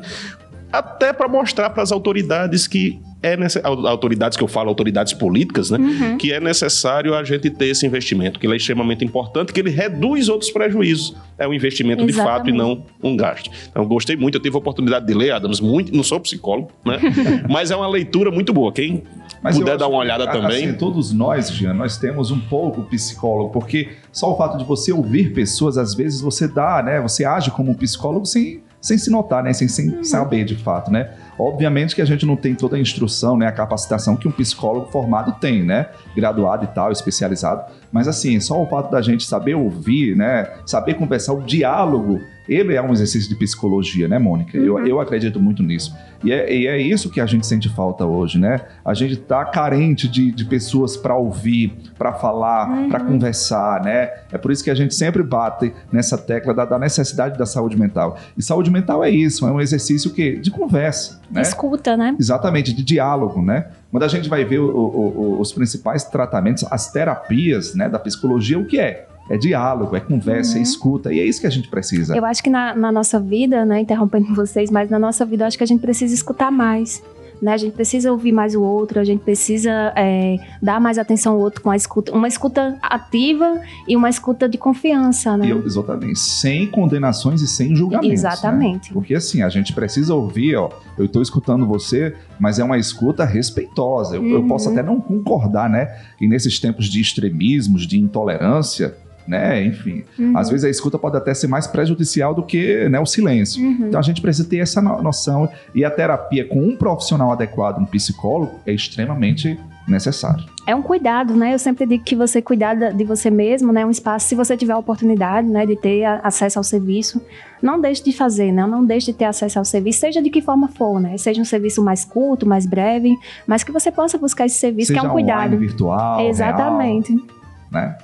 até 0.72 1.14
para 1.14 1.28
mostrar 1.28 1.70
para 1.70 1.84
as 1.84 1.92
autoridades 1.92 2.68
que 2.68 3.00
é 3.24 3.38
nessa, 3.38 3.62
autoridades 3.64 4.38
que 4.38 4.44
eu 4.44 4.48
falo, 4.48 4.70
autoridades 4.70 5.14
políticas, 5.14 5.70
né? 5.70 5.78
Uhum. 5.78 6.18
Que 6.18 6.34
é 6.34 6.40
necessário 6.40 7.14
a 7.14 7.24
gente 7.24 7.50
ter 7.50 7.68
esse 7.68 7.86
investimento, 7.86 8.40
que 8.40 8.48
ele 8.48 8.54
é 8.54 8.58
extremamente 8.58 9.06
importante, 9.06 9.54
que 9.54 9.60
ele 9.60 9.70
reduz 9.70 10.28
outros 10.28 10.50
prejuízos. 10.50 11.16
É 11.38 11.48
um 11.48 11.54
investimento 11.54 12.04
Exatamente. 12.04 12.18
de 12.18 12.24
fato 12.24 12.50
e 12.50 12.54
não 12.54 12.84
um 13.04 13.16
gasto. 13.16 13.50
Então, 13.70 13.86
gostei 13.86 14.16
muito, 14.16 14.36
eu 14.36 14.42
tive 14.42 14.56
a 14.56 14.60
oportunidade 14.60 15.06
de 15.06 15.14
ler, 15.14 15.32
Adams, 15.32 15.60
muito, 15.60 15.96
não 15.96 16.04
sou 16.04 16.20
psicólogo, 16.20 16.72
né? 16.84 17.00
Mas 17.50 17.70
é 17.70 17.76
uma 17.76 17.88
leitura 17.88 18.32
muito 18.32 18.52
boa. 18.54 18.72
Quem 18.72 19.04
Mas 19.42 19.58
puder 19.58 19.78
dar 19.78 19.88
uma 19.88 20.00
olhada 20.00 20.26
que, 20.26 20.34
também. 20.34 20.66
Assim, 20.66 20.74
todos 20.78 21.14
nós, 21.14 21.52
Jean, 21.52 21.74
nós 21.74 21.98
temos 21.98 22.32
um 22.32 22.40
pouco 22.40 22.84
psicólogo, 22.84 23.52
porque 23.52 23.90
só 24.12 24.34
o 24.34 24.38
fato 24.38 24.58
de 24.58 24.64
você 24.64 24.92
ouvir 24.92 25.34
pessoas, 25.34 25.78
às 25.78 25.94
vezes 25.94 26.22
você 26.22 26.48
dá, 26.48 26.82
né? 26.82 27.00
Você 27.02 27.24
age 27.24 27.52
como 27.52 27.72
um 27.72 27.76
psicólogo 27.76 28.26
sem 28.26 28.62
sem 28.82 28.98
se 28.98 29.12
notar, 29.12 29.44
né? 29.44 29.54
Sem, 29.54 29.68
sem 29.68 29.90
uhum. 29.90 30.04
saber 30.04 30.44
de 30.44 30.56
fato, 30.56 30.92
né? 30.92 31.12
Obviamente 31.42 31.96
que 31.96 32.02
a 32.02 32.06
gente 32.06 32.24
não 32.24 32.36
tem 32.36 32.54
toda 32.54 32.76
a 32.76 32.80
instrução, 32.80 33.36
né? 33.36 33.48
A 33.48 33.52
capacitação 33.52 34.16
que 34.16 34.28
um 34.28 34.32
psicólogo 34.32 34.92
formado 34.92 35.40
tem, 35.40 35.64
né? 35.64 35.88
Graduado 36.16 36.66
e 36.66 36.68
tal, 36.68 36.92
especializado. 36.92 37.64
Mas 37.92 38.08
assim, 38.08 38.40
só 38.40 38.62
o 38.62 38.68
fato 38.68 38.92
da 38.92 39.02
gente 39.02 39.24
saber 39.24 39.56
ouvir, 39.56 40.16
né? 40.16 40.48
Saber 40.68 40.94
conversar, 40.94 41.34
o 41.34 41.42
diálogo 41.42 42.22
ele 42.52 42.76
é 42.76 42.82
um 42.82 42.92
exercício 42.92 43.30
de 43.30 43.36
psicologia, 43.36 44.08
né, 44.08 44.20
Mônica? 44.20 44.58
Uhum. 44.58 44.66
Eu, 44.66 44.88
eu 44.88 45.00
acredito 45.00 45.40
muito 45.40 45.64
nisso. 45.64 45.96
E 46.24 46.32
é, 46.32 46.54
e 46.54 46.68
é, 46.68 46.78
isso 46.78 47.10
que 47.10 47.22
a 47.22 47.26
gente 47.26 47.46
sente 47.48 47.70
falta 47.70 48.06
hoje, 48.06 48.38
né? 48.38 48.60
A 48.84 48.94
gente 48.94 49.16
tá 49.16 49.46
carente 49.46 50.08
de, 50.08 50.32
de 50.32 50.44
pessoas 50.46 50.98
para 50.98 51.16
ouvir, 51.16 51.74
para 51.98 52.14
falar, 52.14 52.70
uhum. 52.70 52.90
para 52.90 53.00
conversar, 53.00 53.82
né? 53.84 54.10
É 54.32 54.38
por 54.38 54.52
isso 54.52 54.64
que 54.64 54.70
a 54.70 54.76
gente 54.76 54.94
sempre 54.94 55.24
bate 55.24 55.72
nessa 55.92 56.18
tecla 56.18 56.54
da, 56.54 56.66
da, 56.66 56.78
necessidade 56.78 57.38
da 57.38 57.46
saúde 57.46 57.80
mental. 57.80 58.18
E 58.38 58.42
saúde 58.42 58.70
mental 58.70 59.04
é 59.04 59.10
isso, 59.10 59.48
é 59.48 59.52
um 59.52 59.62
exercício 59.62 60.12
que 60.12 60.38
de 60.38 60.52
conversa, 60.52 61.22
né? 61.32 61.42
Escuta, 61.42 61.96
né? 61.96 62.16
Exatamente, 62.20 62.74
de 62.74 62.84
diálogo, 62.84 63.42
né? 63.42 63.68
Quando 63.90 64.04
a 64.04 64.08
gente 64.08 64.30
vai 64.30 64.44
ver 64.46 64.60
o, 64.60 64.70
o, 64.70 65.38
o, 65.38 65.42
os 65.42 65.52
principais 65.52 66.04
tratamentos, 66.04 66.66
as 66.70 66.92
terapias 66.92 67.74
né, 67.76 67.90
da 67.90 68.00
psicologia, 68.00 68.60
o 68.60 68.66
que 68.66 68.80
é? 68.80 69.08
é 69.30 69.38
diálogo, 69.38 69.96
é 69.96 70.00
conversa, 70.00 70.54
é 70.54 70.56
uhum. 70.56 70.60
é 70.60 70.64
escuta, 70.64 71.14
e 71.14 71.20
é 71.20 71.24
isso 71.24 71.40
que 71.40 71.48
a 71.48 71.50
gente 71.50 71.70
precisa. 71.70 72.16
Eu 72.16 72.26
acho 72.26 72.44
que 72.44 72.50
na, 72.50 72.76
na 72.76 72.92
nossa 72.92 73.20
vida, 73.20 73.64
né, 73.66 73.80
interrompendo 73.80 74.34
vocês, 74.36 74.70
mas 74.70 74.90
na 74.90 75.00
nossa 75.00 75.26
vida 75.26 75.44
eu 75.44 75.48
acho 75.48 75.58
que 75.58 75.64
a 75.64 75.68
gente 75.68 75.80
precisa 75.80 76.14
escutar 76.14 76.52
mais. 76.52 77.02
Né? 77.42 77.54
A 77.54 77.58
gente 77.58 77.74
precisa 77.74 78.12
ouvir 78.12 78.32
mais 78.32 78.54
o 78.54 78.62
outro, 78.62 79.00
a 79.00 79.04
gente 79.04 79.22
precisa 79.22 79.92
é, 79.96 80.38
dar 80.62 80.80
mais 80.80 80.98
atenção 80.98 81.34
ao 81.34 81.40
outro 81.40 81.62
com 81.62 81.72
a 81.72 81.76
escuta, 81.76 82.12
uma 82.14 82.28
escuta 82.28 82.78
ativa 82.82 83.60
e 83.88 83.96
uma 83.98 84.10
escuta 84.10 84.48
de 84.48 84.58
confiança, 84.58 85.36
né? 85.36 85.52
Eu, 85.52 85.66
exatamente, 85.66 86.20
sem 86.20 86.68
condenações 86.68 87.42
e 87.42 87.48
sem 87.48 87.76
julgamentos. 87.76 88.10
Né? 88.10 88.14
Exatamente. 88.14 88.90
Né? 88.90 88.94
Porque 88.94 89.16
assim, 89.16 89.42
a 89.42 89.50
gente 89.50 89.74
precisa 89.74 90.14
ouvir, 90.14 90.56
ó, 90.56 90.70
eu 90.98 91.06
estou 91.06 91.22
escutando 91.22 91.66
você, 91.66 92.16
mas 92.40 92.60
é 92.60 92.64
uma 92.64 92.78
escuta 92.78 93.26
respeitosa. 93.26 94.18
Eu, 94.18 94.22
uhum. 94.22 94.30
eu 94.30 94.48
posso 94.48 94.70
até 94.70 94.84
não 94.84 95.02
concordar, 95.02 95.70
né? 95.70 95.96
E 96.20 96.28
nesses 96.28 96.60
tempos 96.60 96.86
de 96.86 97.02
extremismos, 97.02 97.88
de 97.88 98.00
intolerância, 98.00 98.96
né? 99.28 99.64
Enfim, 99.64 100.04
uhum. 100.18 100.38
às 100.38 100.50
vezes 100.50 100.66
a 100.66 100.70
escuta 100.70 100.98
pode 100.98 101.18
até 101.18 101.34
ser 101.34 101.48
mais 101.48 101.68
prejudicial 101.68 102.34
do 102.34 102.44
que 102.44 102.88
né, 102.90 103.00
o 103.00 103.06
silêncio. 103.06 103.64
Uhum. 103.64 103.88
Então 103.88 104.00
a 104.00 104.04
gente 104.04 104.22
precisa 104.22 104.48
ter 104.48 104.58
essa 104.58 104.82
noção 104.82 105.50
e 105.74 105.86
a 105.86 105.92
terapia 105.92 106.46
com 106.46 106.62
um 106.62 106.76
profissional 106.76 107.32
adequado, 107.32 107.80
um 107.80 107.86
psicólogo, 107.86 108.60
é 108.66 108.74
extremamente 108.74 109.60
necessário. 109.88 110.46
É 110.66 110.76
um 110.76 110.82
cuidado, 110.82 111.36
né? 111.36 111.54
Eu 111.54 111.60
sempre 111.60 111.86
digo 111.86 112.04
que 112.04 112.16
você 112.16 112.42
cuidar 112.42 112.76
de 112.76 113.04
você 113.04 113.30
mesmo, 113.30 113.74
né? 113.74 113.86
Um 113.86 113.90
espaço, 113.90 114.28
se 114.28 114.36
você 114.36 114.56
tiver 114.56 114.74
a 114.74 114.78
oportunidade, 114.78 115.48
né, 115.48 115.66
de 115.66 115.76
ter 115.76 116.06
acesso 116.24 116.60
ao 116.60 116.64
serviço, 116.64 117.22
não 117.62 117.82
deixe 117.82 118.04
de 118.04 118.14
fazer, 118.14 118.52
né? 118.52 118.66
Não 118.66 118.86
deixe 118.86 119.12
de 119.12 119.18
ter 119.18 119.26
acesso 119.26 119.60
ao 119.60 119.66
serviço, 119.66 120.00
seja 120.00 120.22
de 120.22 120.30
que 120.30 120.42
forma 120.42 120.68
for, 120.68 121.00
né? 121.00 121.18
Seja 121.18 121.42
um 121.42 121.46
serviço 121.46 121.84
mais 121.84 122.06
curto, 122.06 122.48
mais 122.48 122.66
breve, 122.66 123.18
mas 123.48 123.64
que 123.64 123.72
você 123.72 123.92
possa 123.92 124.18
buscar 124.18 124.46
esse 124.46 124.58
serviço 124.58 124.90
seja 124.90 125.00
que 125.00 125.06
é 125.06 125.10
um 125.10 125.14
cuidado. 125.14 125.58
virtual, 125.58 126.22
Exatamente. 126.22 127.14
Real, 127.14 127.26
né? 127.72 127.98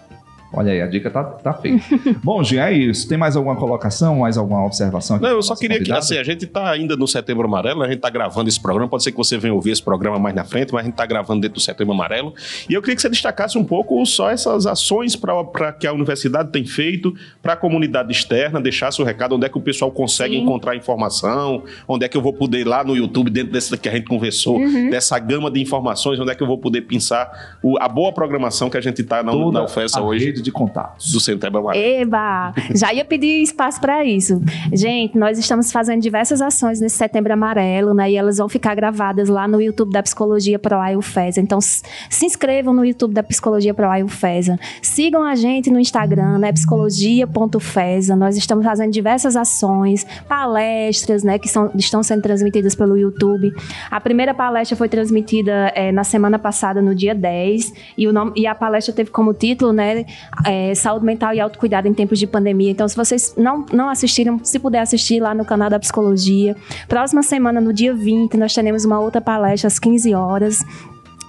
Olha 0.58 0.72
aí, 0.72 0.82
a 0.82 0.88
dica 0.88 1.12
tá, 1.12 1.24
tá 1.24 1.54
feita. 1.54 1.84
Bom, 2.24 2.44
Jean, 2.44 2.66
é 2.66 2.74
isso. 2.74 3.08
Tem 3.08 3.16
mais 3.16 3.36
alguma 3.36 3.56
colocação, 3.56 4.18
mais 4.18 4.40
alguma 4.40 4.66
observação? 4.66 5.20
Não, 5.20 5.30
eu 5.30 5.44
só 5.44 5.56
queria 5.56 5.80
que, 5.80 5.92
assim, 5.92 6.18
a 6.18 6.24
gente 6.24 6.48
tá 6.48 6.72
ainda 6.72 6.96
no 6.96 7.08
Setembro 7.08 7.46
Amarelo, 7.46 7.84
a 7.84 7.88
gente 7.88 8.00
tá 8.00 8.10
gravando 8.10 8.50
esse 8.50 8.60
programa, 8.60 8.90
pode 8.90 9.04
ser 9.04 9.12
que 9.12 9.18
você 9.18 9.38
venha 9.38 9.54
ouvir 9.54 9.70
esse 9.70 9.84
programa 9.84 10.18
mais 10.18 10.34
na 10.34 10.44
frente, 10.44 10.74
mas 10.74 10.82
a 10.82 10.86
gente 10.86 10.96
tá 10.96 11.06
gravando 11.06 11.42
dentro 11.42 11.58
do 11.58 11.62
Setembro 11.62 11.94
Amarelo. 11.94 12.34
E 12.68 12.74
eu 12.74 12.82
queria 12.82 12.96
que 12.96 13.04
você 13.04 13.10
destacasse 13.10 13.56
um 13.56 13.64
pouco 13.64 14.04
só 14.08 14.32
essas 14.32 14.66
ações 14.66 15.16
para 15.16 15.72
que 15.72 15.86
a 15.86 15.94
universidade 15.94 16.52
tem 16.52 16.66
feito 16.66 17.14
para 17.40 17.54
a 17.54 17.56
comunidade 17.56 18.12
externa, 18.12 18.60
deixasse 18.60 19.00
o 19.00 19.06
recado, 19.06 19.36
onde 19.36 19.46
é 19.46 19.50
que 19.50 19.60
o 19.60 19.62
pessoal 19.62 19.92
consegue 19.92 20.34
Sim. 20.34 20.42
encontrar 20.42 20.76
informação, 20.76 21.66
onde 21.88 22.04
é 22.04 22.10
que 22.10 22.18
eu 22.18 22.22
vou 22.22 22.34
poder 22.34 22.62
ir 22.62 22.68
lá 22.68 22.84
no 22.84 22.96
YouTube, 22.96 23.30
dentro 23.30 23.54
dessa 23.54 23.78
que 23.78 23.88
a 23.88 23.92
gente 23.92 24.08
conversou, 24.08 24.58
uhum. 24.58 24.90
dessa 24.90 25.20
gama 25.20 25.52
de 25.52 25.62
informações, 25.62 26.20
onde 26.20 26.32
é 26.32 26.36
que 26.36 26.42
eu 26.42 26.48
vou 26.48 26.58
poder 26.58 26.82
pensar 26.82 27.58
o, 27.62 27.78
a 27.80 27.88
boa 27.88 28.12
programação 28.12 28.72
que 28.72 28.78
a 28.78 28.82
gente 28.82 29.04
tá 29.04 29.22
na, 29.22 29.32
Toda 29.32 29.60
na 29.60 29.66
UFES 29.66 29.96
hoje 29.98 30.47
de 30.48 30.52
contatos. 30.52 31.12
Do 31.12 31.20
Setembro 31.20 31.60
Amarelo. 31.60 31.84
Eba! 31.84 32.54
Já 32.74 32.94
ia 32.94 33.04
pedir 33.04 33.42
espaço 33.42 33.80
para 33.82 34.04
isso. 34.06 34.42
Gente, 34.72 35.18
nós 35.18 35.38
estamos 35.38 35.72
fazendo 35.72 36.02
diversas 36.02 36.42
ações 36.42 36.80
nesse 36.80 36.96
Setembro 36.96 37.34
Amarelo, 37.34 37.94
né? 37.94 38.10
E 38.12 38.16
elas 38.16 38.38
vão 38.38 38.48
ficar 38.48 38.74
gravadas 38.76 39.28
lá 39.28 39.48
no 39.48 39.62
YouTube 39.62 39.92
da 39.92 40.02
Psicologia 40.02 40.58
Pro 40.58 40.78
UFESA. 40.98 41.42
Então, 41.42 41.60
se 41.60 42.26
inscrevam 42.26 42.74
no 42.74 42.86
YouTube 42.86 43.14
da 43.14 43.22
Psicologia 43.24 43.74
Pro 43.74 43.88
UFESA. 44.06 44.58
Sigam 44.82 45.24
a 45.24 45.36
gente 45.36 45.70
no 45.70 45.80
Instagram, 45.80 46.40
né? 46.40 46.52
psicologia.fesa. 46.54 48.16
Nós 48.16 48.38
estamos 48.38 48.64
fazendo 48.64 48.92
diversas 48.92 49.36
ações, 49.36 50.06
palestras, 50.28 51.24
né? 51.24 51.38
Que 51.38 51.50
são, 51.50 51.70
estão 51.76 52.02
sendo 52.02 52.22
transmitidas 52.22 52.74
pelo 52.74 52.98
YouTube. 52.98 53.52
A 53.92 54.00
primeira 54.00 54.34
palestra 54.34 54.78
foi 54.78 54.88
transmitida 54.88 55.74
eh, 55.76 55.92
na 55.92 56.06
semana 56.06 56.40
passada, 56.40 56.82
no 56.82 56.96
dia 56.96 57.14
10, 57.14 57.74
e, 57.98 58.08
o 58.08 58.14
nome, 58.14 58.32
e 58.36 58.48
a 58.48 58.56
palestra 58.56 58.94
teve 58.94 59.12
como 59.12 59.34
título, 59.34 59.74
né, 59.74 60.06
eh, 60.46 60.74
Saúde 60.76 61.06
Mental 61.06 61.34
e 61.34 61.40
Autocuidado 61.40 61.88
em 61.88 61.94
Tempos 61.94 62.20
de 62.20 62.28
Pandemia. 62.28 62.72
Então, 62.72 62.88
se 62.88 62.96
vocês 62.96 63.34
não, 63.38 63.66
não 63.72 63.90
assistiram, 63.90 64.40
se 64.44 64.60
puder 64.60 64.80
assistir 64.80 65.20
lá 65.20 65.34
no 65.34 65.46
canal 65.46 65.70
da 65.70 65.80
Psicologia. 65.80 66.56
Próxima 66.88 67.24
semana, 67.24 67.60
no 67.60 67.74
dia 67.74 67.94
20, 67.94 68.38
nós 68.38 68.54
teremos 68.54 68.86
uma 68.86 69.00
outra 69.00 69.22
palestra 69.22 69.68
às 69.68 69.80
15 69.80 70.14
horas. 70.14 70.64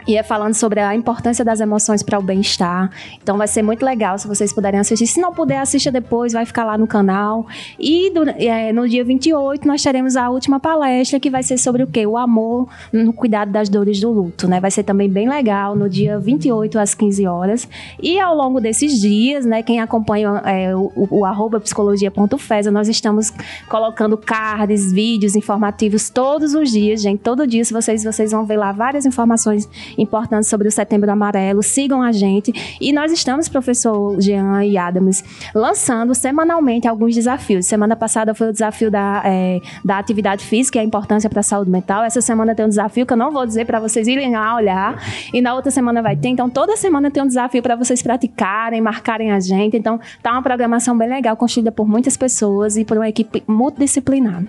E 0.09 0.17
é 0.17 0.23
falando 0.23 0.55
sobre 0.55 0.81
a 0.81 0.95
importância 0.95 1.45
das 1.45 1.61
emoções 1.61 2.03
para 2.03 2.19
o 2.19 2.23
bem-estar. 2.23 2.91
Então 3.23 3.37
vai 3.37 3.47
ser 3.47 3.61
muito 3.61 3.85
legal 3.85 4.19
se 4.19 4.27
vocês 4.27 4.55
puderem 4.55 4.81
assistir. 4.81 5.07
Se 5.07 5.21
não 5.21 5.35
puder, 5.35 5.59
assista 5.59 5.93
depois, 5.93 6.33
vai 6.33 6.47
ficar 6.47 6.65
lá 6.65 6.79
no 6.79 6.87
canal. 6.87 7.47
E 7.79 8.11
do- 8.11 8.27
é, 8.31 8.73
no 8.73 8.89
dia 8.89 9.05
28 9.05 9.69
nós 9.69 9.83
teremos 9.83 10.17
a 10.17 10.31
última 10.31 10.59
palestra 10.59 11.21
que 11.21 11.29
vai 11.29 11.43
ser 11.43 11.59
sobre 11.59 11.83
o 11.83 11.87
quê? 11.87 12.07
O 12.07 12.17
amor 12.17 12.69
no 12.91 13.13
cuidado 13.13 13.53
das 13.53 13.69
dores 13.69 14.01
do 14.01 14.11
luto, 14.11 14.49
né? 14.49 14.59
Vai 14.61 14.71
ser 14.71 14.83
também 14.83 15.11
bem 15.11 15.29
legal 15.29 15.77
no 15.77 15.91
dia 15.91 16.19
28 16.19 16.79
às 16.79 16.95
15 16.95 17.27
horas. 17.27 17.69
E 18.03 18.19
ao 18.19 18.35
longo 18.35 18.63
desses 18.63 18.99
dias, 18.99 19.45
né, 19.45 19.63
quem 19.63 19.79
acompanha 19.79 20.41
é, 20.47 20.75
o, 20.75 20.91
o, 20.97 21.27
o 21.27 21.61
psicologia.fesa, 21.61 22.71
nós 22.71 22.89
estamos 22.89 23.31
colocando 23.69 24.17
cards, 24.17 24.91
vídeos 24.91 25.37
informativos 25.37 26.09
todos 26.09 26.55
os 26.55 26.71
dias, 26.71 27.03
gente. 27.03 27.21
Todo 27.21 27.47
dia, 27.47 27.63
vocês, 27.65 28.05
vocês 28.05 28.33
vão 28.33 28.47
ver 28.47 28.57
lá 28.57 28.73
várias 28.73 29.05
informações 29.05 29.69
importantes 29.99 30.49
sobre 30.49 30.69
o 30.69 30.71
Setembro 30.71 31.11
Amarelo. 31.11 31.63
Sigam 31.63 32.03
a 32.03 32.13
gente. 32.13 32.53
E 32.81 32.93
nós 32.93 33.13
estamos, 33.13 33.49
professor 33.49 34.21
Jean 34.21 34.65
e 34.65 34.79
Adams, 34.79 35.25
lançando 35.55 36.15
semanalmente 36.15 36.87
alguns 36.89 37.15
desafios. 37.15 37.67
Semana 37.67 37.97
passada 37.97 38.35
foi 38.35 38.49
o 38.49 38.53
desafio 38.53 38.91
da, 38.91 39.23
é, 39.25 39.61
da 39.85 39.99
atividade 39.99 40.45
física 40.45 40.79
e 40.79 40.81
a 40.81 40.85
importância 40.85 41.29
para 41.29 41.41
a 41.41 41.43
saúde 41.43 41.71
mental. 41.71 42.05
Essa 42.05 42.21
semana 42.21 42.55
tem 42.55 42.65
um 42.65 42.69
desafio 42.69 43.05
que 43.05 43.13
eu 43.13 43.17
não 43.17 43.31
vou 43.31 43.45
dizer 43.45 43.67
para 43.67 43.81
vocês 43.81 44.07
irem 44.07 44.33
lá 44.33 44.55
olhar. 44.55 45.03
E 45.33 45.41
na 45.41 45.55
outra 45.55 45.71
semana 45.71 46.03
vai 46.03 46.17
ter. 46.17 46.29
Então, 46.29 46.49
toda 46.49 46.77
semana 46.77 47.11
tem 47.11 47.23
um 47.23 47.27
desafio 47.27 47.63
para 47.63 47.77
vocês 47.77 48.03
praticarem, 48.03 48.81
marcarem 48.81 49.33
a 49.33 49.41
gente. 49.41 49.77
Então, 49.77 50.01
tá 50.23 50.33
uma 50.33 50.43
programação 50.43 50.97
bem 50.97 51.09
legal, 51.09 51.37
construída 51.37 51.73
por 51.73 51.89
muitas 51.89 52.17
pessoas 52.17 52.77
e 52.77 52.85
por 52.85 52.97
uma 52.97 53.09
equipe 53.09 53.43
multidisciplinar. 53.47 54.45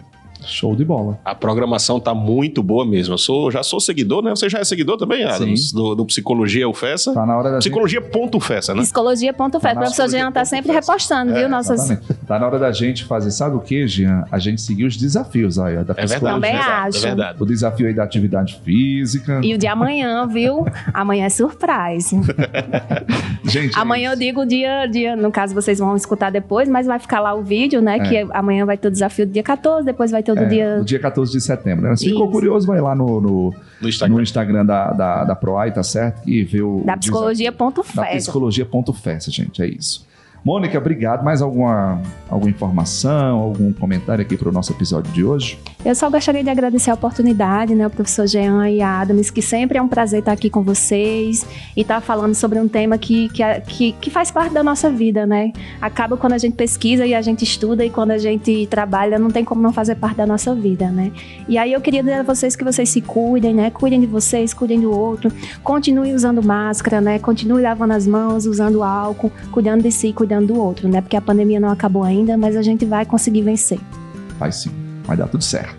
Show 0.46 0.76
de 0.76 0.86
bola. 0.86 1.20
A 1.24 1.36
programação 1.36 2.00
tá 2.00 2.14
muito 2.14 2.64
boa 2.64 2.86
mesmo. 2.86 3.14
Eu 3.14 3.18
sou, 3.18 3.52
já 3.52 3.62
sou 3.64 3.80
seguidor, 3.80 4.24
né? 4.24 4.32
Você 4.32 4.50
já 4.50 4.60
é 4.60 4.64
seguidor 4.64 4.98
também, 4.98 5.24
Adams? 5.24 5.72
Do, 5.72 5.96
do 5.96 6.06
Psicologia 6.06 6.68
UFESA? 6.68 7.14
Tá 7.14 7.26
na 7.26 7.38
hora 7.38 7.50
da 7.50 7.56
gente. 7.56 7.64
Psicologia.ufesa, 7.64 8.74
né? 8.74 8.82
Psicologia.fé. 8.82 9.58
O 9.58 9.60
Tá 9.60 9.74
na 9.74 9.82
professor 9.82 10.10
Jean 10.10 10.32
tá 10.32 10.46
sempre 10.46 10.72
repostando, 10.72 11.34
viu? 11.34 11.50
Nossas... 11.50 11.90
Exatamente. 11.90 12.26
Tá 12.26 12.40
na 12.40 12.46
hora 12.48 12.60
da 12.60 12.72
gente 12.72 13.04
fazer, 13.06 13.32
sabe 13.32 13.56
o 13.56 13.60
que, 13.60 13.88
Jean? 13.88 14.24
A 14.32 14.40
gente 14.40 14.62
seguir 14.62 14.86
os 14.86 14.96
desafios 14.96 15.60
aí, 15.60 15.78
ó, 15.78 15.84
da 15.84 15.94
É 15.98 16.04
psicologia. 16.04 16.36
Também 16.36 16.56
é 16.56 16.60
acho. 16.60 16.98
É 16.98 17.02
verdade. 17.02 17.44
O 17.44 17.46
desafio 17.46 17.88
aí 17.88 17.94
da 17.94 18.04
atividade 18.04 18.60
física. 18.64 19.42
E 19.44 19.54
o 19.54 19.58
de 19.58 19.68
amanhã, 19.68 20.26
viu? 20.28 20.66
Amanhã 20.94 21.26
é 21.26 21.30
surprise. 21.30 22.16
Gente, 23.44 23.76
é 23.78 23.80
Amanhã 23.82 24.10
eu 24.10 24.14
isso. 24.14 24.20
digo 24.20 24.42
o 24.42 24.46
dia, 24.46 24.86
dia, 24.86 25.16
no 25.16 25.32
caso 25.32 25.54
vocês 25.54 25.80
vão 25.80 25.96
escutar 25.96 26.30
depois, 26.30 26.68
mas 26.70 26.86
vai 26.86 27.00
ficar 27.00 27.20
lá 27.20 27.34
o 27.34 27.42
vídeo, 27.42 27.82
né? 27.82 27.98
É. 27.98 28.00
Que 28.00 28.28
amanhã 28.32 28.66
vai 28.66 28.78
ter 28.78 28.88
o 28.88 28.92
desafio 28.92 29.26
do 29.26 29.32
dia 29.32 29.44
14, 29.44 29.86
depois 29.86 30.12
vai 30.12 30.22
ter 30.22 30.29
o 30.32 30.36
do 30.36 30.44
É, 30.44 30.46
dia. 30.48 30.78
no 30.78 30.86
dia 30.86 31.00
14 31.00 31.32
de 31.32 31.42
setembro. 31.42 31.90
Né? 31.90 31.96
Se 31.96 32.06
ficou 32.06 32.24
Isso. 32.24 32.32
curioso, 32.32 32.68
vai 32.68 32.80
lá 32.82 32.94
no, 32.96 33.20
no, 33.22 33.54
No 33.82 33.90
Instagram. 33.90 34.16
no 34.16 34.22
Instagram 34.22 34.66
da, 34.66 34.92
da, 34.92 35.24
da 35.26 35.36
Proai, 35.36 35.74
tá 35.74 35.84
certo? 35.84 36.22
E 36.30 36.44
vê 36.44 36.62
o. 36.62 36.82
Da 36.86 36.96
desafio. 36.96 36.96
Da 36.96 36.98
psicologia.fé. 36.98 38.16
psicologia.festa, 38.18 39.32
gente. 39.32 39.62
É 39.62 39.68
isso. 39.68 40.08
Mônica, 40.50 40.76
obrigado. 40.80 41.24
Mais 41.24 41.44
alguma, 41.44 42.02
alguma 42.28 42.50
informação, 42.50 43.38
algum 43.38 43.72
comentário 43.72 44.24
aqui 44.24 44.36
para 44.36 44.50
o 44.50 44.52
nosso 44.52 44.72
episódio 44.72 45.12
de 45.12 45.24
hoje? 45.24 45.60
Eu 45.86 45.94
só 45.94 46.10
gostaria 46.10 46.44
de 46.44 46.50
agradecer 46.50 46.90
a 46.90 46.96
oportunidade, 46.96 47.76
né, 47.76 47.84
ao 47.84 47.90
professor 47.92 48.26
Jean 48.26 48.68
e 48.68 48.82
a 48.82 49.00
Adams, 49.00 49.30
que 49.30 49.44
sempre 49.44 49.78
é 49.78 49.82
um 49.82 49.88
prazer 49.88 50.22
estar 50.22 50.32
aqui 50.32 50.50
com 50.50 50.64
vocês 50.64 51.46
e 51.78 51.82
estar 51.82 52.02
falando 52.02 52.34
sobre 52.34 52.60
um 52.60 52.68
tema 52.68 52.98
que, 52.98 53.30
que, 53.30 53.44
que, 53.62 53.92
que 53.92 54.10
faz 54.10 54.32
parte 54.32 54.52
da 54.52 54.64
nossa 54.64 54.90
vida, 54.90 55.24
né? 55.24 55.54
Acaba 55.80 56.18
quando 56.18 56.34
a 56.34 56.40
gente 56.40 56.56
pesquisa 56.56 57.06
e 57.06 57.14
a 57.14 57.22
gente 57.22 57.44
estuda 57.44 57.86
e 57.86 57.92
quando 57.92 58.10
a 58.10 58.18
gente 58.18 58.66
trabalha, 58.66 59.20
não 59.20 59.30
tem 59.30 59.46
como 59.46 59.62
não 59.62 59.72
fazer 59.72 59.96
parte 59.96 60.18
da 60.18 60.26
nossa 60.26 60.56
vida, 60.56 60.90
né? 60.90 61.12
E 61.48 61.60
aí 61.60 61.72
eu 61.74 61.80
queria 61.80 62.02
dizer 62.02 62.16
a 62.16 62.24
vocês 62.24 62.56
que 62.56 62.64
vocês 62.64 62.90
se 62.90 63.02
cuidem, 63.02 63.54
né? 63.54 63.70
Cuidem 63.70 64.02
de 64.02 64.08
vocês, 64.08 64.52
cuidem 64.52 64.82
do 64.82 64.92
outro, 64.92 65.32
continuem 65.64 66.16
usando 66.16 66.44
máscara, 66.44 67.00
né? 67.00 67.20
Continue 67.20 67.62
lavando 67.62 67.94
as 67.94 68.08
mãos, 68.08 68.48
usando 68.48 68.82
álcool, 68.82 69.32
cuidando 69.52 69.84
de 69.84 69.92
si, 69.92 70.12
cuidando 70.12 70.39
do 70.48 70.60
outro, 70.60 70.88
né? 70.88 71.02
Porque 71.02 71.16
a 71.16 71.22
pandemia 71.22 71.60
não 71.60 71.70
acabou 71.70 72.04
ainda, 72.04 72.38
mas 72.38 72.56
a 72.56 72.62
gente 72.62 72.86
vai 72.86 73.06
conseguir 73.06 73.42
vencer. 73.42 73.80
Vai 74.38 74.52
sim, 74.52 74.72
vai 75.06 75.16
dar 75.18 75.28
tudo 75.28 75.44
certo. 75.44 75.76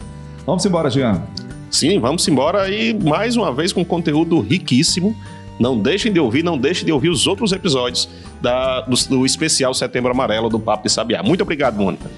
Vamos 0.46 0.64
embora, 0.66 0.90
Jean. 0.90 1.22
Sim, 1.70 2.00
vamos 2.00 2.26
embora 2.26 2.68
e 2.68 2.92
mais 2.92 3.36
uma 3.36 3.52
vez 3.52 3.72
com 3.72 3.84
conteúdo 3.84 4.40
riquíssimo. 4.40 5.14
Não 5.58 5.78
deixem 5.78 6.12
de 6.12 6.18
ouvir, 6.18 6.42
não 6.42 6.56
deixem 6.58 6.84
de 6.86 6.90
ouvir 6.92 7.10
os 7.10 7.26
outros 7.26 7.52
episódios 7.52 8.08
da- 8.40 8.80
do, 8.80 8.96
do 9.08 9.26
especial 9.26 9.72
Setembro 9.74 10.10
Amarelo 10.10 10.48
do 10.48 10.58
Papo 10.58 10.84
de 10.84 10.92
Sabiá. 10.92 11.22
Muito 11.22 11.42
obrigado, 11.42 11.76
Mônica. 11.76 12.10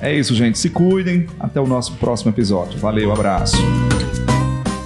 É 0.00 0.14
isso, 0.14 0.34
gente. 0.34 0.58
Se 0.58 0.68
cuidem. 0.70 1.26
Até 1.40 1.60
o 1.60 1.66
nosso 1.66 1.94
próximo 1.94 2.30
episódio. 2.30 2.78
Valeu, 2.78 3.10
abraço. 3.10 3.56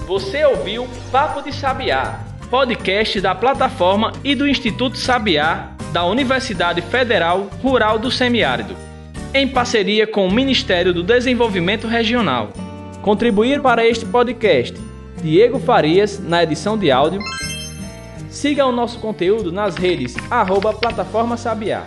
Você 0.06 0.44
ouviu 0.44 0.86
Papo 1.10 1.42
de 1.42 1.52
Sabiá, 1.52 2.20
podcast 2.50 3.20
da 3.20 3.34
plataforma 3.34 4.12
e 4.22 4.34
do 4.34 4.46
Instituto 4.46 4.96
Sabiá 4.96 5.73
da 5.94 6.04
Universidade 6.04 6.82
Federal 6.82 7.48
Rural 7.62 8.00
do 8.00 8.10
Semiárido, 8.10 8.74
em 9.32 9.46
parceria 9.46 10.08
com 10.08 10.26
o 10.26 10.30
Ministério 10.30 10.92
do 10.92 11.04
Desenvolvimento 11.04 11.86
Regional. 11.86 12.48
Contribuir 13.00 13.62
para 13.62 13.86
este 13.86 14.04
podcast, 14.04 14.76
Diego 15.22 15.60
Farias, 15.60 16.18
na 16.18 16.42
edição 16.42 16.76
de 16.76 16.90
áudio. 16.90 17.22
Siga 18.28 18.66
o 18.66 18.72
nosso 18.72 18.98
conteúdo 18.98 19.52
nas 19.52 19.76
redes 19.76 20.16
arroba 20.28 20.72
Plataforma 20.72 21.36
Sabiá. 21.36 21.84